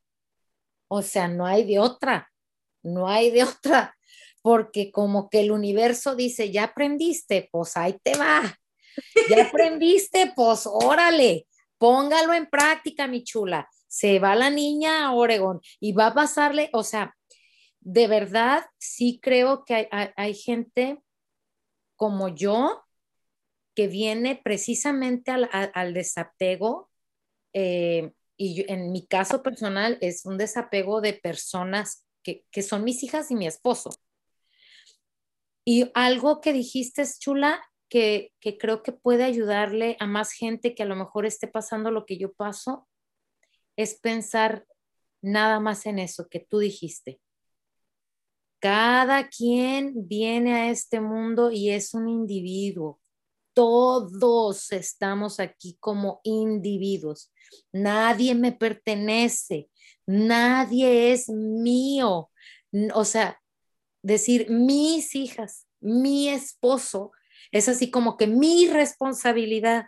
O 0.88 1.02
sea, 1.02 1.28
no 1.28 1.46
hay 1.46 1.64
de 1.64 1.78
otra, 1.78 2.30
no 2.82 3.08
hay 3.08 3.30
de 3.30 3.44
otra 3.44 3.94
porque 4.42 4.90
como 4.90 5.28
que 5.28 5.40
el 5.40 5.50
universo 5.50 6.14
dice, 6.14 6.50
ya 6.50 6.64
aprendiste, 6.64 7.48
pues 7.52 7.76
ahí 7.76 7.98
te 8.02 8.16
va. 8.16 8.58
Ya 9.28 9.44
aprendiste, 9.48 10.32
pues 10.34 10.66
órale, 10.66 11.46
póngalo 11.76 12.34
en 12.34 12.46
práctica, 12.46 13.06
mi 13.06 13.24
chula. 13.24 13.68
Se 13.86 14.18
va 14.18 14.34
la 14.34 14.50
niña 14.50 15.04
a 15.04 15.12
Oregón 15.12 15.60
y 15.80 15.92
va 15.92 16.08
a 16.08 16.14
pasarle, 16.14 16.70
o 16.72 16.82
sea, 16.82 17.14
de 17.80 18.06
verdad 18.06 18.64
sí 18.78 19.20
creo 19.22 19.64
que 19.64 19.88
hay, 19.90 20.34
gente 20.34 21.02
como 21.96 22.28
yo 22.28 22.84
que 23.74 23.88
viene 23.88 24.40
precisamente 24.42 25.30
al, 25.30 25.94
desapego. 25.94 26.90
Eh, 27.52 28.12
y 28.36 28.70
en 28.70 28.92
mi 28.92 29.06
caso 29.06 29.42
personal 29.42 29.98
es 30.00 30.24
un 30.24 30.38
desapego 30.38 31.00
de 31.00 31.14
personas 31.14 32.04
que, 32.22 32.62
son 32.62 32.84
mis 32.84 33.02
hijas 33.02 33.30
y 33.30 33.34
mi 33.34 33.46
esposo. 33.46 33.90
Y 35.64 35.90
algo 35.94 36.40
que 36.40 36.52
dijiste, 36.52 37.04
Chula, 37.18 37.62
que, 37.88 38.32
que 38.40 38.58
creo 38.58 38.82
que 38.82 38.92
puede 38.92 39.24
ayudarle 39.24 39.96
a 40.00 40.06
más 40.06 40.32
gente 40.32 40.74
que 40.74 40.82
a 40.82 40.86
lo 40.86 40.96
mejor 40.96 41.26
esté 41.26 41.48
pasando 41.48 41.90
lo 41.90 42.04
que 42.04 42.18
yo 42.18 42.32
paso, 42.32 42.88
es 43.76 43.98
pensar 43.98 44.66
nada 45.22 45.60
más 45.60 45.86
en 45.86 45.98
eso 45.98 46.28
que 46.28 46.40
tú 46.40 46.58
dijiste. 46.58 47.20
Cada 48.60 49.28
quien 49.28 50.08
viene 50.08 50.54
a 50.54 50.70
este 50.70 51.00
mundo 51.00 51.50
y 51.52 51.70
es 51.70 51.94
un 51.94 52.08
individuo. 52.08 53.00
Todos 53.54 54.72
estamos 54.72 55.40
aquí 55.40 55.76
como 55.80 56.20
individuos. 56.24 57.32
Nadie 57.72 58.34
me 58.34 58.52
pertenece. 58.52 59.68
Nadie 60.06 61.12
es 61.12 61.28
mío. 61.28 62.30
O 62.94 63.04
sea, 63.04 63.40
decir 64.02 64.50
mis 64.50 65.14
hijas, 65.14 65.66
mi 65.80 66.28
esposo, 66.28 67.12
es 67.52 67.68
así 67.68 67.90
como 67.90 68.16
que 68.16 68.26
mi 68.26 68.68
responsabilidad, 68.68 69.86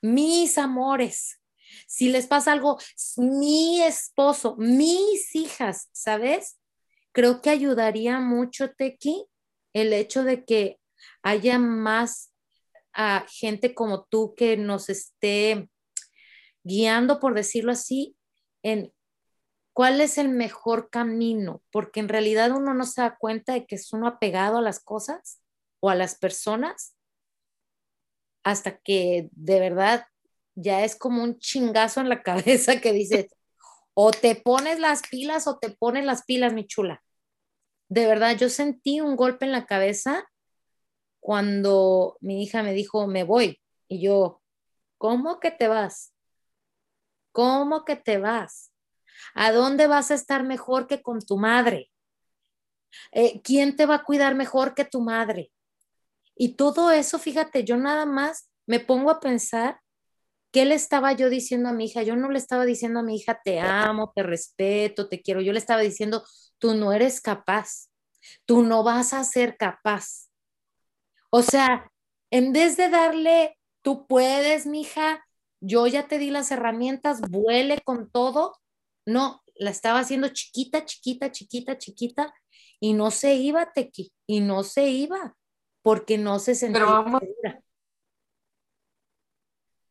mis 0.00 0.58
amores. 0.58 1.40
Si 1.86 2.08
les 2.08 2.26
pasa 2.26 2.52
algo, 2.52 2.78
mi 3.16 3.82
esposo, 3.82 4.56
mis 4.56 5.34
hijas, 5.34 5.88
¿sabes? 5.92 6.58
Creo 7.12 7.40
que 7.40 7.50
ayudaría 7.50 8.20
mucho, 8.20 8.72
Tequi, 8.72 9.26
el 9.72 9.92
hecho 9.92 10.24
de 10.24 10.44
que 10.44 10.78
haya 11.22 11.58
más 11.58 12.32
a 12.92 13.24
gente 13.28 13.74
como 13.74 14.04
tú 14.04 14.34
que 14.34 14.56
nos 14.56 14.88
esté 14.88 15.68
guiando, 16.64 17.20
por 17.20 17.34
decirlo 17.34 17.72
así, 17.72 18.16
en 18.62 18.92
cuál 19.72 20.00
es 20.00 20.18
el 20.18 20.28
mejor 20.28 20.90
camino, 20.90 21.62
porque 21.70 22.00
en 22.00 22.08
realidad 22.08 22.50
uno 22.50 22.74
no 22.74 22.84
se 22.84 23.00
da 23.00 23.16
cuenta 23.16 23.52
de 23.52 23.66
que 23.66 23.76
es 23.76 23.92
uno 23.92 24.08
apegado 24.08 24.58
a 24.58 24.62
las 24.62 24.80
cosas 24.80 25.40
o 25.80 25.90
a 25.90 25.94
las 25.94 26.16
personas 26.16 26.96
hasta 28.42 28.78
que 28.78 29.28
de 29.32 29.60
verdad 29.60 30.06
ya 30.54 30.84
es 30.84 30.96
como 30.96 31.22
un 31.22 31.38
chingazo 31.38 32.00
en 32.00 32.08
la 32.08 32.22
cabeza 32.24 32.80
que 32.80 32.92
dices, 32.92 33.26
o 34.00 34.12
te 34.12 34.36
pones 34.36 34.78
las 34.78 35.02
pilas 35.02 35.48
o 35.48 35.58
te 35.58 35.70
pones 35.70 36.04
las 36.04 36.22
pilas, 36.22 36.52
mi 36.52 36.64
chula. 36.64 37.02
De 37.88 38.06
verdad, 38.06 38.36
yo 38.36 38.48
sentí 38.48 39.00
un 39.00 39.16
golpe 39.16 39.44
en 39.44 39.50
la 39.50 39.66
cabeza 39.66 40.30
cuando 41.18 42.16
mi 42.20 42.44
hija 42.44 42.62
me 42.62 42.74
dijo, 42.74 43.08
me 43.08 43.24
voy. 43.24 43.60
Y 43.88 44.00
yo, 44.00 44.40
¿cómo 44.98 45.40
que 45.40 45.50
te 45.50 45.66
vas? 45.66 46.14
¿Cómo 47.32 47.84
que 47.84 47.96
te 47.96 48.18
vas? 48.18 48.72
¿A 49.34 49.50
dónde 49.50 49.88
vas 49.88 50.12
a 50.12 50.14
estar 50.14 50.44
mejor 50.44 50.86
que 50.86 51.02
con 51.02 51.18
tu 51.20 51.36
madre? 51.36 51.90
Eh, 53.10 53.40
¿Quién 53.42 53.74
te 53.74 53.84
va 53.84 53.96
a 53.96 54.04
cuidar 54.04 54.36
mejor 54.36 54.76
que 54.76 54.84
tu 54.84 55.00
madre? 55.00 55.50
Y 56.36 56.54
todo 56.54 56.92
eso, 56.92 57.18
fíjate, 57.18 57.64
yo 57.64 57.76
nada 57.76 58.06
más 58.06 58.48
me 58.64 58.78
pongo 58.78 59.10
a 59.10 59.18
pensar 59.18 59.80
¿qué 60.50 60.64
le 60.64 60.74
estaba 60.74 61.12
yo 61.12 61.30
diciendo 61.30 61.68
a 61.68 61.72
mi 61.72 61.86
hija? 61.86 62.02
Yo 62.02 62.16
no 62.16 62.30
le 62.30 62.38
estaba 62.38 62.64
diciendo 62.64 63.00
a 63.00 63.02
mi 63.02 63.16
hija, 63.16 63.40
te 63.44 63.60
amo, 63.60 64.12
te 64.14 64.22
respeto, 64.22 65.08
te 65.08 65.20
quiero. 65.20 65.40
Yo 65.40 65.52
le 65.52 65.58
estaba 65.58 65.80
diciendo, 65.80 66.24
tú 66.58 66.74
no 66.74 66.92
eres 66.92 67.20
capaz, 67.20 67.88
tú 68.46 68.62
no 68.62 68.82
vas 68.82 69.12
a 69.12 69.24
ser 69.24 69.56
capaz. 69.56 70.28
O 71.30 71.42
sea, 71.42 71.90
en 72.30 72.52
vez 72.52 72.76
de 72.76 72.88
darle, 72.88 73.58
tú 73.82 74.06
puedes, 74.06 74.66
mi 74.66 74.82
hija, 74.82 75.24
yo 75.60 75.86
ya 75.86 76.08
te 76.08 76.18
di 76.18 76.30
las 76.30 76.50
herramientas, 76.50 77.20
vuele 77.20 77.80
con 77.84 78.10
todo, 78.10 78.56
no, 79.06 79.42
la 79.56 79.70
estaba 79.70 80.00
haciendo 80.00 80.28
chiquita, 80.28 80.84
chiquita, 80.84 81.32
chiquita, 81.32 81.78
chiquita 81.78 82.34
y 82.80 82.94
no 82.94 83.10
se 83.10 83.34
iba, 83.34 83.72
Tequi, 83.72 84.12
y 84.26 84.40
no 84.40 84.62
se 84.62 84.88
iba 84.88 85.36
porque 85.82 86.18
no 86.18 86.38
se 86.38 86.54
sentía 86.54 86.80
Pero 86.80 86.92
vamos... 86.92 87.22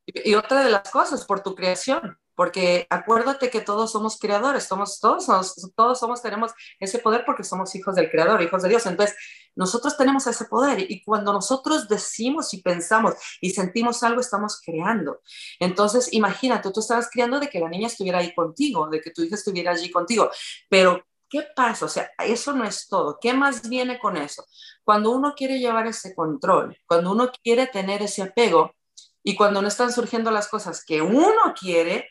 Y 0.07 0.35
otra 0.35 0.63
de 0.63 0.71
las 0.71 0.89
cosas, 0.89 1.25
por 1.25 1.41
tu 1.41 1.53
creación 1.53 2.17
porque 2.37 2.85
acuérdate 2.91 3.49
que 3.49 3.61
todos 3.61 3.91
somos 3.91 4.19
creadores, 4.19 4.65
somos, 4.65 4.99
todos, 4.99 5.25
somos, 5.25 5.73
todos 5.75 5.99
somos, 5.99 6.21
tenemos 6.21 6.51
ese 6.79 6.99
poder 6.99 7.23
porque 7.25 7.43
somos 7.43 7.73
hijos 7.73 7.95
del 7.95 8.11
creador, 8.11 8.43
hijos 8.43 8.61
de 8.61 8.69
Dios. 8.69 8.85
Entonces, 8.85 9.17
nosotros 9.55 9.97
tenemos 9.97 10.27
ese 10.27 10.45
poder 10.45 10.79
y 10.87 11.03
cuando 11.03 11.33
nosotros 11.33 11.89
decimos 11.89 12.53
y 12.53 12.61
pensamos 12.61 13.15
y 13.41 13.49
sentimos 13.49 14.03
algo, 14.03 14.21
estamos 14.21 14.61
creando. 14.63 15.19
Entonces, 15.59 16.13
imagínate, 16.13 16.69
tú 16.71 16.81
estabas 16.81 17.09
creando 17.11 17.39
de 17.39 17.49
que 17.49 17.59
la 17.59 17.69
niña 17.69 17.87
estuviera 17.87 18.19
ahí 18.19 18.35
contigo, 18.35 18.87
de 18.87 19.01
que 19.01 19.09
tu 19.09 19.23
hija 19.23 19.33
estuviera 19.33 19.71
allí 19.71 19.89
contigo, 19.89 20.29
pero 20.69 21.03
¿qué 21.27 21.43
pasa? 21.55 21.85
O 21.85 21.89
sea, 21.89 22.11
eso 22.19 22.53
no 22.53 22.65
es 22.65 22.87
todo. 22.87 23.17
¿Qué 23.19 23.33
más 23.33 23.67
viene 23.67 23.97
con 23.97 24.15
eso? 24.15 24.45
Cuando 24.83 25.09
uno 25.09 25.33
quiere 25.35 25.57
llevar 25.57 25.87
ese 25.87 26.13
control, 26.13 26.77
cuando 26.85 27.11
uno 27.13 27.31
quiere 27.43 27.65
tener 27.65 28.03
ese 28.03 28.21
apego 28.21 28.75
y 29.23 29.35
cuando 29.35 29.61
no 29.61 29.67
están 29.67 29.91
surgiendo 29.91 30.31
las 30.31 30.47
cosas 30.47 30.83
que 30.85 31.01
uno 31.01 31.53
quiere, 31.59 32.09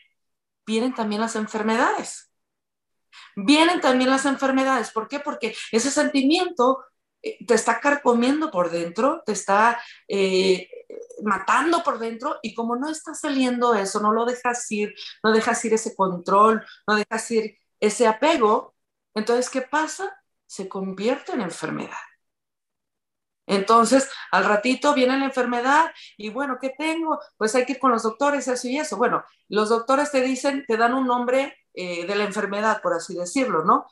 vienen 0.65 0.93
también 0.93 1.21
las 1.21 1.35
enfermedades. 1.35 2.31
Vienen 3.35 3.81
también 3.81 4.09
las 4.09 4.25
enfermedades. 4.25 4.91
¿Por 4.91 5.07
qué? 5.07 5.19
Porque 5.19 5.55
ese 5.71 5.91
sentimiento 5.91 6.83
eh, 7.21 7.43
te 7.45 7.53
está 7.53 7.79
carcomiendo 7.79 8.51
por 8.51 8.69
dentro, 8.69 9.23
te 9.25 9.31
está 9.31 9.79
eh, 10.07 10.69
matando 11.23 11.83
por 11.83 11.99
dentro 11.99 12.37
y 12.41 12.53
como 12.53 12.75
no 12.75 12.89
está 12.89 13.13
saliendo 13.13 13.73
eso, 13.73 13.99
no 13.99 14.13
lo 14.13 14.25
dejas 14.25 14.69
ir, 14.71 14.93
no 15.23 15.31
dejas 15.31 15.63
ir 15.65 15.73
ese 15.73 15.95
control, 15.95 16.63
no 16.87 16.95
dejas 16.95 17.31
ir 17.31 17.57
ese 17.79 18.07
apego, 18.07 18.75
entonces, 19.17 19.49
¿qué 19.49 19.63
pasa? 19.63 20.15
Se 20.45 20.69
convierte 20.69 21.31
en 21.31 21.41
enfermedad. 21.41 21.97
Entonces, 23.47 24.09
al 24.31 24.45
ratito 24.45 24.93
viene 24.93 25.17
la 25.17 25.25
enfermedad 25.25 25.91
y 26.17 26.29
bueno, 26.29 26.57
¿qué 26.61 26.75
tengo? 26.77 27.19
Pues 27.37 27.55
hay 27.55 27.65
que 27.65 27.71
ir 27.73 27.79
con 27.79 27.91
los 27.91 28.03
doctores, 28.03 28.47
eso 28.47 28.67
y 28.67 28.77
eso. 28.77 28.97
Bueno, 28.97 29.23
los 29.47 29.69
doctores 29.69 30.11
te 30.11 30.21
dicen, 30.21 30.65
te 30.67 30.77
dan 30.77 30.93
un 30.93 31.07
nombre 31.07 31.57
eh, 31.73 32.05
de 32.05 32.15
la 32.15 32.25
enfermedad, 32.25 32.81
por 32.81 32.93
así 32.93 33.15
decirlo, 33.15 33.63
¿no? 33.63 33.87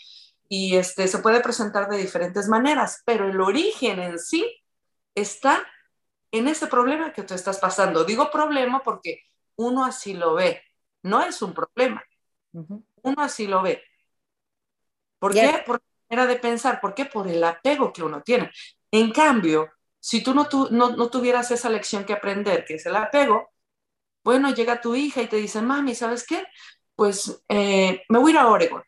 Y 0.50 0.76
este, 0.76 1.08
se 1.08 1.20
puede 1.20 1.40
presentar 1.40 1.90
de 1.90 1.98
diferentes 1.98 2.48
maneras, 2.50 3.02
pero 3.06 3.28
el 3.30 3.40
origen 3.40 4.00
en 4.00 4.20
sí 4.20 4.46
está 5.16 5.66
en 6.32 6.48
ese 6.50 6.68
problema 6.68 7.14
que 7.14 7.24
tú 7.24 7.34
estás 7.34 7.58
pasando. 7.58 8.04
Digo 8.04 8.30
problema 8.30 8.84
porque 8.84 9.22
uno 9.56 9.86
así 9.86 10.14
lo 10.14 10.34
ve, 10.36 10.62
no 11.02 11.22
es 11.24 11.42
un 11.42 11.54
problema. 11.54 12.04
Uno 12.52 13.22
así 13.22 13.48
lo 13.48 13.62
ve. 13.62 13.84
¿Por 15.20 15.34
qué? 15.34 15.64
Por 15.66 15.78
la 15.78 16.16
manera 16.16 16.34
de 16.34 16.40
pensar. 16.40 16.82
¿Por 16.82 16.94
qué? 16.94 17.06
Por 17.06 17.28
el 17.28 17.44
apego 17.44 17.92
que 17.94 18.04
uno 18.04 18.22
tiene. 18.22 18.52
En 18.96 19.12
cambio, 19.12 19.72
si 20.00 20.24
tú 20.24 20.34
no, 20.34 20.48
tuvieras 21.10 21.52
esa 21.52 21.70
lección 21.70 22.06
que 22.06 22.14
aprender, 22.14 22.64
que 22.64 22.76
es 22.76 22.86
el 22.86 22.96
apego, 22.96 23.50
bueno, 24.24 24.54
llega 24.54 24.80
tu 24.82 24.96
hija 24.96 25.22
y 25.22 25.28
te 25.28 25.36
dice, 25.36 25.62
mami, 25.62 25.96
¿sabes 25.96 26.26
qué? 26.26 26.46
Pues 26.96 27.44
eh, 27.50 28.04
me 28.08 28.20
voy 28.20 28.32
a 28.32 28.36
ir 28.36 28.38
a 28.40 28.48
Oregon. 28.48 28.84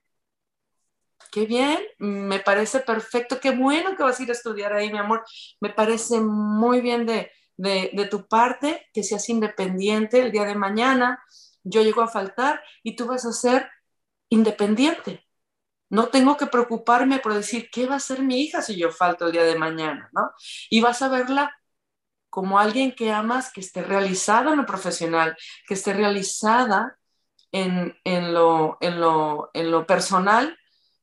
Qué 1.30 1.46
bien, 1.46 1.80
me 2.00 2.40
parece 2.40 2.80
perfecto, 2.80 3.40
qué 3.42 3.52
bueno 3.52 3.98
que 3.98 4.04
vas 4.04 4.20
a 4.20 4.24
ir 4.24 4.30
a 4.30 4.34
estudiar 4.34 4.74
ahí, 4.74 4.90
mi 4.92 4.98
amor. 4.98 5.26
Me 5.60 5.72
parece 5.72 6.22
muy 6.22 6.80
bien 6.80 7.06
de, 7.06 7.30
de 7.58 8.08
tu 8.10 8.28
parte 8.30 8.88
que 8.94 9.04
seas 9.04 9.28
independiente 9.28 10.22
el 10.22 10.32
día 10.32 10.46
de 10.46 10.56
mañana. 10.56 11.22
Yo 11.64 11.82
llego 11.82 12.02
a 12.02 12.08
faltar 12.08 12.64
y 12.82 12.96
tú 12.96 13.08
vas 13.08 13.26
a 13.26 13.34
ser 13.34 13.70
independiente. 14.30 15.27
No 15.90 16.08
tengo 16.08 16.38
que 16.38 16.48
preocuparme 16.48 17.20
por 17.20 17.34
decir, 17.34 17.70
¿qué 17.72 17.86
va 17.88 17.96
a 17.96 18.00
ser 18.00 18.22
mi 18.22 18.42
hija 18.42 18.62
si 18.62 18.76
yo 18.78 18.92
falto 18.92 19.26
el 19.26 19.32
día 19.32 19.44
de 19.44 19.58
mañana? 19.58 20.10
¿no? 20.14 20.32
Y 20.70 20.82
vas 20.82 21.02
a 21.02 21.10
verla 21.10 21.56
como 22.30 22.60
alguien 22.60 22.94
que 22.94 23.12
amas, 23.12 23.52
que 23.52 23.62
esté 23.62 23.82
realizada 23.82 24.52
en 24.52 24.58
lo 24.58 24.66
profesional, 24.66 25.36
que 25.68 25.74
esté 25.74 25.94
realizada 25.94 26.98
en, 27.52 27.96
lo, 28.34 28.78
en, 28.82 29.00
lo, 29.00 29.50
en 29.54 29.72
lo 29.72 29.88
personal 29.88 30.58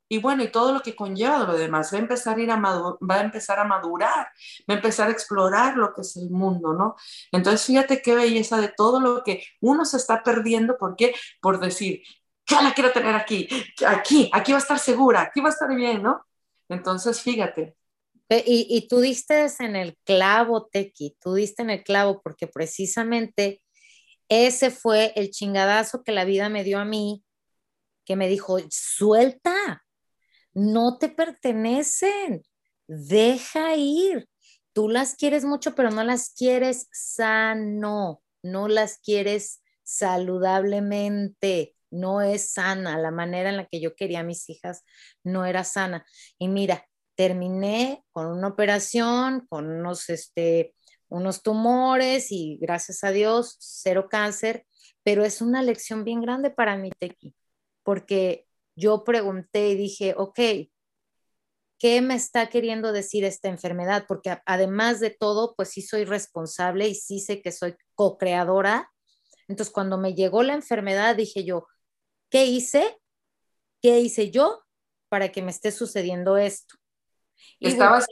y 0.09 0.19
bueno, 0.19 0.45
y 0.45 0.49
todo 0.49 0.73
lo 0.73 0.81
que 0.81 0.95
conlleva 0.95 1.41
lo 1.45 1.57
demás, 1.57 1.93
va 1.93 1.97
a 1.99 2.01
empezar 2.01 2.39
a 2.39 2.41
ir 2.41 2.51
a 2.51 2.57
va 2.57 3.15
a 3.17 3.21
empezar 3.23 3.59
a 3.59 3.65
madurar, 3.65 4.29
va 4.69 4.75
a 4.75 4.77
empezar 4.77 5.09
a 5.09 5.13
explorar 5.13 5.77
lo 5.77 5.93
que 5.95 6.03
es 6.03 6.17
el 6.17 6.31
mundo, 6.31 6.75
¿no? 6.75 6.95
Entonces, 7.33 7.67
fíjate 7.67 8.03
qué 8.03 8.15
belleza 8.15 8.59
de 8.59 8.69
todo 8.69 9.01
lo 9.01 9.25
que 9.25 9.45
uno 9.61 9.85
se 9.85 9.97
está 9.97 10.23
perdiendo, 10.23 10.77
¿por 10.79 10.95
qué? 10.97 11.15
Por 11.41 11.59
decir, 11.59 12.03
ya 12.47 12.63
la 12.63 12.75
quiero 12.75 12.93
tener 12.93 13.15
aquí, 13.15 13.49
aquí, 13.87 14.31
aquí 14.33 14.53
va 14.53 14.59
a 14.59 14.61
estar 14.63 14.79
segura, 14.79 15.23
aquí 15.23 15.41
va 15.41 15.49
a 15.49 15.53
estar 15.53 15.75
bien, 15.75 16.03
¿no? 16.03 16.25
Entonces, 16.69 17.21
fíjate. 17.21 17.77
Y, 18.29 18.67
y 18.69 18.89
tú 18.89 19.01
diste 19.01 19.47
en 19.61 19.77
el 19.77 19.97
clavo, 20.05 20.67
Tequi, 20.67 21.17
tú 21.21 21.35
diste 21.35 21.63
en 21.63 21.71
el 21.71 21.85
clavo 21.85 22.21
porque 22.23 22.47
precisamente 22.47 23.63
ese 24.29 24.71
fue 24.71 25.13
el 25.17 25.31
chingadazo 25.31 26.03
que 26.03 26.13
la 26.13 26.25
vida 26.25 26.49
me 26.49 26.65
dio 26.65 26.79
a 26.79 26.85
mí, 26.85 27.23
que 28.05 28.17
me 28.17 28.29
dijo, 28.29 28.59
suelta, 28.71 29.85
no 30.53 30.99
te 30.99 31.09
pertenecen, 31.09 32.43
deja 32.87 33.77
ir. 33.77 34.29
Tú 34.73 34.89
las 34.89 35.15
quieres 35.15 35.45
mucho, 35.45 35.75
pero 35.75 35.91
no 35.91 36.03
las 36.03 36.31
quieres 36.31 36.89
sano, 36.93 38.23
no 38.43 38.69
las 38.69 38.99
quieres 38.99 39.63
saludablemente 39.83 41.77
no 41.95 42.21
es 42.21 42.53
sana, 42.53 42.99
la 42.99 43.11
manera 43.11 43.51
en 43.51 43.57
la 43.57 43.67
que 43.67 43.81
yo 43.81 43.95
quería 43.95 44.21
a 44.21 44.25
mis 44.25 44.49
hijas 44.51 44.85
no 45.23 45.45
era 45.45 45.65
sana. 45.65 46.05
Y 46.39 46.49
mira, 46.49 46.87
terminé 47.15 48.05
con 48.11 48.27
una 48.27 48.49
operación, 48.49 49.47
con 49.49 49.71
unos, 49.71 50.11
este, 50.11 50.75
unos 51.09 51.43
tumores 51.43 52.31
y 52.31 52.59
gracias 52.61 53.05
a 53.05 53.11
Dios, 53.11 53.57
cero 53.61 54.09
cáncer, 54.11 54.67
pero 55.03 55.25
es 55.25 55.41
una 55.41 55.63
lección 55.63 56.05
bien 56.05 56.21
grande 56.21 56.51
para 56.51 56.77
mí, 56.77 56.91
Tequi, 56.99 57.35
porque 57.83 58.47
yo 58.75 59.05
pregunté 59.05 59.69
y 59.69 59.77
dije, 59.77 60.15
ok, 60.17 60.41
¿qué 61.79 62.01
me 62.01 62.15
está 62.15 62.49
queriendo 62.49 62.93
decir 62.93 63.25
esta 63.25 63.49
enfermedad? 63.49 64.07
Porque 64.09 64.39
además 64.47 65.01
de 65.01 65.11
todo, 65.11 65.55
pues 65.55 65.71
sí 65.71 65.83
soy 65.83 66.05
responsable 66.05 66.89
y 66.89 66.95
sí 66.95 67.21
sé 67.21 67.43
que 67.43 67.53
soy 67.53 67.77
co-creadora. 67.95 68.91
Entonces, 69.49 69.73
cuando 69.73 69.99
me 69.99 70.15
llegó 70.15 70.43
la 70.43 70.55
enfermedad, 70.55 71.17
dije 71.17 71.45
yo, 71.45 71.67
¿Qué 72.35 72.47
hice? 72.47 73.01
¿Qué 73.81 74.01
hice 74.01 74.33
yo 74.33 74.65
para 75.09 75.31
que 75.31 75.41
me 75.41 75.53
esté 75.53 75.71
sucediendo 75.71 76.37
esto? 76.37 76.75
estabas, 77.61 78.07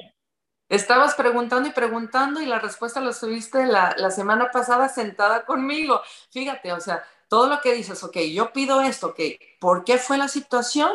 estabas 0.69 1.17
preguntando 1.17 1.69
y 1.69 1.73
preguntando 1.73 2.41
y 2.41 2.47
la 2.47 2.61
respuesta 2.61 3.01
la 3.01 3.13
tuviste 3.13 3.67
la, 3.67 3.97
la 3.99 4.13
semana 4.13 4.53
pasada 4.53 4.89
sentada 4.89 5.45
conmigo. 5.45 6.03
Fíjate, 6.31 6.73
o 6.73 6.79
sea, 6.79 7.05
todo 7.27 7.49
lo 7.49 7.61
que 7.61 7.75
dices, 7.75 8.01
ok, 8.05 8.17
yo 8.33 8.53
pido 8.53 8.81
esto, 8.81 9.09
ok, 9.09 9.19
¿por 9.59 9.83
qué 9.83 9.99
fue 9.99 10.19
la 10.19 10.29
situación? 10.29 10.93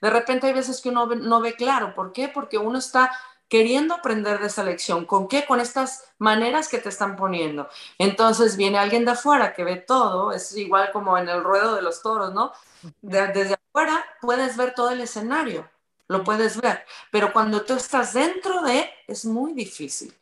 De 0.00 0.08
repente 0.08 0.46
hay 0.46 0.54
veces 0.54 0.80
que 0.80 0.88
uno 0.88 1.04
no 1.04 1.42
ve 1.42 1.56
claro, 1.56 1.94
¿por 1.94 2.14
qué? 2.14 2.28
Porque 2.28 2.56
uno 2.56 2.78
está 2.78 3.10
queriendo 3.50 3.94
aprender 3.94 4.38
de 4.38 4.46
esa 4.46 4.62
lección. 4.62 5.04
¿Con 5.04 5.28
qué? 5.28 5.44
Con 5.44 5.60
estas 5.60 6.04
maneras 6.18 6.68
que 6.68 6.78
te 6.78 6.88
están 6.88 7.16
poniendo. 7.16 7.68
Entonces 7.98 8.56
viene 8.56 8.78
alguien 8.78 9.04
de 9.04 9.10
afuera 9.10 9.52
que 9.52 9.64
ve 9.64 9.76
todo, 9.76 10.32
es 10.32 10.56
igual 10.56 10.90
como 10.92 11.18
en 11.18 11.28
el 11.28 11.42
ruedo 11.42 11.74
de 11.74 11.82
los 11.82 12.00
toros, 12.00 12.32
¿no? 12.32 12.52
Desde 13.02 13.54
afuera 13.54 14.04
puedes 14.20 14.56
ver 14.56 14.74
todo 14.74 14.90
el 14.90 15.00
escenario, 15.00 15.70
lo 16.08 16.24
puedes 16.24 16.60
ver, 16.60 16.84
pero 17.10 17.32
cuando 17.32 17.64
tú 17.64 17.74
estás 17.74 18.14
dentro 18.14 18.62
de, 18.62 18.90
es 19.06 19.24
muy 19.24 19.52
difícil. 19.52 20.14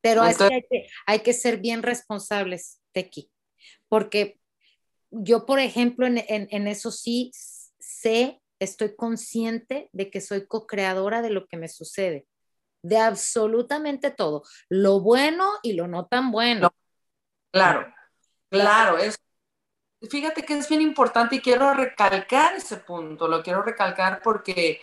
Pero 0.00 0.22
hay, 0.22 0.34
que, 0.34 0.88
hay 1.06 1.20
que 1.20 1.32
ser 1.32 1.58
bien 1.58 1.82
responsables, 1.82 2.80
Tequi, 2.92 3.30
porque 3.88 4.38
yo, 5.10 5.46
por 5.46 5.60
ejemplo, 5.60 6.06
en, 6.06 6.18
en 6.28 6.68
eso 6.68 6.90
sí 6.90 7.30
sé 7.78 8.42
estoy 8.58 8.96
consciente 8.96 9.88
de 9.92 10.10
que 10.10 10.20
soy 10.20 10.46
co-creadora 10.46 11.22
de 11.22 11.30
lo 11.30 11.46
que 11.46 11.56
me 11.56 11.68
sucede, 11.68 12.26
de 12.82 12.98
absolutamente 12.98 14.10
todo, 14.10 14.42
lo 14.68 15.00
bueno 15.00 15.50
y 15.62 15.74
lo 15.74 15.88
no 15.88 16.06
tan 16.06 16.30
bueno. 16.30 16.74
Claro, 17.50 17.92
claro, 18.50 18.98
es, 18.98 19.18
fíjate 20.10 20.44
que 20.44 20.56
es 20.58 20.68
bien 20.68 20.80
importante 20.80 21.36
y 21.36 21.40
quiero 21.40 21.72
recalcar 21.74 22.54
ese 22.54 22.76
punto, 22.78 23.28
lo 23.28 23.42
quiero 23.42 23.62
recalcar 23.62 24.20
porque 24.22 24.80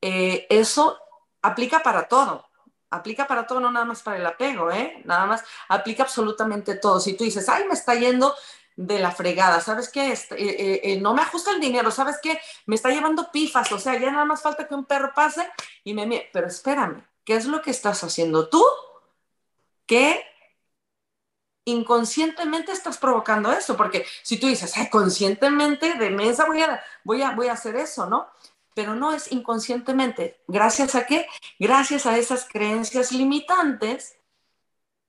eh, 0.00 0.46
eso 0.50 0.98
aplica 1.42 1.82
para 1.82 2.08
todo. 2.08 2.46
Aplica 2.90 3.26
para 3.26 3.46
todo, 3.46 3.60
no 3.60 3.70
nada 3.70 3.86
más 3.86 4.02
para 4.02 4.18
el 4.18 4.26
apego, 4.26 4.70
¿eh? 4.70 5.00
Nada 5.06 5.24
más, 5.24 5.42
aplica 5.68 6.02
absolutamente 6.02 6.74
todo. 6.76 7.00
Si 7.00 7.14
tú 7.14 7.24
dices, 7.24 7.48
ay, 7.48 7.64
me 7.66 7.72
está 7.72 7.94
yendo 7.94 8.34
de 8.76 8.98
la 8.98 9.10
fregada, 9.10 9.60
¿sabes 9.60 9.88
qué? 9.88 10.12
Este, 10.12 10.34
eh, 10.34 10.80
eh, 10.84 11.00
no 11.00 11.14
me 11.14 11.22
ajusta 11.22 11.52
el 11.52 11.60
dinero, 11.60 11.90
¿sabes 11.90 12.18
qué? 12.22 12.38
Me 12.66 12.74
está 12.74 12.90
llevando 12.90 13.30
pifas, 13.30 13.70
o 13.72 13.78
sea, 13.78 13.98
ya 13.98 14.10
nada 14.10 14.24
más 14.24 14.42
falta 14.42 14.66
que 14.66 14.74
un 14.74 14.84
perro 14.84 15.12
pase 15.14 15.48
y 15.84 15.94
me 15.94 16.30
pero 16.32 16.46
espérame, 16.46 17.06
¿qué 17.24 17.36
es 17.36 17.46
lo 17.46 17.62
que 17.62 17.70
estás 17.70 18.02
haciendo 18.04 18.48
tú? 18.48 18.62
Que 19.86 20.24
inconscientemente 21.64 22.72
estás 22.72 22.98
provocando 22.98 23.52
eso, 23.52 23.76
porque 23.76 24.04
si 24.22 24.38
tú 24.38 24.48
dices, 24.48 24.76
ay, 24.76 24.90
conscientemente 24.90 25.94
de 25.94 26.10
mesa 26.10 26.44
voy 26.46 26.62
a, 26.62 26.82
voy, 27.04 27.22
a, 27.22 27.32
voy 27.32 27.48
a 27.48 27.52
hacer 27.52 27.76
eso, 27.76 28.06
¿no? 28.06 28.28
Pero 28.74 28.94
no 28.94 29.12
es 29.12 29.30
inconscientemente. 29.32 30.42
¿Gracias 30.48 30.94
a 30.94 31.06
qué? 31.06 31.26
Gracias 31.58 32.06
a 32.06 32.16
esas 32.18 32.48
creencias 32.48 33.12
limitantes 33.12 34.16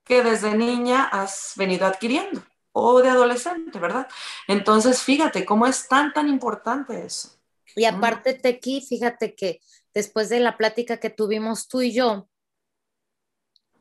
que 0.04 0.22
desde 0.22 0.56
niña 0.56 1.06
has 1.06 1.54
venido 1.56 1.86
adquiriendo 1.86 2.44
o 2.74 3.02
de 3.02 3.10
adolescente, 3.10 3.80
¿verdad? 3.80 4.08
Entonces, 4.48 5.02
fíjate 5.02 5.46
cómo 5.46 5.68
es 5.68 5.88
tan, 5.88 6.12
tan 6.12 6.28
importante 6.28 7.06
eso. 7.06 7.30
Y 7.76 7.86
aparte, 7.86 8.34
Tequi, 8.34 8.82
fíjate 8.82 9.36
que 9.36 9.62
después 9.94 10.30
de 10.30 10.40
la 10.40 10.58
plática 10.58 10.98
que 10.98 11.10
tuvimos 11.10 11.68
tú 11.68 11.82
y 11.82 11.94
yo, 11.94 12.28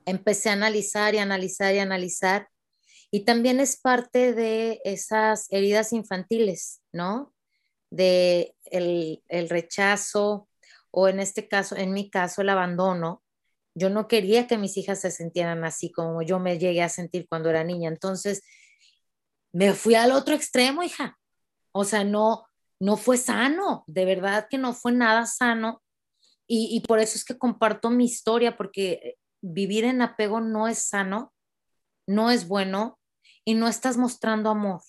empecé 0.05 0.51
a 0.51 0.55
analizar 0.55 1.15
y 1.15 1.19
analizar 1.19 1.75
y 1.75 1.79
analizar. 1.79 2.49
Y 3.15 3.27
también 3.27 3.61
es 3.61 3.77
parte 3.79 4.33
de 4.33 4.81
esas 4.85 5.47
heridas 5.51 5.93
infantiles, 5.93 6.81
¿no? 6.93 7.35
De 7.91 8.57
el, 8.65 9.23
el 9.29 9.51
rechazo 9.51 10.49
o 10.91 11.09
en 11.09 11.21
este 11.21 11.47
caso, 11.47 11.77
en 11.77 11.93
mi 11.93 12.09
caso, 12.09 12.41
el 12.41 12.49
abandono. 12.49 13.23
Yo 13.75 13.91
no 13.91 14.09
quería 14.09 14.47
que 14.47 14.57
mis 14.57 14.79
hijas 14.79 15.03
se 15.03 15.11
sintieran 15.11 15.63
así 15.63 15.93
como 15.93 16.23
yo 16.23 16.39
me 16.39 16.59
llegué 16.59 16.83
a 16.83 16.89
sentir 16.89 17.27
cuando 17.29 17.51
era 17.51 17.65
niña. 17.65 17.91
Entonces, 17.91 18.43
me 19.53 19.75
fui 19.75 19.95
al 19.95 20.13
otro 20.13 20.35
extremo, 20.35 20.83
hija. 20.83 21.19
O 21.73 21.85
sea, 21.85 22.05
no, 22.05 22.47
no 22.81 22.97
fue 22.97 23.19
sano, 23.19 23.85
de 23.87 24.07
verdad 24.07 24.47
que 24.49 24.57
no 24.57 24.73
fue 24.73 24.93
nada 24.93 25.27
sano. 25.27 25.83
Y, 26.47 26.75
y 26.75 26.81
por 26.81 26.99
eso 26.99 27.17
es 27.17 27.27
que 27.27 27.37
comparto 27.37 27.91
mi 27.91 28.07
historia, 28.07 28.57
porque 28.57 29.17
vivir 29.43 29.85
en 29.85 30.01
apego 30.01 30.41
no 30.41 30.67
es 30.67 30.79
sano, 30.79 31.35
no 32.07 32.31
es 32.31 32.49
bueno 32.49 32.99
y 33.45 33.55
no 33.55 33.69
estás 33.69 33.97
mostrando 33.97 34.51
amor, 34.51 34.83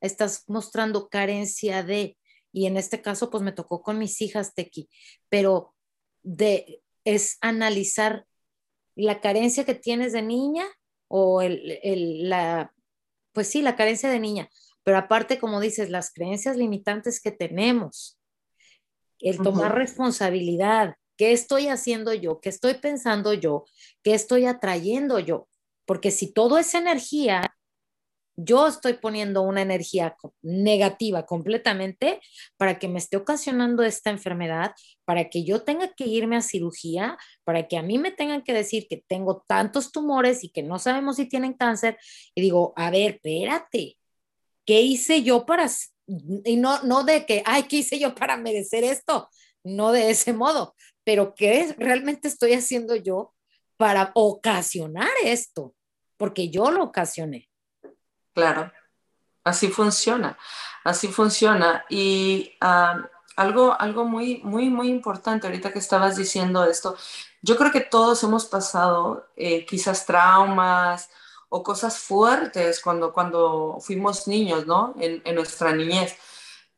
estás 0.00 0.44
mostrando 0.46 1.08
carencia 1.08 1.82
de, 1.82 2.16
y 2.52 2.66
en 2.66 2.76
este 2.76 3.02
caso 3.02 3.30
pues 3.30 3.42
me 3.42 3.52
tocó 3.52 3.82
con 3.82 3.98
mis 3.98 4.20
hijas, 4.20 4.54
Tequi, 4.54 4.88
pero 5.28 5.74
de, 6.22 6.82
es 7.04 7.38
analizar 7.40 8.26
la 8.94 9.20
carencia 9.20 9.64
que 9.64 9.74
tienes 9.74 10.12
de 10.12 10.22
niña 10.22 10.66
o 11.08 11.40
el, 11.40 11.78
el, 11.82 12.28
la, 12.28 12.74
pues 13.32 13.48
sí, 13.48 13.62
la 13.62 13.76
carencia 13.76 14.10
de 14.10 14.20
niña, 14.20 14.50
pero 14.82 14.98
aparte, 14.98 15.38
como 15.38 15.60
dices, 15.60 15.90
las 15.90 16.12
creencias 16.12 16.56
limitantes 16.56 17.20
que 17.20 17.30
tenemos, 17.30 18.18
el 19.20 19.38
tomar 19.38 19.74
responsabilidad, 19.74 20.94
¿qué 21.16 21.32
estoy 21.32 21.68
haciendo 21.68 22.14
yo? 22.14 22.40
¿Qué 22.40 22.48
estoy 22.48 22.74
pensando 22.74 23.34
yo? 23.34 23.64
¿Qué 24.02 24.14
estoy 24.14 24.46
atrayendo 24.46 25.18
yo? 25.18 25.48
Porque 25.84 26.10
si 26.10 26.32
todo 26.32 26.58
es 26.58 26.74
energía, 26.74 27.54
yo 28.40 28.68
estoy 28.68 28.92
poniendo 28.94 29.42
una 29.42 29.62
energía 29.62 30.16
negativa 30.42 31.26
completamente 31.26 32.20
para 32.56 32.78
que 32.78 32.86
me 32.86 33.00
esté 33.00 33.16
ocasionando 33.16 33.82
esta 33.82 34.10
enfermedad, 34.10 34.74
para 35.04 35.28
que 35.28 35.42
yo 35.42 35.64
tenga 35.64 35.92
que 35.92 36.06
irme 36.06 36.36
a 36.36 36.40
cirugía, 36.40 37.18
para 37.42 37.66
que 37.66 37.76
a 37.76 37.82
mí 37.82 37.98
me 37.98 38.12
tengan 38.12 38.42
que 38.42 38.52
decir 38.52 38.86
que 38.88 39.02
tengo 39.08 39.44
tantos 39.48 39.90
tumores 39.90 40.44
y 40.44 40.50
que 40.50 40.62
no 40.62 40.78
sabemos 40.78 41.16
si 41.16 41.26
tienen 41.26 41.52
cáncer. 41.52 41.98
Y 42.36 42.42
digo, 42.42 42.72
a 42.76 42.92
ver, 42.92 43.16
espérate, 43.16 43.98
¿qué 44.64 44.82
hice 44.82 45.24
yo 45.24 45.44
para, 45.44 45.68
y 46.44 46.56
no, 46.56 46.80
no 46.84 47.02
de 47.02 47.26
que, 47.26 47.42
ay, 47.44 47.64
¿qué 47.64 47.78
hice 47.78 47.98
yo 47.98 48.14
para 48.14 48.36
merecer 48.36 48.84
esto? 48.84 49.28
No 49.64 49.90
de 49.90 50.10
ese 50.10 50.32
modo, 50.32 50.76
pero 51.02 51.34
¿qué 51.34 51.74
realmente 51.76 52.28
estoy 52.28 52.52
haciendo 52.52 52.94
yo 52.94 53.34
para 53.76 54.12
ocasionar 54.14 55.10
esto? 55.24 55.74
Porque 56.16 56.50
yo 56.50 56.70
lo 56.70 56.84
ocasioné. 56.84 57.47
Claro, 58.38 58.70
así 59.42 59.66
funciona, 59.66 60.38
así 60.84 61.08
funciona. 61.08 61.84
Y 61.88 62.56
algo, 63.34 63.74
algo 63.80 64.04
muy, 64.04 64.40
muy, 64.44 64.70
muy 64.70 64.88
importante 64.90 65.48
ahorita 65.48 65.72
que 65.72 65.80
estabas 65.80 66.14
diciendo 66.16 66.64
esto, 66.64 66.96
yo 67.42 67.56
creo 67.56 67.72
que 67.72 67.80
todos 67.80 68.22
hemos 68.22 68.46
pasado 68.46 69.26
eh, 69.34 69.66
quizás 69.66 70.06
traumas 70.06 71.10
o 71.48 71.64
cosas 71.64 71.98
fuertes 71.98 72.80
cuando, 72.80 73.12
cuando 73.12 73.78
fuimos 73.80 74.28
niños, 74.28 74.64
¿no? 74.66 74.94
En, 75.00 75.20
en 75.24 75.34
nuestra 75.34 75.72
niñez. 75.72 76.16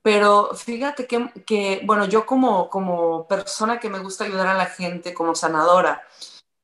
Pero 0.01 0.55
fíjate 0.55 1.07
que, 1.07 1.31
que, 1.44 1.83
bueno, 1.85 2.07
yo 2.07 2.25
como, 2.25 2.70
como 2.70 3.29
persona 3.29 3.79
que 3.79 3.90
me 3.90 3.99
gusta 3.99 4.25
ayudar 4.25 4.46
a 4.46 4.55
la 4.55 4.64
gente, 4.64 5.12
como 5.12 5.35
sanadora, 5.35 6.03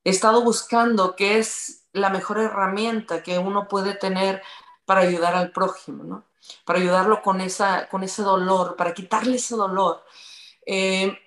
he 0.05 0.11
estado 0.11 0.43
buscando 0.43 1.17
qué 1.17 1.39
es 1.39 1.87
la 1.93 2.09
mejor 2.09 2.39
herramienta 2.39 3.23
que 3.23 3.39
uno 3.39 3.69
puede 3.69 3.95
tener 3.95 4.43
para 4.87 5.03
ayudar 5.03 5.35
al 5.35 5.51
prójimo, 5.51 6.05
¿no? 6.05 6.25
Para 6.65 6.79
ayudarlo 6.79 7.21
con, 7.21 7.41
esa, 7.41 7.89
con 7.89 8.03
ese 8.03 8.23
dolor, 8.23 8.77
para 8.77 8.95
quitarle 8.95 9.37
ese 9.37 9.57
dolor. 9.57 10.03
Eh, 10.65 11.19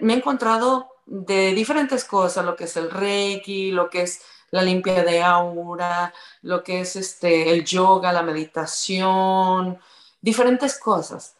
me 0.00 0.12
he 0.12 0.16
encontrado 0.16 0.90
de 1.06 1.52
diferentes 1.54 2.04
cosas, 2.04 2.44
lo 2.44 2.54
que 2.54 2.64
es 2.64 2.76
el 2.76 2.90
reiki, 2.90 3.70
lo 3.70 3.88
que 3.88 4.02
es 4.02 4.20
la 4.50 4.62
limpia 4.62 5.04
de 5.04 5.22
aura, 5.22 6.12
lo 6.42 6.62
que 6.62 6.80
es 6.80 6.96
este, 6.96 7.50
el 7.50 7.64
yoga, 7.64 8.12
la 8.12 8.22
meditación, 8.22 9.78
diferentes 10.20 10.78
cosas. 10.78 11.36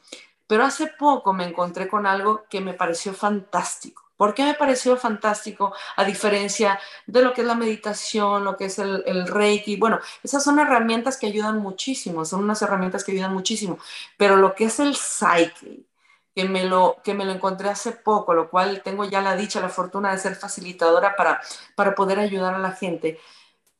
Pero 0.47 0.65
hace 0.65 0.87
poco 0.99 1.33
me 1.33 1.45
encontré 1.45 1.89
con 1.89 2.07
algo 2.07 2.45
que 2.49 2.61
me 2.61 2.75
pareció 2.75 3.13
fantástico. 3.13 4.08
¿Por 4.19 4.35
qué 4.35 4.45
me 4.45 4.55
pareció 4.55 4.97
fantástico 4.97 5.73
a 5.97 6.05
diferencia 6.05 6.79
de 7.07 7.23
lo 7.23 7.33
que 7.33 7.43
es 7.43 7.47
la 7.47 7.55
meditación, 7.55 8.45
lo 8.45 8.57
que 8.57 8.65
es 8.67 8.79
el, 8.81 9.29
reiki? 9.29 9.77
Bueno, 9.77 10.01
esas 10.25 10.43
son 10.43 10.59
herramientas 10.59 11.17
que 11.17 11.29
ayudan 11.29 11.59
muchísimo, 11.59 12.25
son 12.25 12.43
unas 12.43 12.61
herramientas 12.61 13.05
que 13.05 13.13
ayudan 13.13 13.33
muchísimo, 13.33 13.79
pero 14.17 14.37
lo 14.37 14.57
que 14.57 14.65
es 14.65 14.81
el 14.81 14.97
psyche, 14.97 15.85
que 16.35 16.45
me 16.49 16.65
lo, 16.65 16.97
que 17.05 17.15
me 17.15 17.25
lo 17.25 17.33
encontré 17.33 17.69
hace 17.69 17.93
poco, 17.93 18.35
lo 18.35 18.51
cual 18.51 18.83
tengo 18.83 19.05
ya 19.05 19.21
la 19.23 19.37
dicha, 19.37 19.61
la 19.61 19.69
fortuna 19.69 20.11
de 20.13 20.19
ser 20.19 20.35
facilitadora 20.35 21.15
para, 21.17 21.41
para 21.77 21.95
poder 21.95 22.19
ayudar 22.19 22.55
a 22.55 22.59
la 22.59 22.73
gente. 22.73 23.21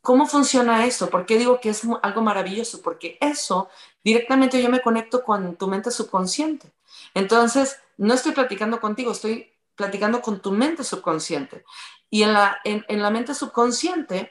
¿Cómo 0.03 0.27
funciona 0.27 0.87
eso? 0.87 1.11
¿Por 1.11 1.27
qué 1.27 1.39
digo 1.39 1.61
que 1.61 1.71
es 1.71 1.83
algo 2.03 2.23
maravilloso? 2.23 2.81
Porque 2.83 3.19
eso 3.21 3.69
directamente 4.05 4.63
yo 4.63 4.71
me 4.71 4.81
conecto 4.81 5.25
con 5.25 5.57
tu 5.57 5.67
mente 5.69 5.91
subconsciente. 5.91 6.73
Entonces, 7.15 7.81
no 7.97 8.15
estoy 8.15 8.33
platicando 8.33 8.81
contigo, 8.81 9.13
estoy 9.13 9.53
platicando 9.79 10.21
con 10.21 10.43
tu 10.43 10.51
mente 10.51 10.85
subconsciente. 10.85 11.65
Y 12.11 12.25
en 12.25 12.35
la, 12.35 12.59
en, 12.65 12.85
la 13.01 13.11
mente 13.11 13.33
subconsciente 13.33 14.31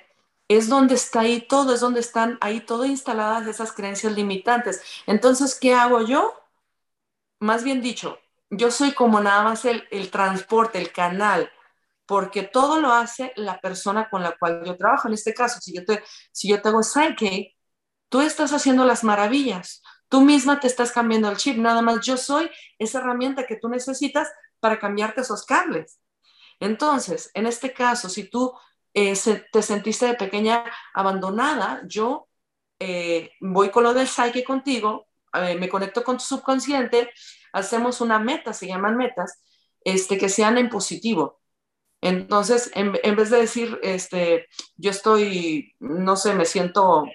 es 0.50 0.68
donde 0.68 0.96
está 0.96 1.22
ahí 1.22 1.42
todo, 1.42 1.74
es 1.74 1.80
donde 1.80 2.02
están 2.02 2.38
ahí 2.42 2.60
todo 2.60 2.86
instaladas 2.86 3.48
esas 3.48 3.72
creencias 3.72 4.14
limitantes. 4.14 4.82
Entonces, 5.08 5.58
¿qué 5.60 5.74
hago 5.74 6.02
yo? 6.02 6.34
Más 7.40 7.64
bien 7.64 7.82
dicho, 7.82 8.20
yo 8.50 8.72
soy 8.72 8.92
como 8.92 9.22
nada 9.22 9.44
más 9.44 9.64
el, 9.66 9.88
el 9.90 10.12
transporte, 10.12 10.80
el 10.80 10.92
canal, 10.92 11.50
porque 12.06 12.44
todo 12.44 12.82
lo 12.82 12.92
hace 12.92 13.32
la 13.38 13.60
persona 13.62 14.10
con 14.10 14.24
la 14.24 14.36
cual 14.38 14.64
yo 14.66 14.76
trabajo. 14.76 15.08
En 15.08 15.14
este 15.14 15.34
caso, 15.34 15.60
si 15.62 15.74
yo 15.74 15.86
te, 15.86 16.04
si 16.32 16.50
yo 16.50 16.62
te 16.62 16.70
hago 16.70 16.84
Psyche, 16.84 17.56
tú 18.10 18.22
estás 18.22 18.52
haciendo 18.52 18.86
las 18.86 19.04
maravillas. 19.04 19.82
Tú 20.10 20.22
misma 20.22 20.60
te 20.60 20.68
estás 20.68 20.92
cambiando 20.92 21.30
el 21.30 21.38
chip, 21.38 21.58
nada 21.58 21.82
más 21.82 22.06
yo 22.06 22.18
soy 22.18 22.50
esa 22.80 23.00
herramienta 23.00 23.46
que 23.46 23.58
tú 23.58 23.68
necesitas 23.70 24.30
para 24.60 24.80
cambiarte 24.80 25.22
esos 25.22 25.46
cables. 25.46 26.00
Entonces, 26.60 27.32
en 27.34 27.46
este 27.48 27.74
caso, 27.74 28.10
si 28.10 28.30
tú 28.30 28.54
eh, 28.94 29.14
te 29.52 29.62
sentiste 29.62 30.08
de 30.08 30.16
pequeña 30.16 30.64
abandonada, 30.94 31.82
yo 31.86 32.28
eh, 32.80 33.32
voy 33.40 33.70
con 33.70 33.84
lo 33.84 33.94
del 33.94 34.08
psyche 34.08 34.44
contigo, 34.44 35.08
eh, 35.34 35.56
me 35.56 35.70
conecto 35.70 36.04
con 36.04 36.18
tu 36.18 36.24
subconsciente, 36.24 37.12
hacemos 37.54 38.02
una 38.02 38.20
meta, 38.20 38.54
se 38.54 38.68
llaman 38.68 38.98
metas, 38.98 39.42
este, 39.84 40.18
que 40.18 40.30
sean 40.30 40.58
en 40.58 40.70
positivo. 40.70 41.40
Entonces, 42.02 42.72
en, 42.76 42.92
vez 42.92 43.30
de 43.30 43.40
decir, 43.40 43.80
este, 43.84 44.48
yo 44.76 44.92
estoy, 44.92 45.76
no 45.80 46.16
sé, 46.16 46.34
me 46.36 46.46
siento, 46.46 47.06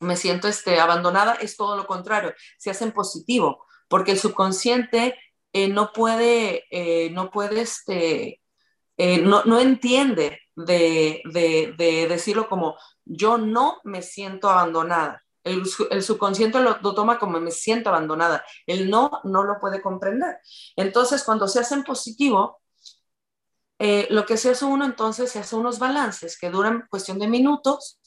me 0.00 0.16
siento 0.16 0.48
este, 0.48 0.78
abandonada, 0.80 1.34
es 1.34 1.56
todo 1.56 1.76
lo 1.76 1.86
contrario, 1.86 2.34
se 2.58 2.70
hace 2.70 2.84
en 2.84 2.92
positivo, 2.92 3.64
porque 3.88 4.12
el 4.12 4.18
subconsciente 4.18 5.18
eh, 5.52 5.68
no 5.68 5.92
puede, 5.92 6.64
eh, 6.70 7.10
no 7.10 7.30
puede, 7.30 7.62
este, 7.62 8.40
eh, 8.96 9.18
no, 9.18 9.44
no, 9.44 9.58
entiende 9.60 10.38
de, 10.54 11.22
de, 11.24 11.74
de, 11.76 12.08
decirlo 12.08 12.48
como 12.48 12.76
yo 13.04 13.38
no 13.38 13.80
me 13.84 14.02
siento 14.02 14.48
abandonada. 14.48 15.22
El, 15.42 15.62
el 15.90 16.02
subconsciente 16.02 16.60
lo, 16.60 16.78
lo, 16.82 16.94
toma 16.94 17.18
como 17.18 17.40
me 17.40 17.50
siento 17.50 17.88
abandonada. 17.88 18.44
El 18.66 18.90
no 18.90 19.10
no 19.24 19.42
lo 19.42 19.58
puede 19.58 19.82
comprender. 19.82 20.38
Entonces, 20.76 21.24
cuando 21.24 21.48
se 21.48 21.60
hace 21.60 21.74
en 21.74 21.84
positivo, 21.84 22.60
lo 24.10 24.26
que 24.26 24.36
se 24.36 24.50
hace 24.50 24.66
uno 24.66 24.84
entonces 24.84 25.30
se 25.32 25.38
hace 25.38 25.56
unos 25.56 25.78
balances 25.78 26.38
que 26.38 26.50
duran 26.50 26.86
cuestión 26.90 27.18
de 27.18 27.28
minutos 27.28 27.98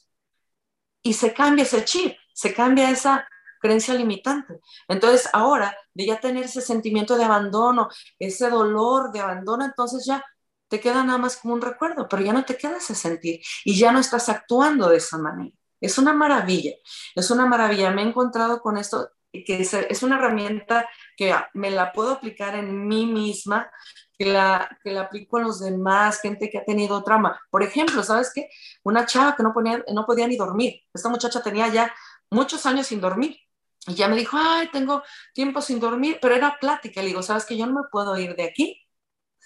y 1.01 1.13
se 1.13 1.33
cambia 1.33 1.63
ese 1.63 1.83
chip, 1.83 2.15
se 2.33 2.53
cambia 2.53 2.91
esa, 2.91 3.27
creencia 3.63 3.93
limitante. 3.93 4.59
Entonces, 4.89 5.29
ahora, 5.31 5.75
de 5.93 6.05
ya 6.05 6.19
tener 6.19 6.43
ese 6.43 6.61
sentimiento 6.61 7.17
de 7.17 7.23
abandono, 7.23 7.87
ese 8.19 8.49
dolor 8.49 9.13
de 9.13 9.21
abandono, 9.21 9.63
entonces 9.63 10.05
ya 10.05 10.23
te 10.67 10.81
queda 10.81 11.03
nada 11.03 11.17
más 11.17 11.37
como 11.37 11.53
un 11.53 11.61
recuerdo, 11.61 12.07
pero 12.09 12.21
ya 12.23 12.33
no 12.33 12.43
te 12.43 12.57
queda 12.57 12.77
ese 12.77 12.93
sentir 12.93 13.39
y 13.63 13.77
ya 13.77 13.93
no 13.93 13.99
estás 13.99 14.27
actuando 14.27 14.89
de 14.89 14.97
esa 14.97 15.17
manera. 15.17 15.55
Es 15.79 15.97
una 15.97 16.13
maravilla, 16.13 16.73
es 17.15 17.31
una 17.31 17.45
maravilla. 17.45 17.91
Me 17.91 18.03
he 18.03 18.07
encontrado 18.07 18.61
con 18.61 18.77
esto, 18.77 19.09
que 19.31 19.61
es 19.61 20.03
una 20.03 20.17
herramienta 20.17 20.89
que 21.15 21.33
me 21.53 21.71
la 21.71 21.93
puedo 21.93 22.11
aplicar 22.11 22.55
en 22.55 22.85
mí 22.87 23.05
misma, 23.05 23.71
que 24.17 24.25
la, 24.25 24.77
que 24.83 24.91
la 24.91 25.01
aplico 25.03 25.37
en 25.39 25.45
los 25.45 25.61
demás, 25.61 26.19
gente 26.21 26.49
que 26.49 26.57
ha 26.57 26.65
tenido 26.65 27.01
trauma. 27.03 27.39
Por 27.49 27.63
ejemplo, 27.63 28.03
¿sabes 28.03 28.31
qué? 28.33 28.49
Una 28.83 29.05
chava 29.05 29.35
que 29.37 29.43
no, 29.43 29.53
ponía, 29.53 29.83
no 29.93 30.05
podía 30.05 30.27
ni 30.27 30.35
dormir. 30.35 30.81
Esta 30.93 31.09
muchacha 31.09 31.41
tenía 31.41 31.69
ya 31.69 31.93
muchos 32.29 32.65
años 32.65 32.87
sin 32.87 32.99
dormir 32.99 33.37
y 33.87 33.95
ya 33.95 34.07
me 34.07 34.15
dijo, 34.15 34.37
ay, 34.39 34.69
tengo 34.71 35.03
tiempo 35.33 35.61
sin 35.61 35.79
dormir, 35.79 36.19
pero 36.21 36.35
era 36.35 36.57
plática. 36.59 37.01
Le 37.01 37.07
digo, 37.07 37.21
¿sabes 37.21 37.45
que 37.45 37.57
yo 37.57 37.65
no 37.65 37.73
me 37.73 37.87
puedo 37.91 38.17
ir 38.17 38.35
de 38.35 38.43
aquí 38.43 38.81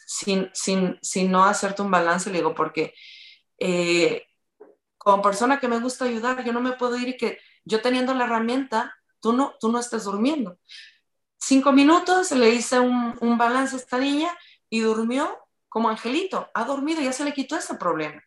sin, 0.06 0.50
sin, 0.54 1.00
sin 1.02 1.32
no 1.32 1.46
hacerte 1.46 1.82
un 1.82 1.92
balance? 1.92 2.30
Le 2.30 2.40
digo, 2.40 2.54
porque 2.54 2.94
eh, 3.60 4.28
como 4.98 5.22
persona 5.22 5.60
que 5.60 5.68
me 5.68 5.80
gusta 5.80 6.06
ayudar, 6.06 6.44
yo 6.44 6.54
no 6.54 6.62
me 6.62 6.74
puedo 6.74 6.98
ir 6.98 7.10
y 7.10 7.18
que 7.18 7.40
yo 7.66 7.82
teniendo 7.82 8.14
la 8.14 8.26
herramienta, 8.26 8.96
tú 9.22 9.34
no, 9.34 9.56
tú 9.60 9.72
no 9.72 9.80
estés 9.80 10.04
durmiendo. 10.04 10.60
Cinco 11.40 11.72
minutos, 11.72 12.32
le 12.32 12.50
hice 12.52 12.80
un, 12.80 13.18
un 13.22 13.38
balance 13.38 13.76
a 13.76 13.80
esta 13.80 13.98
niña 13.98 14.30
y 14.70 14.82
durmió 14.82 15.38
como 15.70 15.90
angelito. 15.90 16.50
Ha 16.54 16.66
dormido, 16.66 17.02
ya 17.02 17.14
se 17.14 17.26
le 17.26 17.34
quitó 17.34 17.58
ese 17.58 17.76
problema. 17.76 18.22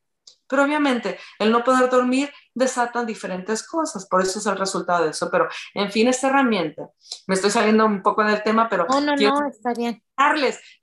Pero 0.50 0.64
obviamente 0.64 1.18
el 1.38 1.52
no 1.52 1.62
poder 1.62 1.88
dormir 1.88 2.30
desata 2.52 3.04
diferentes 3.04 3.66
cosas, 3.66 4.06
por 4.06 4.20
eso 4.20 4.40
es 4.40 4.46
el 4.46 4.58
resultado 4.58 5.04
de 5.04 5.10
eso. 5.10 5.30
Pero 5.30 5.48
en 5.74 5.90
fin, 5.92 6.08
esta 6.08 6.28
herramienta, 6.28 6.90
me 7.28 7.36
estoy 7.36 7.50
saliendo 7.50 7.86
un 7.86 8.02
poco 8.02 8.24
del 8.24 8.42
tema, 8.42 8.68
pero... 8.68 8.86
No, 8.90 9.00
no, 9.00 9.14
no, 9.14 9.48
está 9.48 9.72
bien. 9.72 10.02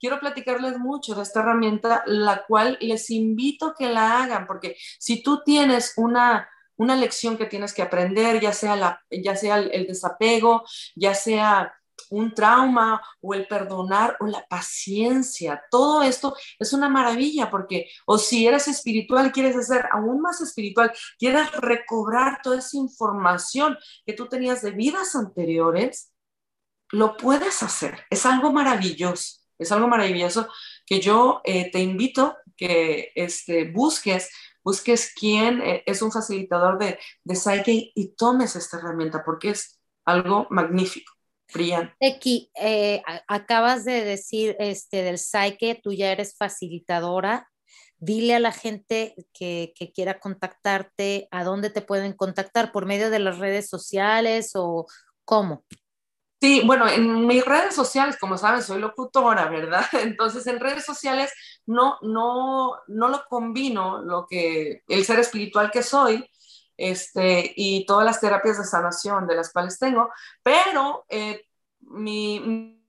Quiero 0.00 0.18
platicarles 0.18 0.78
mucho 0.78 1.14
de 1.14 1.22
esta 1.22 1.40
herramienta, 1.40 2.02
la 2.06 2.44
cual 2.46 2.78
les 2.80 3.10
invito 3.10 3.74
que 3.78 3.88
la 3.88 4.22
hagan, 4.22 4.46
porque 4.46 4.76
si 4.98 5.22
tú 5.22 5.42
tienes 5.44 5.92
una, 5.96 6.48
una 6.76 6.96
lección 6.96 7.36
que 7.36 7.46
tienes 7.46 7.72
que 7.72 7.82
aprender, 7.82 8.40
ya 8.40 8.52
sea, 8.52 8.74
la, 8.74 9.02
ya 9.10 9.36
sea 9.36 9.58
el 9.58 9.86
desapego, 9.86 10.64
ya 10.96 11.14
sea 11.14 11.77
un 12.10 12.34
trauma 12.34 13.00
o 13.20 13.34
el 13.34 13.46
perdonar 13.46 14.16
o 14.20 14.26
la 14.26 14.46
paciencia. 14.48 15.62
Todo 15.70 16.02
esto 16.02 16.36
es 16.58 16.72
una 16.72 16.88
maravilla 16.88 17.50
porque, 17.50 17.88
o 18.06 18.18
si 18.18 18.46
eres 18.46 18.68
espiritual, 18.68 19.32
quieres 19.32 19.66
ser 19.66 19.88
aún 19.92 20.20
más 20.20 20.40
espiritual, 20.40 20.92
quieres 21.18 21.50
recobrar 21.52 22.40
toda 22.42 22.58
esa 22.58 22.76
información 22.76 23.76
que 24.06 24.12
tú 24.12 24.28
tenías 24.28 24.62
de 24.62 24.72
vidas 24.72 25.14
anteriores, 25.14 26.12
lo 26.90 27.16
puedes 27.16 27.62
hacer. 27.62 28.04
Es 28.10 28.24
algo 28.26 28.52
maravilloso, 28.52 29.40
es 29.58 29.72
algo 29.72 29.88
maravilloso 29.88 30.48
que 30.86 31.00
yo 31.00 31.40
eh, 31.44 31.70
te 31.70 31.80
invito 31.80 32.36
que 32.56 33.12
este, 33.14 33.70
busques 33.70 34.30
busques 34.68 35.14
quién 35.14 35.62
eh, 35.62 35.82
es 35.86 36.02
un 36.02 36.12
facilitador 36.12 36.78
de, 36.78 36.98
de 37.24 37.34
Psyche 37.34 37.90
y 37.94 38.08
tomes 38.16 38.54
esta 38.54 38.76
herramienta 38.76 39.24
porque 39.24 39.50
es 39.50 39.80
algo 40.04 40.46
magnífico. 40.50 41.17
Eki, 42.00 42.50
eh, 42.54 43.02
acabas 43.26 43.84
de 43.84 44.04
decir 44.04 44.56
este, 44.58 45.02
del 45.02 45.18
Psyche, 45.18 45.80
tú 45.82 45.92
ya 45.92 46.12
eres 46.12 46.36
facilitadora. 46.36 47.48
Dile 47.98 48.34
a 48.34 48.40
la 48.40 48.52
gente 48.52 49.14
que, 49.32 49.72
quiera 49.94 50.20
contactarte, 50.20 51.28
a 51.30 51.44
dónde 51.44 51.70
te 51.70 51.82
pueden 51.82 52.12
contactar, 52.12 52.70
por 52.70 52.86
medio 52.86 53.10
de 53.10 53.18
las 53.18 53.38
redes 53.38 53.68
sociales 53.68 54.52
o 54.54 54.86
cómo. 55.24 55.64
Sí, 56.40 56.62
bueno, 56.64 56.88
en 56.88 57.26
mis 57.26 57.44
redes 57.44 57.74
sociales, 57.74 58.16
como 58.20 58.38
saben, 58.38 58.62
soy 58.62 58.80
locutora, 58.80 59.48
¿verdad? 59.48 59.84
Entonces, 60.02 60.46
en 60.46 60.60
redes 60.60 60.84
sociales 60.84 61.32
no, 61.66 61.98
no, 62.02 62.74
no 62.86 63.08
lo 63.08 63.24
combino 63.28 64.02
lo 64.02 64.26
que 64.28 64.82
el 64.86 65.04
ser 65.04 65.18
espiritual 65.18 65.72
que 65.72 65.82
soy 65.82 66.24
este, 66.78 67.52
y 67.56 67.84
todas 67.84 68.06
las 68.06 68.20
terapias 68.20 68.56
de 68.56 68.64
sanación 68.64 69.26
de 69.26 69.34
las 69.34 69.52
cuales 69.52 69.78
tengo, 69.78 70.10
pero 70.42 71.04
eh, 71.08 71.44
mi, 71.80 72.80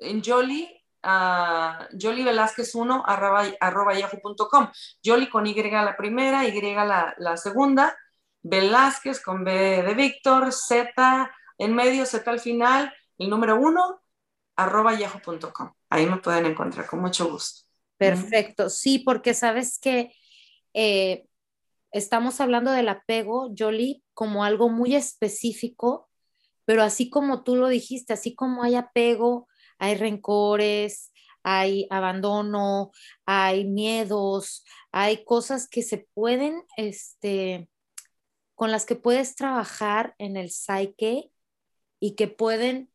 en 0.00 0.22
Jolly, 0.22 0.68
uh, 1.04 1.96
Jolly 1.98 2.24
Velázquez 2.24 2.74
1 2.74 3.04
arroba, 3.06 3.44
arroba 3.60 3.94
yahoo.com, 3.94 4.68
Jolly 5.04 5.28
con 5.28 5.46
Y 5.46 5.54
la 5.54 5.96
primera, 5.96 6.44
Y 6.44 6.60
la, 6.60 7.14
la 7.18 7.36
segunda, 7.36 7.96
Velázquez 8.42 9.22
con 9.22 9.44
B 9.44 9.82
de 9.82 9.94
Víctor, 9.94 10.52
Z 10.52 11.30
en 11.58 11.74
medio, 11.74 12.06
Z 12.06 12.28
al 12.28 12.40
final, 12.40 12.92
el 13.18 13.30
número 13.30 13.56
1, 13.56 14.02
arroba 14.56 14.94
yahoo.com. 14.94 15.72
Ahí 15.88 16.06
me 16.06 16.16
pueden 16.16 16.46
encontrar 16.46 16.86
con 16.86 17.00
mucho 17.00 17.30
gusto. 17.30 17.62
Perfecto, 17.96 18.70
sí, 18.70 18.98
porque 19.00 19.34
sabes 19.34 19.78
que 19.78 20.14
eh, 20.72 21.26
estamos 21.92 22.40
hablando 22.40 22.70
del 22.72 22.88
apego, 22.88 23.52
Jolie, 23.56 24.02
como 24.14 24.44
algo 24.44 24.68
muy 24.68 24.94
específico, 24.94 26.08
pero 26.64 26.82
así 26.82 27.10
como 27.10 27.42
tú 27.42 27.56
lo 27.56 27.68
dijiste, 27.68 28.12
así 28.12 28.34
como 28.34 28.62
hay 28.62 28.76
apego, 28.76 29.48
hay 29.78 29.96
rencores, 29.96 31.12
hay 31.42 31.86
abandono, 31.90 32.90
hay 33.26 33.64
miedos, 33.64 34.64
hay 34.92 35.24
cosas 35.24 35.68
que 35.68 35.82
se 35.82 36.06
pueden, 36.14 36.62
este, 36.76 37.68
con 38.54 38.70
las 38.70 38.84
que 38.84 38.96
puedes 38.96 39.34
trabajar 39.34 40.14
en 40.18 40.36
el 40.36 40.50
psique 40.50 41.30
y 41.98 42.14
que 42.14 42.28
pueden 42.28 42.92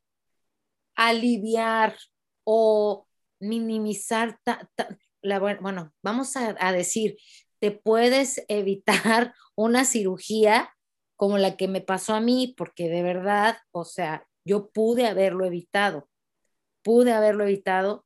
aliviar 0.95 1.97
o 2.43 3.07
minimizar, 3.39 4.39
bueno, 5.61 5.93
vamos 6.01 6.35
a, 6.35 6.71
decir, 6.71 7.17
te 7.65 7.71
puedes 7.71 8.45
evitar 8.47 9.33
una 9.55 9.85
cirugía 9.85 10.69
como 11.15 11.39
la 11.39 11.57
que 11.57 11.67
me 11.67 11.81
pasó 11.81 12.13
a 12.13 12.19
mí, 12.19 12.53
porque 12.55 12.89
de 12.89 13.01
verdad, 13.01 13.57
o 13.71 13.85
sea, 13.85 14.27
yo 14.45 14.69
pude 14.69 15.07
haberlo 15.07 15.45
evitado, 15.45 16.07
pude 16.83 17.11
haberlo 17.11 17.43
evitado, 17.45 18.05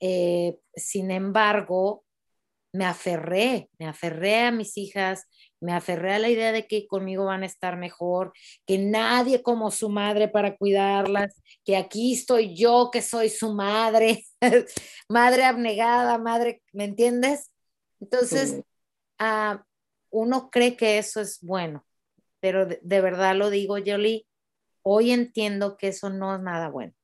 eh, 0.00 0.58
sin 0.74 1.10
embargo, 1.10 2.06
me 2.72 2.86
aferré, 2.86 3.68
me 3.78 3.86
aferré 3.86 4.40
a 4.40 4.50
mis 4.50 4.78
hijas, 4.78 5.26
me 5.60 5.74
aferré 5.74 6.14
a 6.14 6.18
la 6.18 6.30
idea 6.30 6.52
de 6.52 6.66
que 6.66 6.86
conmigo 6.86 7.26
van 7.26 7.42
a 7.42 7.46
estar 7.46 7.76
mejor, 7.76 8.32
que 8.64 8.78
nadie 8.78 9.42
como 9.42 9.70
su 9.70 9.90
madre 9.90 10.28
para 10.28 10.56
cuidarlas, 10.56 11.42
que 11.66 11.76
aquí 11.76 12.14
estoy 12.14 12.56
yo 12.56 12.88
que 12.90 13.02
soy 13.02 13.28
su 13.28 13.52
madre, 13.52 14.24
madre 15.10 15.44
abnegada, 15.44 16.16
madre, 16.16 16.62
¿me 16.72 16.84
entiendes? 16.84 17.50
Entonces, 18.00 18.62
ah, 19.18 19.64
uno 20.10 20.50
cree 20.50 20.76
que 20.76 20.98
eso 20.98 21.20
es 21.20 21.40
bueno, 21.42 21.84
pero 22.40 22.66
de, 22.66 22.80
de 22.82 23.00
verdad 23.00 23.36
lo 23.36 23.50
digo, 23.50 23.76
Jolie, 23.84 24.26
hoy 24.82 25.12
entiendo 25.12 25.76
que 25.76 25.88
eso 25.88 26.10
no 26.10 26.34
es 26.34 26.40
nada 26.40 26.68
bueno. 26.68 26.94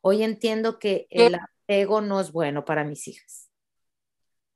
Hoy 0.00 0.22
entiendo 0.22 0.78
que 0.78 1.08
el 1.10 1.34
apego 1.34 2.00
no 2.00 2.20
es 2.20 2.30
bueno 2.30 2.64
para 2.64 2.84
mis 2.84 3.08
hijas. 3.08 3.50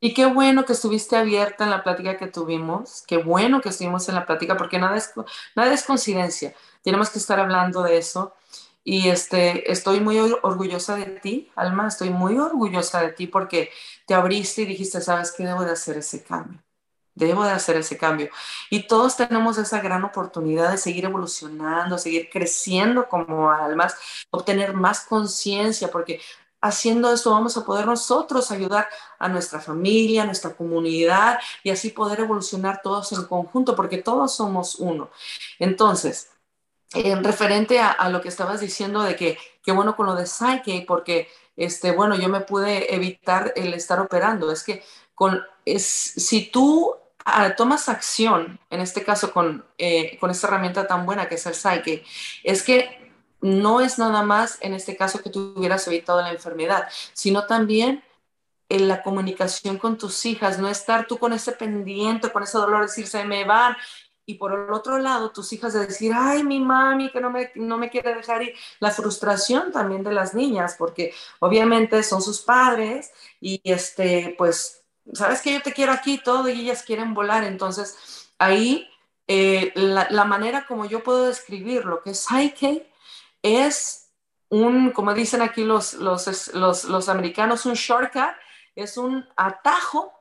Y 0.02 0.14
qué 0.14 0.24
bueno 0.24 0.64
que 0.64 0.72
estuviste 0.72 1.16
abierta 1.16 1.64
en 1.64 1.70
la 1.70 1.82
plática 1.82 2.16
que 2.16 2.26
tuvimos, 2.26 3.04
qué 3.06 3.18
bueno 3.18 3.60
que 3.60 3.68
estuvimos 3.68 4.08
en 4.08 4.14
la 4.14 4.24
plática, 4.24 4.56
porque 4.56 4.78
nada 4.78 4.96
es, 4.96 5.12
nada 5.54 5.74
es 5.74 5.82
coincidencia, 5.82 6.54
tenemos 6.82 7.10
que 7.10 7.18
estar 7.18 7.38
hablando 7.38 7.82
de 7.82 7.98
eso. 7.98 8.32
Y 8.82 9.10
este, 9.10 9.70
estoy 9.70 10.00
muy 10.00 10.18
orgullosa 10.18 10.96
de 10.96 11.04
ti, 11.04 11.50
Alma, 11.54 11.88
estoy 11.88 12.08
muy 12.08 12.38
orgullosa 12.38 13.02
de 13.02 13.12
ti 13.12 13.26
porque 13.26 13.70
te 14.06 14.14
abriste 14.14 14.62
y 14.62 14.66
dijiste, 14.66 15.02
sabes 15.02 15.32
que 15.32 15.44
debo 15.44 15.64
de 15.64 15.72
hacer 15.72 15.98
ese 15.98 16.24
cambio, 16.24 16.62
debo 17.14 17.44
de 17.44 17.50
hacer 17.50 17.76
ese 17.76 17.96
cambio. 17.98 18.30
Y 18.70 18.86
todos 18.86 19.16
tenemos 19.16 19.58
esa 19.58 19.80
gran 19.80 20.04
oportunidad 20.04 20.70
de 20.70 20.78
seguir 20.78 21.04
evolucionando, 21.04 21.98
seguir 21.98 22.28
creciendo 22.30 23.08
como 23.08 23.50
almas, 23.50 23.96
obtener 24.30 24.74
más 24.74 25.00
conciencia, 25.00 25.90
porque 25.90 26.20
haciendo 26.60 27.12
esto 27.12 27.30
vamos 27.30 27.56
a 27.56 27.64
poder 27.64 27.86
nosotros 27.86 28.50
ayudar 28.50 28.88
a 29.18 29.28
nuestra 29.28 29.60
familia, 29.60 30.22
a 30.22 30.26
nuestra 30.26 30.54
comunidad 30.54 31.38
y 31.62 31.70
así 31.70 31.90
poder 31.90 32.20
evolucionar 32.20 32.80
todos 32.82 33.12
en 33.12 33.24
conjunto, 33.24 33.74
porque 33.74 33.98
todos 33.98 34.34
somos 34.34 34.76
uno. 34.76 35.10
Entonces, 35.58 36.30
en 36.92 37.22
referente 37.22 37.78
a, 37.78 38.08
lo 38.08 38.20
que 38.20 38.28
estabas 38.28 38.60
diciendo 38.60 39.02
de 39.02 39.16
que 39.16 39.38
qué 39.62 39.72
bueno 39.72 39.96
con 39.96 40.06
lo 40.06 40.14
de 40.14 40.26
Psyche, 40.26 40.84
porque 40.86 41.28
este, 41.56 41.92
bueno, 41.92 42.16
yo 42.16 42.28
me 42.28 42.40
pude 42.40 42.94
evitar 42.94 43.52
el 43.56 43.74
estar 43.74 44.00
operando. 44.00 44.50
Es 44.50 44.64
que 44.64 44.82
con, 45.14 45.40
es, 45.64 45.84
si 45.84 46.50
tú 46.50 46.94
ah, 47.34 47.54
tomas 47.56 47.88
acción, 47.88 48.60
en 48.70 48.80
este 48.80 49.04
caso 49.04 49.32
con, 49.32 49.64
eh, 49.78 50.18
con 50.18 50.30
esta 50.30 50.46
herramienta 50.46 50.86
tan 50.86 51.06
buena 51.06 51.28
que 51.28 51.36
es 51.36 51.46
el 51.46 51.54
Psyche, 51.54 52.04
es 52.44 52.62
que 52.62 53.12
no 53.40 53.80
es 53.80 53.98
nada 53.98 54.22
más 54.22 54.58
en 54.60 54.74
este 54.74 54.96
caso 54.96 55.20
que 55.22 55.30
tú 55.30 55.54
hubieras 55.56 55.86
evitado 55.88 56.20
la 56.20 56.32
enfermedad, 56.32 56.88
sino 57.12 57.46
también 57.46 58.04
en 58.68 58.86
la 58.88 59.02
comunicación 59.02 59.78
con 59.78 59.98
tus 59.98 60.24
hijas, 60.26 60.58
no 60.58 60.68
estar 60.68 61.06
tú 61.06 61.18
con 61.18 61.32
ese 61.32 61.52
pendiente, 61.52 62.30
con 62.30 62.42
ese 62.44 62.58
dolor, 62.58 62.82
decir, 62.82 63.06
se 63.06 63.24
me 63.24 63.44
van, 63.44 63.76
y 64.30 64.34
por 64.34 64.52
el 64.52 64.72
otro 64.72 64.98
lado, 64.98 65.32
tus 65.32 65.52
hijas 65.52 65.72
de 65.72 65.86
decir, 65.86 66.12
ay, 66.14 66.44
mi 66.44 66.60
mami 66.60 67.10
que 67.10 67.20
no 67.20 67.30
me, 67.30 67.50
no 67.56 67.78
me 67.78 67.90
quiere 67.90 68.14
dejar 68.14 68.42
ir, 68.42 68.54
la 68.78 68.92
frustración 68.92 69.72
también 69.72 70.04
de 70.04 70.12
las 70.12 70.34
niñas, 70.34 70.76
porque 70.78 71.12
obviamente 71.40 72.02
son 72.04 72.22
sus 72.22 72.40
padres 72.42 73.10
y 73.40 73.60
este, 73.64 74.36
pues, 74.38 74.79
sabes 75.12 75.42
que 75.42 75.52
yo 75.52 75.62
te 75.62 75.72
quiero 75.72 75.92
aquí 75.92 76.18
todo 76.18 76.48
y 76.48 76.60
ellas 76.60 76.82
quieren 76.82 77.14
volar, 77.14 77.44
entonces 77.44 78.30
ahí 78.38 78.88
eh, 79.26 79.72
la, 79.74 80.08
la, 80.10 80.24
manera 80.24 80.66
como 80.66 80.86
yo 80.86 81.04
puedo 81.04 81.26
describir 81.26 81.84
lo 81.84 82.02
que 82.02 82.10
es 82.10 82.20
Psyche 82.20 82.90
es 83.42 84.10
un, 84.50 84.90
como 84.90 85.14
dicen 85.14 85.40
aquí 85.42 85.64
los, 85.64 85.94
los, 85.94 87.08
americanos, 87.08 87.66
un 87.66 87.74
shortcut, 87.74 88.34
es 88.74 88.96
un 88.96 89.26
atajo 89.36 90.12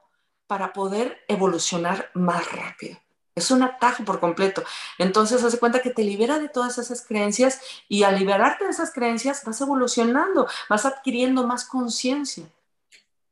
para 0.48 0.72
poder 0.72 1.24
evolucionar 1.28 2.10
más 2.14 2.52
rápido. 2.52 2.98
Es 3.36 3.52
un 3.52 3.64
atajo 3.64 4.04
por 4.04 4.20
completo. 4.20 4.64
Entonces, 4.98 5.44
hace 5.44 5.60
cuenta 5.60 5.82
que 5.82 5.92
te 5.92 6.04
libera 6.04 6.40
de 6.40 6.50
todas 6.50 6.78
esas 6.78 7.06
creencias 7.06 7.62
y 7.88 8.04
al 8.04 8.20
liberarte 8.20 8.66
de 8.66 8.72
esas 8.72 8.92
creencias 8.92 9.44
vas 9.46 9.62
evolucionando, 9.62 10.48
vas 10.70 10.86
adquiriendo 10.86 11.48
más 11.48 11.66
conciencia. 11.66 12.46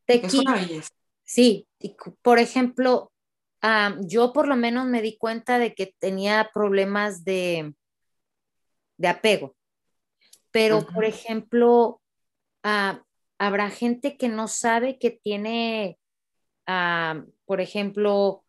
Es 0.07 0.33
una 0.33 0.53
belleza. 0.53 0.89
Sí, 1.27 1.67
por 2.21 2.39
ejemplo, 2.39 3.11
yo 4.01 4.31
por 4.31 4.47
lo 4.47 4.55
menos 4.55 4.85
me 4.85 5.01
di 5.01 5.17
cuenta 5.17 5.59
de 5.59 5.73
que 5.73 5.93
tenía 5.99 6.49
problemas 6.53 7.25
de, 7.25 7.75
de 8.97 9.07
apego. 9.09 9.53
Pero, 10.51 10.87
por 10.87 11.03
ejemplo, 11.03 12.01
ah, 12.63 13.03
habrá 13.37 13.69
gente 13.69 14.15
que 14.15 14.29
no 14.29 14.47
sabe 14.47 14.99
que 14.99 15.11
tiene, 15.11 15.99
ah, 16.65 17.25
por 17.45 17.59
ejemplo, 17.59 18.45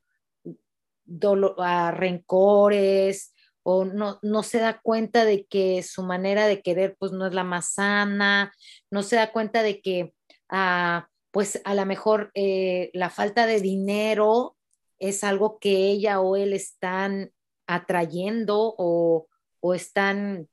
rencores 1.05 3.35
o 3.65 3.85
no, 3.85 4.21
no 4.23 4.43
se 4.45 4.61
da 4.61 4.81
cuenta 4.81 5.25
de 5.25 5.47
que 5.47 5.83
su 5.83 6.05
manera 6.05 6.47
de 6.47 6.63
querer 6.63 6.97
pues 6.97 7.11
no 7.11 7.27
es 7.27 7.35
la 7.35 7.45
más 7.45 7.75
sana, 7.75 8.53
no 8.91 9.03
se 9.03 9.17
da 9.17 9.33
cuenta 9.33 9.65
de 9.65 9.83
que 9.83 10.15
ah, 10.49 11.09
pues 11.31 11.61
a 11.65 11.75
lo 11.75 11.85
mejor 11.87 12.31
eh, 12.35 12.91
la 12.95 13.11
falta 13.11 13.47
de 13.47 13.61
dinero 13.61 14.57
es 14.99 15.25
algo 15.25 15.59
que 15.59 15.91
ella 15.91 16.21
o 16.21 16.37
él 16.37 16.53
están 16.53 17.33
atrayendo 17.67 18.75
o, 18.77 19.29
o 19.61 19.75
están 19.75 20.49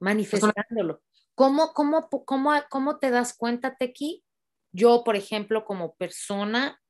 manifestándolo. 0.00 1.00
¿Cómo, 1.34 1.72
cómo, 1.72 2.08
cómo, 2.26 2.52
cómo 2.68 2.98
te 2.98 3.10
das 3.10 3.34
cuenta, 3.34 3.76
Tequi? 3.76 4.24
Yo, 4.72 5.04
por 5.04 5.16
ejemplo, 5.16 5.64
como 5.64 5.94
persona, 5.94 6.82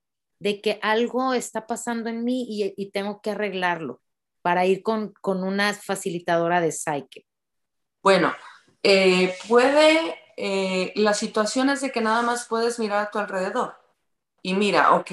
de 0.42 0.60
que 0.60 0.80
algo 0.82 1.34
está 1.34 1.68
pasando 1.68 2.10
en 2.10 2.24
mí 2.24 2.44
y, 2.76 2.90
tengo 2.90 3.20
que 3.20 3.30
arreglarlo 3.30 4.00
para 4.42 4.66
ir 4.66 4.82
con, 4.82 5.14
una 5.22 5.72
facilitadora 5.72 6.60
de 6.60 6.72
Psyche? 6.72 7.24
Bueno, 8.02 8.34
eh, 8.82 9.32
puede, 9.48 10.16
eh, 10.36 10.92
las 10.96 11.18
situaciones 11.18 11.80
de 11.80 11.92
que 11.92 12.00
nada 12.00 12.22
más 12.22 12.46
puedes 12.46 12.78
mirar 12.78 13.06
a 13.06 13.10
tu 13.10 13.18
alrededor 13.18 13.76
y 14.42 14.54
mira, 14.54 14.92
ok, 14.94 15.10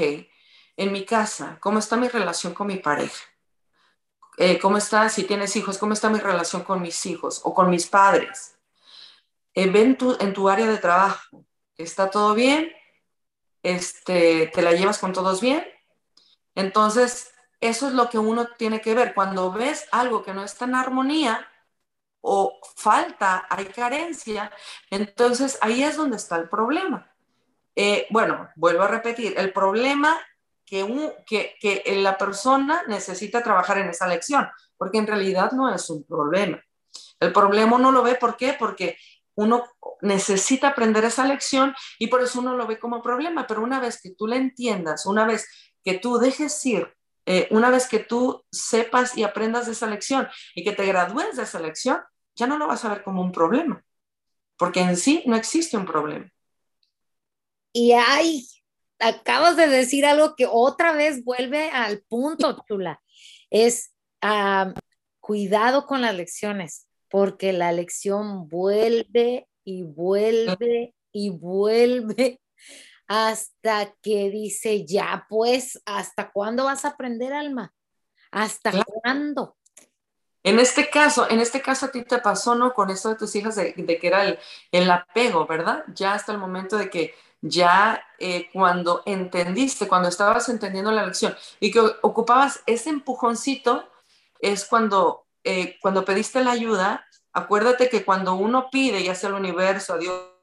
en 0.77 0.91
mi 0.91 1.05
casa, 1.05 1.57
¿cómo 1.59 1.79
está 1.79 1.97
mi 1.97 2.07
relación 2.07 2.53
con 2.53 2.67
mi 2.67 2.77
pareja? 2.77 3.23
Eh, 4.37 4.57
¿Cómo 4.59 4.77
está, 4.77 5.09
si 5.09 5.23
tienes 5.23 5.55
hijos, 5.55 5.77
cómo 5.77 5.93
está 5.93 6.09
mi 6.09 6.19
relación 6.19 6.63
con 6.63 6.81
mis 6.81 7.05
hijos 7.05 7.41
o 7.43 7.53
con 7.53 7.69
mis 7.69 7.87
padres? 7.87 8.55
ven 9.53 9.97
en 10.21 10.33
tu 10.33 10.47
área 10.47 10.67
de 10.67 10.77
trabajo, 10.77 11.45
¿está 11.75 12.09
todo 12.09 12.33
bien? 12.33 12.71
este, 13.63 14.47
te 14.47 14.61
la 14.61 14.71
llevas 14.73 14.99
con 14.99 15.13
todos 15.13 15.41
bien. 15.41 15.65
Entonces, 16.55 17.31
eso 17.61 17.87
es 17.87 17.93
lo 17.93 18.09
que 18.09 18.17
uno 18.17 18.47
tiene 18.57 18.81
que 18.81 18.95
ver. 18.95 19.13
Cuando 19.13 19.51
ves 19.51 19.87
algo 19.91 20.23
que 20.23 20.33
no 20.33 20.43
está 20.43 20.65
en 20.65 20.75
armonía 20.75 21.48
o 22.21 22.59
falta, 22.75 23.47
hay 23.49 23.65
carencia, 23.65 24.51
entonces 24.89 25.57
ahí 25.61 25.83
es 25.83 25.97
donde 25.97 26.17
está 26.17 26.37
el 26.37 26.49
problema. 26.49 27.11
Eh, 27.75 28.07
bueno, 28.09 28.49
vuelvo 28.55 28.83
a 28.83 28.87
repetir, 28.87 29.35
el 29.37 29.53
problema 29.53 30.19
que, 30.65 30.85
que, 31.25 31.55
que 31.59 31.95
la 31.95 32.17
persona 32.17 32.83
necesita 32.87 33.41
trabajar 33.41 33.77
en 33.77 33.89
esa 33.89 34.07
lección, 34.07 34.47
porque 34.77 34.97
en 34.97 35.07
realidad 35.07 35.51
no 35.51 35.73
es 35.73 35.89
un 35.89 36.03
problema. 36.03 36.61
El 37.19 37.33
problema 37.33 37.77
no 37.77 37.91
lo 37.91 38.03
ve, 38.03 38.15
¿por 38.15 38.37
qué? 38.37 38.55
Porque 38.57 38.97
uno 39.35 39.63
necesita 40.01 40.69
aprender 40.69 41.05
esa 41.05 41.25
lección 41.25 41.73
y 41.97 42.07
por 42.07 42.21
eso 42.21 42.39
uno 42.39 42.55
lo 42.55 42.67
ve 42.67 42.79
como 42.79 43.01
problema, 43.01 43.47
pero 43.47 43.61
una 43.61 43.79
vez 43.79 44.01
que 44.01 44.11
tú 44.11 44.27
la 44.27 44.35
entiendas, 44.35 45.05
una 45.05 45.25
vez 45.25 45.47
que 45.83 45.97
tú 45.97 46.17
dejes 46.17 46.65
ir, 46.65 46.93
eh, 47.31 47.47
una 47.51 47.69
vez 47.69 47.87
que 47.87 47.99
tú 47.99 48.43
sepas 48.51 49.15
y 49.15 49.21
aprendas 49.21 49.67
de 49.67 49.73
esa 49.73 49.85
lección 49.85 50.27
y 50.55 50.63
que 50.63 50.71
te 50.71 50.83
gradúes 50.87 51.37
de 51.37 51.43
esa 51.43 51.59
lección, 51.59 51.99
ya 52.35 52.47
no 52.47 52.57
lo 52.57 52.65
vas 52.65 52.83
a 52.83 52.89
ver 52.89 53.03
como 53.03 53.21
un 53.21 53.31
problema, 53.31 53.85
porque 54.57 54.79
en 54.79 54.97
sí 54.97 55.21
no 55.27 55.35
existe 55.35 55.77
un 55.77 55.85
problema. 55.85 56.27
Y 57.71 57.91
ay, 57.91 58.47
acabas 58.97 59.57
de 59.57 59.67
decir 59.67 60.07
algo 60.07 60.35
que 60.35 60.47
otra 60.49 60.93
vez 60.93 61.23
vuelve 61.23 61.69
al 61.69 62.01
punto, 62.01 62.65
Chula, 62.67 62.99
es 63.51 63.93
cuidado 65.19 65.85
con 65.85 66.01
las 66.01 66.15
lecciones 66.15 66.87
porque 67.09 67.53
la 67.53 67.71
lección 67.71 68.49
vuelve 68.49 69.47
y 69.63 69.83
vuelve 69.83 70.95
y 71.11 71.29
vuelve 71.29 72.41
hasta 73.09 73.91
que 74.03 74.29
dice, 74.29 74.85
ya 74.85 75.25
pues, 75.27 75.81
¿hasta 75.85 76.31
cuándo 76.31 76.65
vas 76.65 76.85
a 76.85 76.89
aprender 76.89 77.33
alma? 77.33 77.73
¿Hasta 78.31 78.71
cuándo? 78.83 79.57
En 80.43 80.59
este 80.59 80.91
caso, 80.91 81.27
en 81.27 81.39
este 81.39 81.59
caso 81.59 81.87
a 81.87 81.91
ti 81.91 82.03
te 82.03 82.19
pasó, 82.19 82.53
¿no? 82.53 82.71
Con 82.73 82.91
esto 82.91 83.09
de 83.09 83.15
tus 83.15 83.35
hijas, 83.35 83.55
de, 83.55 83.73
que 83.73 84.07
era 84.07 84.37
el, 84.71 84.91
apego, 84.91 85.47
¿verdad? 85.47 85.83
Ya 85.95 86.13
hasta 86.13 86.31
el 86.31 86.37
momento 86.37 86.77
de 86.77 86.91
que 86.91 87.15
ya 87.41 88.01
eh, 88.19 88.47
cuando 88.53 89.01
entendiste, 89.07 89.87
cuando 89.87 90.07
estabas 90.07 90.47
entendiendo 90.47 90.91
la 90.91 91.05
lección 91.05 91.35
y 91.59 91.71
que 91.71 91.79
ocupabas 92.01 92.61
ese 92.67 92.91
empujoncito, 92.91 93.89
es 94.39 94.65
cuando 94.65 95.25
eh, 95.43 95.79
cuando 95.81 96.05
pediste 96.05 96.43
la 96.43 96.51
ayuda, 96.51 97.07
acuérdate 97.33 97.89
que 97.89 98.05
cuando 98.05 98.35
uno 98.35 98.69
pide, 98.69 99.03
ya 99.03 99.15
sea 99.15 99.29
el 99.29 99.35
universo, 99.35 99.93
a 99.93 99.97
Dios, 99.97 100.38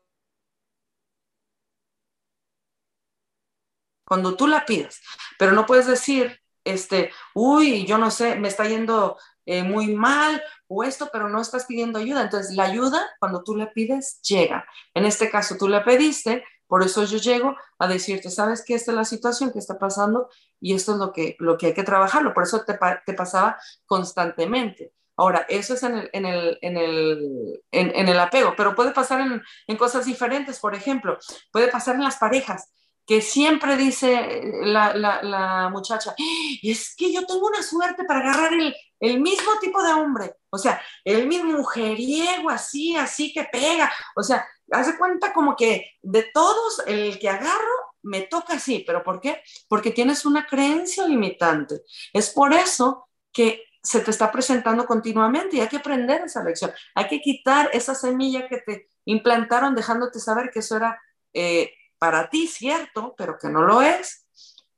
cuando 4.06 4.36
tú 4.36 4.46
la 4.46 4.64
pides, 4.64 5.02
pero 5.38 5.52
no 5.52 5.66
puedes 5.66 5.86
decir, 5.86 6.40
este, 6.64 7.10
uy, 7.34 7.86
yo 7.86 7.98
no 7.98 8.10
sé, 8.10 8.36
me 8.36 8.48
está 8.48 8.66
yendo 8.66 9.18
eh, 9.44 9.62
muy 9.62 9.94
mal 9.94 10.42
o 10.68 10.82
esto, 10.82 11.08
pero 11.12 11.28
no 11.28 11.40
estás 11.40 11.66
pidiendo 11.66 11.98
ayuda. 11.98 12.22
Entonces, 12.22 12.56
la 12.56 12.64
ayuda, 12.64 13.06
cuando 13.20 13.44
tú 13.44 13.56
la 13.56 13.72
pides, 13.72 14.20
llega. 14.22 14.66
En 14.94 15.04
este 15.04 15.30
caso, 15.30 15.56
tú 15.58 15.68
la 15.68 15.84
pediste, 15.84 16.44
por 16.66 16.82
eso 16.82 17.04
yo 17.04 17.18
llego 17.18 17.56
a 17.78 17.86
decirte, 17.86 18.30
¿sabes 18.30 18.64
qué? 18.66 18.74
Esta 18.74 18.90
es 18.90 18.96
la 18.96 19.04
situación 19.04 19.52
que 19.52 19.60
está 19.60 19.78
pasando 19.78 20.28
y 20.60 20.74
esto 20.74 20.92
es 20.92 20.98
lo 20.98 21.12
que, 21.12 21.36
lo 21.38 21.56
que 21.56 21.66
hay 21.66 21.74
que 21.74 21.84
trabajarlo. 21.84 22.34
Por 22.34 22.42
eso 22.42 22.64
te, 22.64 22.76
te 23.04 23.12
pasaba 23.14 23.58
constantemente. 23.86 24.92
Ahora, 25.16 25.46
eso 25.48 25.74
es 25.74 25.82
en 25.82 25.96
el, 25.96 26.10
en 26.12 26.26
el, 26.26 26.58
en 26.60 26.76
el, 26.76 27.62
en, 27.70 28.08
el 28.08 28.18
apego, 28.20 28.52
pero 28.54 28.74
puede 28.74 28.90
pasar 28.90 29.42
en, 29.66 29.76
cosas 29.76 30.04
diferentes. 30.04 30.58
Por 30.58 30.74
ejemplo, 30.74 31.18
puede 31.50 31.68
pasar 31.68 31.94
en 31.94 32.04
las 32.04 32.16
parejas, 32.16 32.70
que 33.06 33.20
siempre 33.22 33.76
dice 33.76 34.42
la, 34.62 34.94
la, 34.94 35.22
la 35.22 35.68
muchacha, 35.70 36.14
es 36.62 36.94
que 36.96 37.12
yo 37.12 37.24
tengo 37.24 37.46
una 37.46 37.62
suerte 37.62 38.04
para 38.04 38.20
agarrar 38.20 38.52
el, 38.54 38.74
el 39.00 39.20
mismo 39.20 39.52
tipo 39.60 39.82
de 39.82 39.92
hombre, 39.92 40.34
o 40.50 40.58
sea, 40.58 40.80
el 41.04 41.26
mismo 41.28 41.52
mujeriego, 41.52 42.50
así, 42.50 42.96
así 42.96 43.32
que 43.32 43.44
pega, 43.44 43.92
o 44.16 44.22
sea, 44.22 44.46
hace 44.72 44.98
cuenta 44.98 45.32
como 45.32 45.54
que 45.54 45.92
de 46.02 46.24
todos, 46.34 46.82
el 46.86 47.18
que 47.18 47.28
agarro 47.28 47.86
me 48.02 48.22
toca 48.22 48.54
así, 48.54 48.84
pero 48.86 49.02
¿por 49.02 49.20
qué? 49.20 49.42
Porque 49.68 49.90
tienes 49.90 50.24
una 50.24 50.46
creencia 50.46 51.06
limitante. 51.06 51.82
Es 52.12 52.30
por 52.30 52.52
eso 52.52 53.08
que 53.32 53.64
se 53.82 54.00
te 54.00 54.10
está 54.10 54.32
presentando 54.32 54.86
continuamente 54.86 55.56
y 55.56 55.60
hay 55.60 55.68
que 55.68 55.76
aprender 55.76 56.22
esa 56.22 56.42
lección. 56.42 56.72
Hay 56.94 57.08
que 57.08 57.20
quitar 57.20 57.70
esa 57.72 57.94
semilla 57.94 58.48
que 58.48 58.58
te 58.58 58.88
implantaron 59.04 59.74
dejándote 59.74 60.18
saber 60.18 60.50
que 60.50 60.60
eso 60.60 60.76
era 60.76 61.00
eh, 61.32 61.72
para 61.98 62.28
ti 62.28 62.46
cierto, 62.46 63.14
pero 63.16 63.38
que 63.38 63.48
no 63.48 63.62
lo 63.62 63.82
es. 63.82 64.26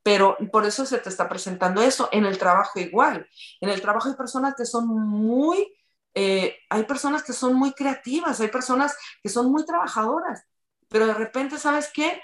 Pero 0.02 0.36
por 0.50 0.64
eso 0.64 0.86
se 0.86 0.98
te 0.98 1.08
está 1.08 1.28
presentando 1.28 1.82
eso. 1.82 2.08
En 2.12 2.24
el 2.24 2.38
trabajo 2.38 2.78
igual. 2.78 3.28
En 3.60 3.68
el 3.68 3.80
trabajo 3.80 4.08
hay 4.08 4.14
personas 4.14 4.54
que 4.56 4.64
son 4.64 4.88
muy 4.88 5.74
eh, 6.14 6.56
hay 6.68 6.82
personas 6.82 7.22
que 7.22 7.32
son 7.32 7.54
muy 7.54 7.72
creativas, 7.74 8.40
hay 8.40 8.48
personas 8.48 8.96
que 9.22 9.28
son 9.28 9.52
muy 9.52 9.64
trabajadoras, 9.64 10.42
pero 10.88 11.06
de 11.06 11.14
repente, 11.14 11.58
¿sabes 11.58 11.90
qué? 11.94 12.20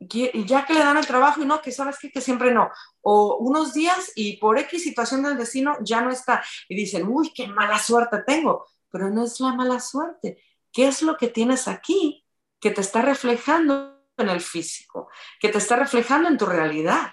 ya 0.00 0.64
que 0.64 0.74
le 0.74 0.80
dan 0.80 0.96
el 0.96 1.06
trabajo 1.06 1.42
y 1.42 1.44
no, 1.44 1.60
que 1.60 1.72
sabes 1.72 1.98
qué? 2.00 2.10
que 2.10 2.20
siempre 2.20 2.52
no. 2.52 2.70
O 3.00 3.36
unos 3.38 3.74
días 3.74 4.12
y 4.14 4.36
por 4.38 4.58
X 4.58 4.82
situación 4.82 5.22
del 5.22 5.36
destino 5.36 5.76
ya 5.82 6.00
no 6.00 6.10
está. 6.10 6.42
Y 6.68 6.76
dicen, 6.76 7.06
uy, 7.08 7.32
qué 7.32 7.48
mala 7.48 7.78
suerte 7.78 8.22
tengo. 8.26 8.66
Pero 8.90 9.10
no 9.10 9.24
es 9.24 9.38
la 9.40 9.52
mala 9.54 9.80
suerte. 9.80 10.42
¿Qué 10.72 10.86
es 10.86 11.02
lo 11.02 11.16
que 11.16 11.28
tienes 11.28 11.66
aquí 11.66 12.24
que 12.60 12.70
te 12.70 12.80
está 12.80 13.02
reflejando 13.02 13.97
en 14.22 14.30
el 14.30 14.40
físico, 14.40 15.10
que 15.40 15.48
te 15.48 15.58
está 15.58 15.76
reflejando 15.76 16.28
en 16.28 16.38
tu 16.38 16.46
realidad? 16.46 17.12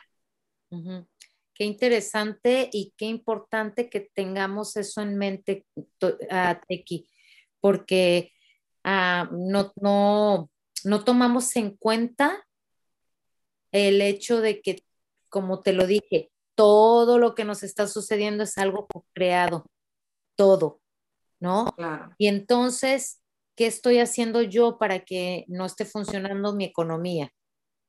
Qué 1.54 1.64
interesante 1.64 2.70
y 2.72 2.94
qué 2.98 3.06
importante 3.06 3.90
que 3.90 4.10
tengamos 4.14 4.76
eso 4.76 5.02
en 5.02 5.18
mente, 5.18 5.66
uh, 5.76 6.56
Teki, 6.68 7.10
porque 7.62 8.34
ah, 8.84 9.30
no, 9.32 9.72
no, 9.82 10.50
no 10.84 11.04
tomamos 11.04 11.56
en 11.56 11.78
cuenta 11.78 12.46
el 13.72 14.02
hecho 14.02 14.42
de 14.42 14.62
que, 14.62 14.84
como 15.30 15.62
te 15.62 15.74
lo 15.74 15.88
dije, 15.88 16.32
todo 16.56 17.20
lo 17.20 17.36
que 17.36 17.44
nos 17.44 17.64
está 17.64 17.88
sucediendo 17.88 18.44
es 18.44 18.58
algo 18.58 18.88
creado, 19.14 19.66
todo, 20.36 20.82
¿no? 21.40 21.76
Y 22.18 22.28
entonces, 22.28 23.22
¿qué 23.56 23.68
estoy 23.68 24.00
haciendo 24.00 24.42
yo 24.42 24.78
para 24.78 25.00
que 25.00 25.46
no 25.48 25.66
esté 25.66 25.86
funcionando 25.86 26.54
mi 26.54 26.66
economía? 26.66 27.32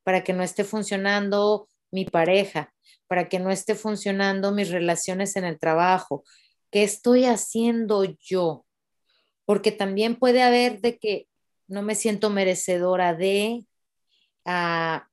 Para 0.03 0.23
que 0.23 0.33
no 0.33 0.43
esté 0.43 0.63
funcionando 0.63 1.69
mi 1.91 2.05
pareja, 2.05 2.73
para 3.07 3.29
que 3.29 3.39
no 3.39 3.51
esté 3.51 3.75
funcionando 3.75 4.51
mis 4.51 4.69
relaciones 4.69 5.35
en 5.35 5.45
el 5.45 5.59
trabajo. 5.59 6.23
¿Qué 6.71 6.83
estoy 6.83 7.25
haciendo 7.25 8.03
yo? 8.19 8.65
Porque 9.45 9.71
también 9.71 10.15
puede 10.15 10.43
haber 10.43 10.81
de 10.81 10.97
que 10.97 11.27
no 11.67 11.81
me 11.81 11.95
siento 11.95 12.29
merecedora 12.29 13.13
de, 13.13 13.65
ah, 14.45 15.07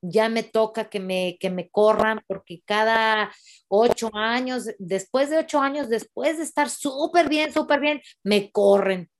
ya 0.00 0.28
me 0.28 0.42
toca 0.42 0.88
que 0.88 1.00
me, 1.00 1.36
que 1.40 1.50
me 1.50 1.68
corran 1.70 2.20
porque 2.26 2.62
cada 2.64 3.32
ocho 3.68 4.10
años, 4.14 4.66
después 4.78 5.30
de 5.30 5.38
ocho 5.38 5.60
años, 5.60 5.88
después 5.88 6.38
de 6.38 6.44
estar 6.44 6.70
súper 6.70 7.28
bien, 7.28 7.52
súper 7.52 7.80
bien, 7.80 8.00
me 8.22 8.50
corren. 8.52 9.10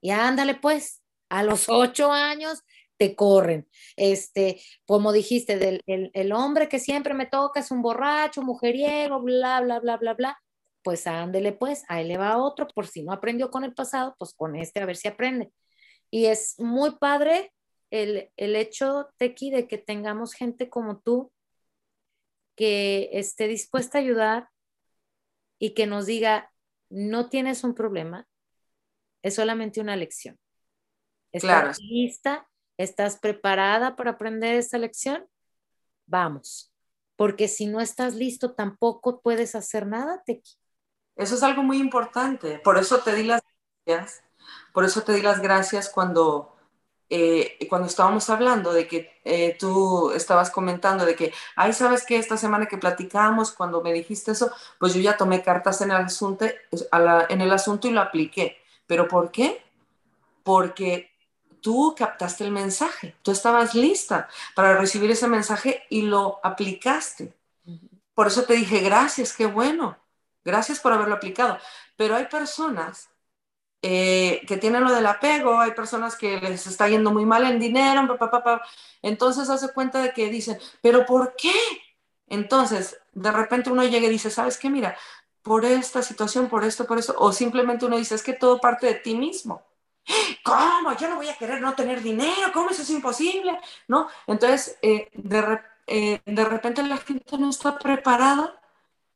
Y 0.00 0.10
ándale 0.10 0.54
pues, 0.54 1.02
a 1.28 1.42
los 1.42 1.68
ocho 1.68 2.12
años 2.12 2.62
te 2.98 3.16
corren. 3.16 3.66
Este, 3.96 4.60
como 4.86 5.12
dijiste, 5.12 5.58
del, 5.58 5.82
el, 5.86 6.10
el 6.12 6.32
hombre 6.32 6.68
que 6.68 6.78
siempre 6.78 7.14
me 7.14 7.26
toca 7.26 7.60
es 7.60 7.70
un 7.70 7.82
borracho, 7.82 8.42
mujeriego, 8.42 9.20
bla, 9.22 9.60
bla, 9.62 9.80
bla, 9.80 9.96
bla, 9.96 10.14
bla. 10.14 10.38
Pues 10.82 11.06
ándele 11.06 11.52
pues, 11.52 11.84
ahí 11.88 12.06
le 12.06 12.18
va 12.18 12.38
otro, 12.38 12.68
por 12.68 12.86
si 12.86 13.02
no 13.02 13.12
aprendió 13.12 13.50
con 13.50 13.64
el 13.64 13.74
pasado, 13.74 14.14
pues 14.18 14.34
con 14.34 14.56
este 14.56 14.80
a 14.80 14.86
ver 14.86 14.96
si 14.96 15.08
aprende. 15.08 15.50
Y 16.10 16.26
es 16.26 16.58
muy 16.58 16.96
padre 16.98 17.52
el, 17.90 18.30
el 18.36 18.56
hecho, 18.56 19.08
Tequi, 19.16 19.50
de 19.50 19.68
que 19.68 19.78
tengamos 19.78 20.34
gente 20.34 20.68
como 20.68 20.98
tú 21.00 21.32
que 22.56 23.08
esté 23.12 23.48
dispuesta 23.48 23.98
a 23.98 24.02
ayudar 24.02 24.48
y 25.58 25.70
que 25.70 25.86
nos 25.86 26.06
diga, 26.06 26.52
no 26.90 27.28
tienes 27.30 27.64
un 27.64 27.74
problema, 27.74 28.26
es 29.22 29.34
solamente 29.34 29.80
una 29.80 29.96
lección. 29.96 30.38
¿Estás 31.32 31.78
lista? 31.80 32.48
¿Estás 32.76 33.18
preparada 33.18 33.96
para 33.96 34.12
aprender 34.12 34.56
esta 34.56 34.78
lección? 34.78 35.26
Vamos, 36.06 36.72
porque 37.16 37.46
si 37.46 37.66
no 37.66 37.80
estás 37.80 38.14
listo 38.14 38.54
tampoco 38.54 39.20
puedes 39.20 39.54
hacer 39.54 39.86
nada, 39.86 40.22
Tequi. 40.24 40.54
Eso 41.16 41.34
es 41.34 41.42
algo 41.42 41.62
muy 41.62 41.78
importante, 41.78 42.58
por 42.60 42.78
eso 42.78 42.98
te 43.00 43.14
di 43.14 43.24
las 43.24 43.42
gracias, 43.84 44.22
por 44.72 44.84
eso 44.84 45.02
te 45.02 45.12
di 45.12 45.22
las 45.22 45.40
gracias 45.40 45.90
cuando 45.90 46.56
eh, 47.12 47.66
cuando 47.68 47.88
estábamos 47.88 48.30
hablando 48.30 48.72
de 48.72 48.86
que 48.86 49.20
eh, 49.24 49.56
tú 49.58 50.12
estabas 50.12 50.48
comentando 50.48 51.04
de 51.04 51.16
que, 51.16 51.34
ay, 51.56 51.72
¿sabes 51.72 52.06
qué? 52.06 52.16
Esta 52.16 52.36
semana 52.36 52.66
que 52.66 52.78
platicamos, 52.78 53.50
cuando 53.50 53.82
me 53.82 53.92
dijiste 53.92 54.30
eso, 54.30 54.52
pues 54.78 54.94
yo 54.94 55.00
ya 55.00 55.16
tomé 55.16 55.42
cartas 55.42 55.80
en 55.80 55.90
el 55.90 55.96
asunto, 55.96 56.46
en 56.46 57.40
el 57.40 57.52
asunto 57.52 57.88
y 57.88 57.90
lo 57.90 58.00
apliqué. 58.00 58.59
¿Pero 58.90 59.06
por 59.06 59.30
qué? 59.30 59.62
Porque 60.42 61.12
tú 61.60 61.94
captaste 61.96 62.42
el 62.42 62.50
mensaje, 62.50 63.14
tú 63.22 63.30
estabas 63.30 63.76
lista 63.76 64.28
para 64.56 64.76
recibir 64.76 65.12
ese 65.12 65.28
mensaje 65.28 65.84
y 65.90 66.02
lo 66.02 66.40
aplicaste. 66.42 67.32
Por 68.14 68.26
eso 68.26 68.42
te 68.42 68.54
dije, 68.54 68.80
gracias, 68.80 69.32
qué 69.32 69.46
bueno, 69.46 69.96
gracias 70.44 70.80
por 70.80 70.92
haberlo 70.92 71.14
aplicado. 71.14 71.56
Pero 71.94 72.16
hay 72.16 72.26
personas 72.26 73.10
eh, 73.80 74.42
que 74.48 74.56
tienen 74.56 74.82
lo 74.82 74.92
del 74.92 75.06
apego, 75.06 75.60
hay 75.60 75.70
personas 75.70 76.16
que 76.16 76.40
les 76.40 76.66
está 76.66 76.88
yendo 76.88 77.12
muy 77.12 77.24
mal 77.24 77.44
en 77.44 77.60
dinero, 77.60 78.18
entonces 79.02 79.50
hace 79.50 79.72
cuenta 79.72 80.02
de 80.02 80.12
que 80.12 80.30
dicen, 80.30 80.58
pero 80.82 81.06
¿por 81.06 81.36
qué? 81.36 81.54
Entonces, 82.26 82.98
de 83.12 83.30
repente 83.30 83.70
uno 83.70 83.84
llega 83.84 84.08
y 84.08 84.10
dice, 84.10 84.30
¿sabes 84.30 84.58
qué? 84.58 84.68
Mira, 84.68 84.96
por 85.42 85.64
esta 85.64 86.02
situación, 86.02 86.48
por 86.48 86.64
esto, 86.64 86.86
por 86.86 86.98
eso, 86.98 87.14
o 87.18 87.32
simplemente 87.32 87.86
uno 87.86 87.96
dice, 87.96 88.14
es 88.14 88.22
que 88.22 88.32
todo 88.34 88.60
parte 88.60 88.86
de 88.86 88.94
ti 88.94 89.14
mismo. 89.14 89.62
¿Cómo? 90.44 90.96
Yo 90.96 91.08
no 91.08 91.16
voy 91.16 91.28
a 91.28 91.36
querer 91.36 91.60
no 91.60 91.74
tener 91.74 92.02
dinero, 92.02 92.52
¿cómo 92.52 92.70
eso 92.70 92.82
es 92.82 92.90
imposible? 92.90 93.58
¿No? 93.88 94.08
Entonces, 94.26 94.78
eh, 94.82 95.08
de, 95.14 95.60
eh, 95.86 96.20
de 96.24 96.44
repente 96.44 96.82
la 96.82 96.96
gente 96.98 97.38
no 97.38 97.50
está 97.50 97.78
preparada 97.78 98.60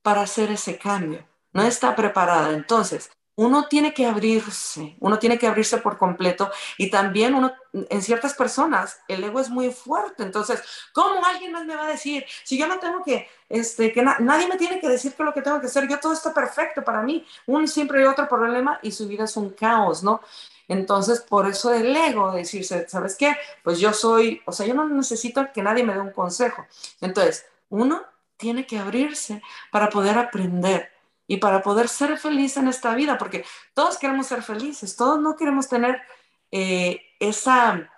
para 0.03 0.23
hacer 0.23 0.51
ese 0.51 0.79
cambio, 0.79 1.27
no 1.53 1.63
está 1.63 1.97
preparada. 1.97 2.51
Entonces, 2.53 3.11
uno 3.37 3.67
tiene 3.67 3.93
que 3.93 4.07
abrirse, 4.07 4.97
uno 5.01 5.19
tiene 5.19 5.39
que 5.39 5.47
abrirse 5.47 5.79
por 5.79 5.99
completo 5.99 6.51
y 6.79 6.91
también 6.91 7.35
uno, 7.35 7.53
en 7.73 8.03
ciertas 8.03 8.35
personas, 8.35 9.01
el 9.09 9.25
ego 9.25 9.41
es 9.41 9.51
muy 9.51 9.71
fuerte. 9.73 10.23
Entonces, 10.23 10.63
¿cómo 10.93 11.25
alguien 11.25 11.53
más 11.53 11.65
me 11.67 11.75
va 11.75 11.87
a 11.87 11.91
decir? 11.91 12.25
Si 12.45 12.57
yo 12.57 12.69
no 12.69 12.79
tengo 12.79 13.03
que, 13.03 13.29
este, 13.49 13.93
que 13.93 14.03
nadie 14.03 14.47
me 14.47 14.57
tiene 14.57 14.79
que 14.81 14.89
decir 14.89 15.15
que 15.15 15.25
lo 15.25 15.35
que 15.35 15.43
tengo 15.43 15.61
que 15.61 15.67
hacer, 15.67 15.89
yo 15.89 15.99
todo 15.99 16.13
está 16.13 16.33
perfecto 16.33 16.85
para 16.85 17.03
mí. 17.03 17.27
Un 17.47 17.67
siempre 17.67 18.01
hay 18.01 18.07
otro 18.07 18.29
problema 18.29 18.79
y 18.83 18.93
su 18.93 19.09
vida 19.09 19.25
es 19.25 19.37
un 19.37 19.51
caos, 19.51 20.03
¿no? 20.05 20.21
Entonces, 20.69 21.21
por 21.21 21.47
eso 21.47 21.73
el 21.75 21.95
ego, 21.95 22.33
decirse, 22.33 22.89
¿sabes 22.89 23.17
qué? 23.17 23.37
Pues 23.63 23.81
yo 23.81 23.93
soy, 23.93 24.43
o 24.47 24.53
sea, 24.53 24.67
yo 24.67 24.75
no 24.75 24.89
necesito 24.89 25.47
que 25.53 25.63
nadie 25.63 25.85
me 25.85 25.93
dé 25.93 26.01
un 26.01 26.13
consejo. 26.13 26.65
Entonces, 27.01 27.47
uno 27.69 28.03
tiene 28.37 28.67
que 28.67 28.79
abrirse 28.79 29.43
para 29.71 29.91
poder 29.91 30.19
aprender 30.19 30.94
y 31.27 31.39
para 31.39 31.63
poder 31.63 31.89
ser 31.89 32.19
feliz 32.19 32.57
en 32.57 32.69
esta 32.69 32.95
vida, 32.95 33.19
porque 33.19 33.45
todos 33.73 33.99
queremos 33.99 34.27
ser 34.27 34.43
felices, 34.43 34.97
todos 34.97 35.21
no 35.21 35.37
queremos 35.37 35.69
tener 35.69 36.03
eh, 36.51 37.01
esa, 37.19 37.91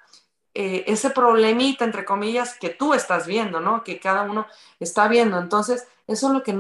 eh, 0.55 0.85
ese 0.87 1.11
problemita, 1.11 1.85
entre 1.85 2.05
comillas, 2.05 2.57
que 2.59 2.71
tú 2.71 2.95
estás 2.95 3.27
viendo, 3.27 3.61
¿no? 3.61 3.83
Que 3.83 3.99
cada 3.99 4.23
uno 4.23 4.47
está 4.79 5.09
viendo. 5.09 5.39
Entonces, 5.39 5.87
eso 6.07 6.29
es 6.29 6.33
lo 6.33 6.43
que, 6.43 6.59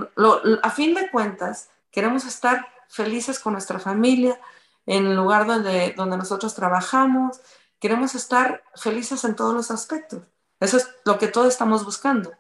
a 0.63 0.71
fin 0.71 0.95
de 0.95 1.11
cuentas, 1.11 1.71
queremos 1.91 2.25
estar 2.25 2.69
felices 2.89 3.39
con 3.39 3.53
nuestra 3.53 3.79
familia, 3.79 4.39
en 4.87 5.07
el 5.07 5.17
lugar 5.17 5.47
donde, 5.47 5.95
donde 5.97 6.17
nosotros 6.17 6.55
trabajamos, 6.55 7.41
queremos 7.81 8.15
estar 8.15 8.63
felices 8.75 9.25
en 9.25 9.35
todos 9.35 9.55
los 9.55 9.71
aspectos. 9.71 10.23
Eso 10.61 10.77
es 10.77 10.89
lo 11.05 11.19
que 11.19 11.29
todos 11.29 11.49
estamos 11.49 11.85
buscando. 11.85 12.33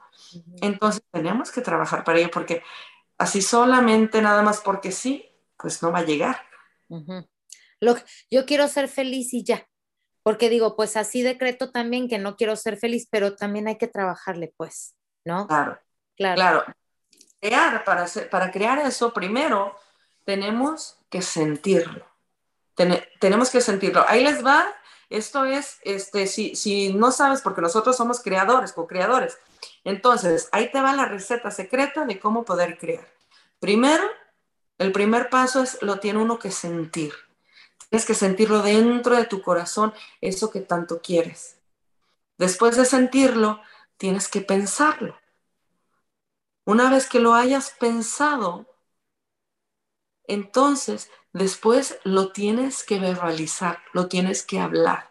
Entonces, 0.60 1.02
tenemos 1.12 1.50
que 1.50 1.60
trabajar 1.60 2.04
para 2.04 2.18
ello, 2.18 2.30
porque 2.32 2.62
así 3.18 3.42
solamente 3.42 4.20
nada 4.22 4.42
más 4.42 4.60
porque 4.60 4.92
sí, 4.92 5.28
pues 5.56 5.82
no 5.82 5.92
va 5.92 6.00
a 6.00 6.04
llegar. 6.04 6.42
yo 8.30 8.46
quiero 8.46 8.68
ser 8.68 8.88
feliz 8.88 9.32
y 9.32 9.44
ya, 9.44 9.66
porque 10.22 10.48
digo, 10.48 10.76
pues 10.76 10.96
así 10.96 11.22
decreto 11.22 11.70
también 11.70 12.08
que 12.08 12.18
no 12.18 12.36
quiero 12.36 12.56
ser 12.56 12.76
feliz, 12.76 13.08
pero 13.10 13.36
también 13.36 13.68
hay 13.68 13.78
que 13.78 13.88
trabajarle, 13.88 14.52
pues, 14.56 14.96
¿no? 15.24 15.46
Claro, 15.46 15.78
claro. 16.16 16.64
Crear, 17.40 17.84
para, 17.84 18.06
para 18.30 18.50
crear 18.50 18.78
eso, 18.80 19.12
primero 19.12 19.76
tenemos 20.24 20.98
que 21.08 21.22
sentirlo. 21.22 22.04
tenemos 23.20 23.50
que 23.50 23.60
sentirlo. 23.60 24.04
Ahí 24.06 24.22
les 24.22 24.44
va. 24.44 24.66
Esto 25.08 25.44
es, 25.44 25.78
este, 25.82 26.26
si, 26.26 26.56
si 26.56 26.92
no 26.92 27.12
sabes, 27.12 27.40
porque 27.40 27.60
nosotros 27.60 27.96
somos 27.96 28.20
creadores, 28.20 28.72
co-creadores. 28.72 29.38
Entonces, 29.84 30.48
ahí 30.52 30.70
te 30.70 30.80
va 30.80 30.94
la 30.94 31.06
receta 31.06 31.50
secreta 31.50 32.04
de 32.04 32.18
cómo 32.18 32.44
poder 32.44 32.78
crear. 32.78 33.06
Primero, 33.60 34.04
el 34.78 34.92
primer 34.92 35.30
paso 35.30 35.62
es 35.62 35.80
lo 35.82 36.00
tiene 36.00 36.20
uno 36.20 36.38
que 36.38 36.50
sentir. 36.50 37.12
Tienes 37.88 38.04
que 38.04 38.14
sentirlo 38.14 38.62
dentro 38.62 39.16
de 39.16 39.26
tu 39.26 39.42
corazón, 39.42 39.94
eso 40.20 40.50
que 40.50 40.60
tanto 40.60 41.00
quieres. 41.00 41.56
Después 42.36 42.76
de 42.76 42.84
sentirlo, 42.84 43.60
tienes 43.96 44.28
que 44.28 44.40
pensarlo. 44.40 45.16
Una 46.64 46.90
vez 46.90 47.08
que 47.08 47.20
lo 47.20 47.34
hayas 47.34 47.70
pensado, 47.70 48.66
entonces 50.26 51.10
después 51.36 51.98
lo 52.04 52.32
tienes 52.32 52.82
que 52.82 52.98
verbalizar, 52.98 53.78
lo 53.92 54.08
tienes 54.08 54.42
que 54.42 54.60
hablar. 54.60 55.10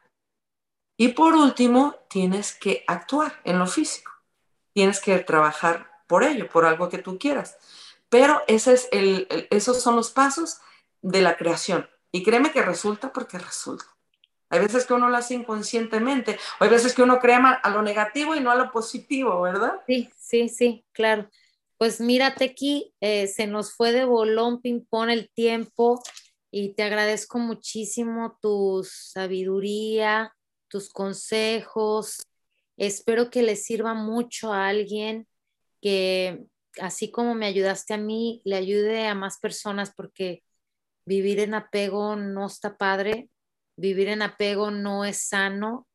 Y 0.98 1.10
por 1.10 1.36
último, 1.36 1.96
tienes 2.10 2.54
que 2.54 2.84
actuar 2.88 3.42
en 3.44 3.60
lo 3.60 3.68
físico 3.68 4.16
tienes 4.76 5.00
que 5.00 5.18
trabajar 5.20 5.90
por 6.06 6.24
ello, 6.24 6.50
por 6.50 6.66
algo 6.66 6.90
que 6.90 6.98
tú 6.98 7.18
quieras. 7.18 7.58
Pero 8.10 8.44
esos 8.48 9.82
son 9.82 9.96
los 9.96 10.12
pasos 10.12 10.60
de 11.02 11.22
la 11.22 11.38
creación. 11.38 11.90
Y 12.12 12.24
créeme 12.24 12.52
que 12.52 12.62
resulta 12.62 13.12
porque 13.12 13.40
resulta. 13.40 13.86
Hay 14.50 14.60
veces 14.60 14.86
que 14.86 14.94
uno 14.94 15.10
lo 15.10 15.18
hace 15.18 15.34
inconscientemente, 15.34 16.38
o 16.60 16.66
hay 16.66 16.70
veces 16.70 16.94
que 16.94 17.02
uno 17.02 17.20
crea 17.20 17.38
a 17.64 17.70
lo 17.70 17.82
negativo 17.82 18.36
y 18.36 18.42
no 18.42 18.52
a 18.52 18.56
lo 18.56 18.72
positivo, 18.72 19.42
¿verdad? 19.42 19.82
Sí, 19.88 20.10
sí, 20.18 20.50
sí, 20.50 20.86
claro. 20.92 21.30
Pues 21.78 22.00
mírate 22.00 22.46
aquí, 22.46 22.94
eh, 23.02 23.28
se 23.28 23.48
nos 23.48 23.74
fue 23.74 23.92
de 23.92 24.06
bolón 24.06 24.62
ping-pong 24.62 25.10
el 25.10 25.30
tiempo 25.32 26.02
y 26.52 26.74
te 26.74 26.84
agradezco 26.84 27.38
muchísimo 27.38 28.38
tu 28.42 28.88
sabiduría, 28.90 30.34
tus 30.70 30.90
consejos, 30.90 32.26
Espero 32.78 33.30
que 33.30 33.42
le 33.42 33.56
sirva 33.56 33.94
mucho 33.94 34.52
a 34.54 34.68
alguien 34.68 35.28
que, 35.82 36.46
así 36.82 37.10
como 37.12 37.36
me 37.36 37.46
ayudaste 37.46 37.94
a 37.94 37.98
mí, 37.98 38.42
le 38.44 38.56
ayude 38.56 39.08
a 39.08 39.16
más 39.16 39.40
personas 39.40 39.94
porque 39.96 40.44
vivir 41.06 41.40
en 41.40 41.54
apego 41.54 42.16
no 42.16 42.48
está 42.48 42.78
padre, 42.78 43.30
vivir 43.78 44.10
en 44.10 44.22
apego 44.22 44.72
no 44.72 45.06
es 45.06 45.28
sano 45.28 45.88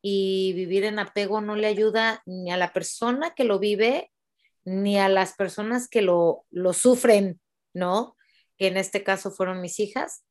y 0.00 0.52
vivir 0.54 0.84
en 0.84 0.98
apego 0.98 1.40
no 1.40 1.56
le 1.56 1.66
ayuda 1.66 2.22
ni 2.26 2.50
a 2.50 2.56
la 2.56 2.72
persona 2.72 3.34
que 3.34 3.44
lo 3.44 3.58
vive 3.58 4.10
ni 4.64 4.98
a 4.98 5.08
las 5.08 5.34
personas 5.34 5.88
que 5.88 6.02
lo, 6.02 6.44
lo 6.50 6.72
sufren, 6.72 7.40
¿no? 7.74 8.16
Que 8.56 8.68
en 8.68 8.76
este 8.76 9.02
caso 9.02 9.30
fueron 9.30 9.60
mis 9.60 9.80
hijas. 9.80 10.24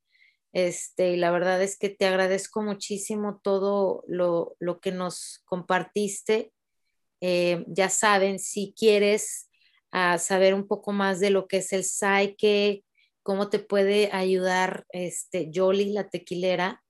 Este, 0.53 1.13
y 1.13 1.17
la 1.17 1.31
verdad 1.31 1.61
es 1.63 1.77
que 1.77 1.89
te 1.89 2.05
agradezco 2.05 2.61
muchísimo 2.61 3.41
todo 3.43 4.03
lo, 4.07 4.55
que 4.81 4.91
nos 4.91 5.41
compartiste. 5.45 6.53
Eh, 7.21 7.65
ya 7.67 7.89
saben, 7.89 8.37
si 8.37 8.73
quieres 8.77 9.49
ah, 9.91 10.19
saber 10.19 10.53
un 10.53 10.67
poco 10.67 10.91
más 10.91 11.19
de 11.19 11.31
lo 11.31 11.47
que 11.47 11.57
es 11.57 11.73
el 11.73 11.83
Psyche, 11.83 12.83
cómo 13.23 13.49
te 13.49 13.59
puede 13.59 14.11
ayudar 14.11 14.85
este, 14.89 15.49
Jolly, 15.53 15.91
la 15.91 16.09
tequilera, 16.09 16.83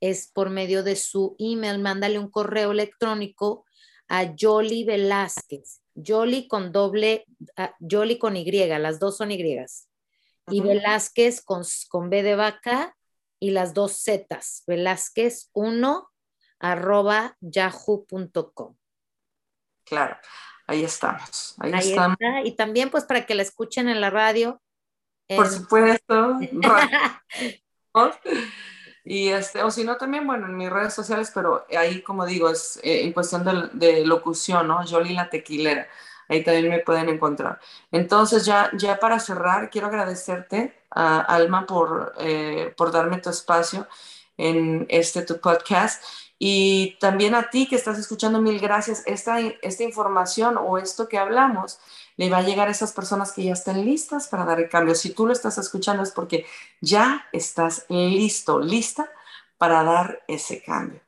es 0.00 0.30
por 0.30 0.50
medio 0.50 0.82
de 0.82 0.96
su 0.96 1.36
email. 1.38 1.78
Mándale 1.78 2.18
un 2.18 2.30
correo 2.30 2.72
electrónico 2.72 3.64
a 4.08 4.34
Jolly 4.38 4.84
Velázquez. 4.84 5.80
Jolly 5.96 6.48
con 6.48 6.72
doble, 6.72 7.24
uh, 7.58 7.68
Jolly 7.80 8.18
con 8.18 8.36
Y, 8.36 8.50
las 8.66 8.98
dos 8.98 9.16
son 9.16 9.30
Y. 9.30 9.64
Y 10.48 10.60
Velázquez 10.60 11.42
con, 11.42 11.62
con 11.88 12.10
B 12.10 12.22
de 12.22 12.36
vaca 12.36 12.96
y 13.40 13.50
las 13.50 13.74
dos 13.74 14.02
Zetas, 14.02 14.62
Velázquez 14.66 15.50
1 15.52 16.08
arroba 16.58 17.36
yahoo.com. 17.40 18.76
Claro, 19.84 20.16
ahí 20.66 20.84
estamos. 20.84 21.54
Ahí, 21.58 21.72
estamos. 21.74 22.16
Y 22.44 22.52
también 22.52 22.90
pues 22.90 23.04
para 23.04 23.26
que 23.26 23.34
la 23.34 23.42
escuchen 23.42 23.88
en 23.88 24.00
la 24.00 24.10
radio. 24.10 24.60
Por 25.28 25.48
supuesto. 25.48 26.38
y 29.08 29.28
este, 29.28 29.62
o 29.62 29.70
si 29.70 29.84
no, 29.84 29.96
también, 29.96 30.26
bueno, 30.26 30.46
en 30.46 30.56
mis 30.56 30.68
redes 30.68 30.92
sociales, 30.92 31.30
pero 31.32 31.64
ahí, 31.78 32.02
como 32.02 32.26
digo, 32.26 32.50
es 32.50 32.78
eh, 32.82 33.04
en 33.04 33.12
cuestión 33.12 33.44
de, 33.72 34.04
locución, 34.04 34.66
¿no? 34.66 34.84
Jolie 34.84 35.14
la 35.14 35.30
tequilera. 35.30 35.86
Ahí 36.28 36.42
también 36.42 36.68
me 36.70 36.80
pueden 36.80 37.08
encontrar. 37.08 37.60
Entonces, 37.92 38.44
ya, 38.44 38.68
ya 38.74 38.98
para 38.98 39.20
cerrar, 39.20 39.70
quiero 39.70 39.86
agradecerte, 39.86 40.74
a 40.90 41.20
Alma, 41.20 41.66
por, 41.66 42.14
eh, 42.18 42.74
por 42.76 42.90
darme 42.90 43.18
tu 43.18 43.30
espacio 43.30 43.86
en 44.36 44.86
este 44.88 45.22
tu 45.22 45.38
podcast. 45.40 46.02
Y 46.38 46.96
también 47.00 47.34
a 47.34 47.48
ti 47.48 47.66
que 47.66 47.76
estás 47.76 47.98
escuchando, 47.98 48.40
mil 48.40 48.60
gracias. 48.60 49.02
Esta, 49.06 49.40
esta 49.40 49.82
información 49.82 50.58
o 50.58 50.78
esto 50.78 51.08
que 51.08 51.18
hablamos 51.18 51.78
le 52.16 52.30
va 52.30 52.38
a 52.38 52.42
llegar 52.42 52.68
a 52.68 52.72
esas 52.72 52.92
personas 52.92 53.32
que 53.32 53.44
ya 53.44 53.52
estén 53.52 53.84
listas 53.84 54.28
para 54.28 54.44
dar 54.44 54.60
el 54.60 54.68
cambio. 54.68 54.94
Si 54.94 55.10
tú 55.10 55.26
lo 55.26 55.32
estás 55.32 55.58
escuchando 55.58 56.02
es 56.02 56.10
porque 56.10 56.46
ya 56.80 57.26
estás 57.32 57.86
listo, 57.88 58.60
lista 58.60 59.10
para 59.58 59.82
dar 59.82 60.22
ese 60.28 60.62
cambio. 60.62 61.00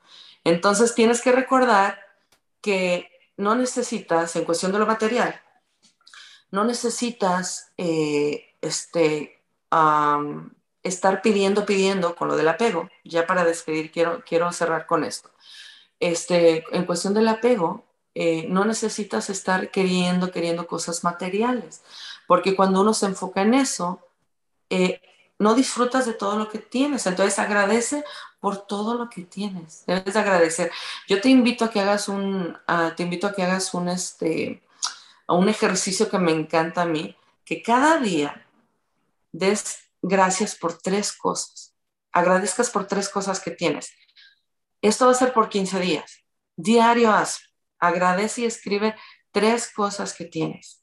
Entonces 0.44 0.94
tienes 0.94 1.20
que 1.20 1.32
recordar 1.32 1.98
que 2.60 3.10
no 3.36 3.54
necesitas, 3.54 4.34
en 4.36 4.44
cuestión 4.44 4.72
de 4.72 4.78
lo 4.78 4.86
material, 4.86 5.40
no 6.50 6.64
necesitas 6.64 7.72
eh, 7.76 8.54
este, 8.60 9.42
estar 10.88 11.22
pidiendo, 11.22 11.66
pidiendo 11.66 12.16
con 12.16 12.28
lo 12.28 12.36
del 12.36 12.48
apego. 12.48 12.88
Ya 13.04 13.26
para 13.26 13.44
despedir, 13.44 13.90
quiero, 13.90 14.22
quiero 14.26 14.52
cerrar 14.52 14.86
con 14.86 15.04
esto. 15.04 15.30
Este, 16.00 16.64
en 16.72 16.84
cuestión 16.84 17.14
del 17.14 17.28
apego, 17.28 17.84
eh, 18.14 18.46
no 18.48 18.64
necesitas 18.64 19.30
estar 19.30 19.70
queriendo, 19.70 20.30
queriendo 20.30 20.66
cosas 20.66 21.04
materiales, 21.04 21.82
porque 22.26 22.56
cuando 22.56 22.80
uno 22.80 22.94
se 22.94 23.06
enfoca 23.06 23.42
en 23.42 23.54
eso, 23.54 24.00
eh, 24.70 25.00
no 25.38 25.54
disfrutas 25.54 26.04
de 26.06 26.14
todo 26.14 26.36
lo 26.36 26.48
que 26.48 26.58
tienes. 26.58 27.06
Entonces 27.06 27.38
agradece 27.38 28.04
por 28.40 28.66
todo 28.66 28.94
lo 28.94 29.08
que 29.08 29.22
tienes. 29.22 29.84
Debes 29.86 30.16
agradecer. 30.16 30.70
Yo 31.06 31.20
te 31.20 31.28
invito 31.28 31.64
a 31.64 31.70
que 31.70 31.80
hagas 31.80 32.08
un, 32.08 32.56
te 32.96 33.02
invito 33.02 33.26
a 33.26 33.32
que 33.32 33.42
hagas 33.42 33.72
un, 33.74 33.88
este, 33.88 34.62
un 35.28 35.48
ejercicio 35.48 36.08
que 36.10 36.18
me 36.18 36.32
encanta 36.32 36.82
a 36.82 36.86
mí, 36.86 37.16
que 37.44 37.62
cada 37.62 37.98
día 37.98 38.46
des 39.32 39.87
gracias 40.02 40.54
por 40.54 40.78
tres 40.78 41.12
cosas. 41.12 41.74
Agradezcas 42.12 42.70
por 42.70 42.86
tres 42.86 43.08
cosas 43.08 43.40
que 43.40 43.50
tienes. 43.50 43.92
Esto 44.82 45.06
va 45.06 45.12
a 45.12 45.14
ser 45.14 45.32
por 45.32 45.48
15 45.48 45.80
días. 45.80 46.24
Diario 46.56 47.12
haz. 47.12 47.40
Agradece 47.78 48.42
y 48.42 48.44
escribe 48.46 48.94
tres 49.30 49.72
cosas 49.72 50.14
que 50.14 50.24
tienes. 50.24 50.82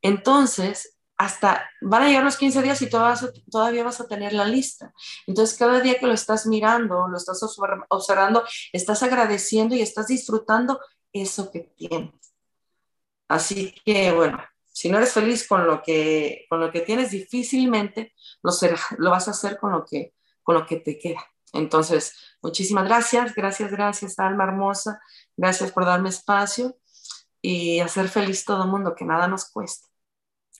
Entonces, 0.00 0.98
hasta 1.16 1.70
van 1.80 2.02
a 2.02 2.08
llegar 2.08 2.24
los 2.24 2.36
15 2.36 2.62
días 2.62 2.82
y 2.82 2.90
todavía 2.90 3.84
vas 3.84 4.00
a 4.00 4.08
tener 4.08 4.32
la 4.32 4.44
lista. 4.44 4.92
Entonces, 5.26 5.56
cada 5.56 5.80
día 5.80 5.98
que 5.98 6.06
lo 6.06 6.14
estás 6.14 6.46
mirando, 6.46 7.06
lo 7.06 7.16
estás 7.16 7.40
observando, 7.88 8.44
estás 8.72 9.02
agradeciendo 9.04 9.76
y 9.76 9.82
estás 9.82 10.08
disfrutando 10.08 10.80
eso 11.12 11.50
que 11.52 11.60
tienes. 11.76 12.34
Así 13.28 13.74
que, 13.84 14.10
bueno, 14.12 14.42
si 14.72 14.88
no 14.88 14.98
eres 14.98 15.12
feliz 15.12 15.46
con 15.46 15.66
lo 15.66 15.82
que, 15.82 16.46
con 16.48 16.60
lo 16.60 16.70
que 16.72 16.80
tienes, 16.80 17.10
difícilmente 17.10 18.14
lo, 18.42 18.52
lo 18.98 19.10
vas 19.10 19.28
a 19.28 19.32
hacer 19.32 19.58
con 19.58 19.72
lo, 19.72 19.84
que, 19.84 20.14
con 20.42 20.54
lo 20.54 20.66
que 20.66 20.76
te 20.76 20.98
queda. 20.98 21.24
Entonces, 21.52 22.14
muchísimas 22.40 22.84
gracias, 22.84 23.34
gracias, 23.34 23.70
gracias, 23.70 24.18
alma 24.18 24.44
hermosa, 24.44 25.00
gracias 25.36 25.70
por 25.72 25.84
darme 25.84 26.08
espacio 26.08 26.76
y 27.42 27.80
hacer 27.80 28.08
feliz 28.08 28.44
todo 28.44 28.64
el 28.64 28.70
mundo, 28.70 28.94
que 28.94 29.04
nada 29.04 29.28
nos 29.28 29.50
cuesta. 29.50 29.88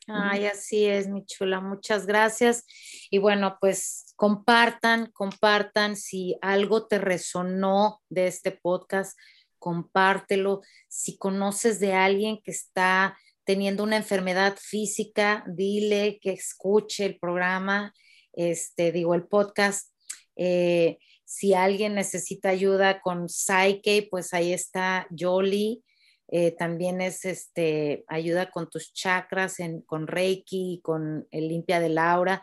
Ay, 0.08 0.46
así 0.46 0.86
es, 0.86 1.08
mi 1.08 1.24
chula, 1.24 1.60
muchas 1.60 2.06
gracias. 2.06 2.64
Y 3.08 3.18
bueno, 3.18 3.56
pues 3.60 4.12
compartan, 4.16 5.06
compartan 5.12 5.96
si 5.96 6.36
algo 6.42 6.86
te 6.88 6.98
resonó 6.98 8.02
de 8.08 8.26
este 8.26 8.50
podcast, 8.50 9.16
compártelo. 9.58 10.60
Si 10.88 11.16
conoces 11.18 11.78
de 11.78 11.94
alguien 11.94 12.42
que 12.42 12.50
está 12.50 13.16
teniendo 13.44 13.82
una 13.82 13.96
enfermedad 13.96 14.56
física, 14.60 15.44
dile 15.46 16.18
que 16.20 16.32
escuche 16.32 17.04
el 17.04 17.18
programa, 17.18 17.92
este, 18.32 18.92
digo, 18.92 19.14
el 19.14 19.26
podcast. 19.26 19.92
Eh, 20.36 20.98
si 21.24 21.54
alguien 21.54 21.94
necesita 21.94 22.50
ayuda 22.50 23.00
con 23.00 23.28
Psyche, 23.28 24.06
pues 24.10 24.34
ahí 24.34 24.52
está 24.52 25.06
Jolie. 25.16 25.82
Eh, 26.28 26.52
también 26.52 27.00
es 27.00 27.24
este, 27.24 28.04
ayuda 28.06 28.50
con 28.50 28.70
tus 28.70 28.92
chakras, 28.92 29.56
con 29.86 30.06
Reiki, 30.06 30.80
con 30.82 31.26
el 31.30 31.48
limpia 31.48 31.80
de 31.80 31.88
Laura. 31.88 32.42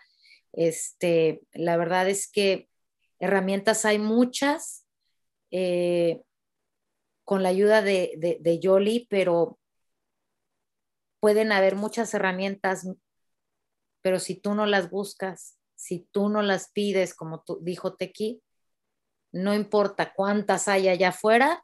Este, 0.54 1.42
la 1.54 1.78
verdad 1.78 2.10
es 2.10 2.30
que 2.30 2.68
herramientas 3.20 3.86
hay 3.86 4.00
muchas 4.00 4.86
eh, 5.52 6.22
con 7.24 7.44
la 7.44 7.50
ayuda 7.50 7.82
de, 7.82 8.14
de, 8.18 8.38
de 8.40 8.60
Yoli, 8.60 9.08
pero 9.10 9.60
pueden 11.20 11.52
haber 11.52 11.76
muchas 11.76 12.14
herramientas, 12.14 12.88
pero 14.02 14.20
si 14.20 14.36
tú 14.36 14.56
no 14.56 14.66
las 14.66 14.90
buscas, 14.90 15.58
si 15.76 16.08
tú 16.12 16.30
no 16.30 16.42
las 16.42 16.70
pides, 16.72 17.14
como 17.14 17.42
tú, 17.42 17.60
dijo 17.62 17.96
Tequi, 17.96 18.42
no 19.32 19.54
importa 19.54 20.14
cuántas 20.14 20.68
hay 20.68 20.90
allá 20.90 21.10
afuera, 21.10 21.62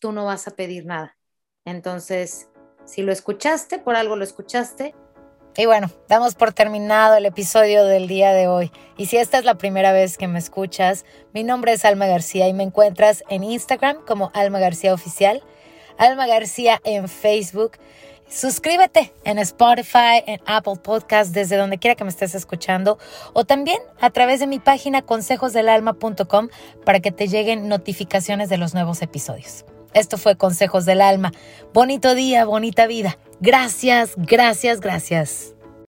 tú 0.00 0.12
no 0.12 0.24
vas 0.24 0.48
a 0.48 0.52
pedir 0.56 0.86
nada. 0.86 1.16
Entonces, 1.64 2.48
si 2.84 3.02
lo 3.02 3.12
escuchaste, 3.12 3.78
por 3.78 3.96
algo 3.96 4.16
lo 4.16 4.24
escuchaste. 4.24 4.94
Y 5.56 5.66
bueno, 5.66 5.88
damos 6.08 6.34
por 6.34 6.52
terminado 6.52 7.16
el 7.16 7.26
episodio 7.26 7.84
del 7.84 8.08
día 8.08 8.32
de 8.32 8.48
hoy. 8.48 8.72
Y 8.96 9.06
si 9.06 9.18
esta 9.18 9.38
es 9.38 9.44
la 9.44 9.56
primera 9.56 9.92
vez 9.92 10.18
que 10.18 10.26
me 10.26 10.40
escuchas, 10.40 11.04
mi 11.32 11.44
nombre 11.44 11.72
es 11.72 11.84
Alma 11.84 12.06
García 12.06 12.48
y 12.48 12.52
me 12.52 12.64
encuentras 12.64 13.22
en 13.28 13.44
Instagram 13.44 14.04
como 14.04 14.32
Alma 14.34 14.58
García 14.58 14.92
Oficial, 14.92 15.44
Alma 15.96 16.26
García 16.26 16.80
en 16.82 17.08
Facebook 17.08 17.78
Suscríbete 18.34 19.14
en 19.22 19.38
Spotify, 19.38 20.24
en 20.26 20.40
Apple 20.44 20.74
Podcast, 20.82 21.32
desde 21.32 21.56
donde 21.56 21.78
quiera 21.78 21.94
que 21.94 22.02
me 22.02 22.10
estés 22.10 22.34
escuchando, 22.34 22.98
o 23.32 23.44
también 23.44 23.78
a 24.00 24.10
través 24.10 24.40
de 24.40 24.48
mi 24.48 24.58
página 24.58 25.02
consejosdelalma.com 25.02 26.48
para 26.84 26.98
que 26.98 27.12
te 27.12 27.28
lleguen 27.28 27.68
notificaciones 27.68 28.48
de 28.48 28.58
los 28.58 28.74
nuevos 28.74 29.02
episodios. 29.02 29.64
Esto 29.92 30.18
fue 30.18 30.36
Consejos 30.36 30.84
del 30.84 31.00
Alma. 31.00 31.30
Bonito 31.72 32.16
día, 32.16 32.44
bonita 32.44 32.88
vida. 32.88 33.18
Gracias, 33.38 34.14
gracias, 34.16 34.80
gracias. 34.80 35.53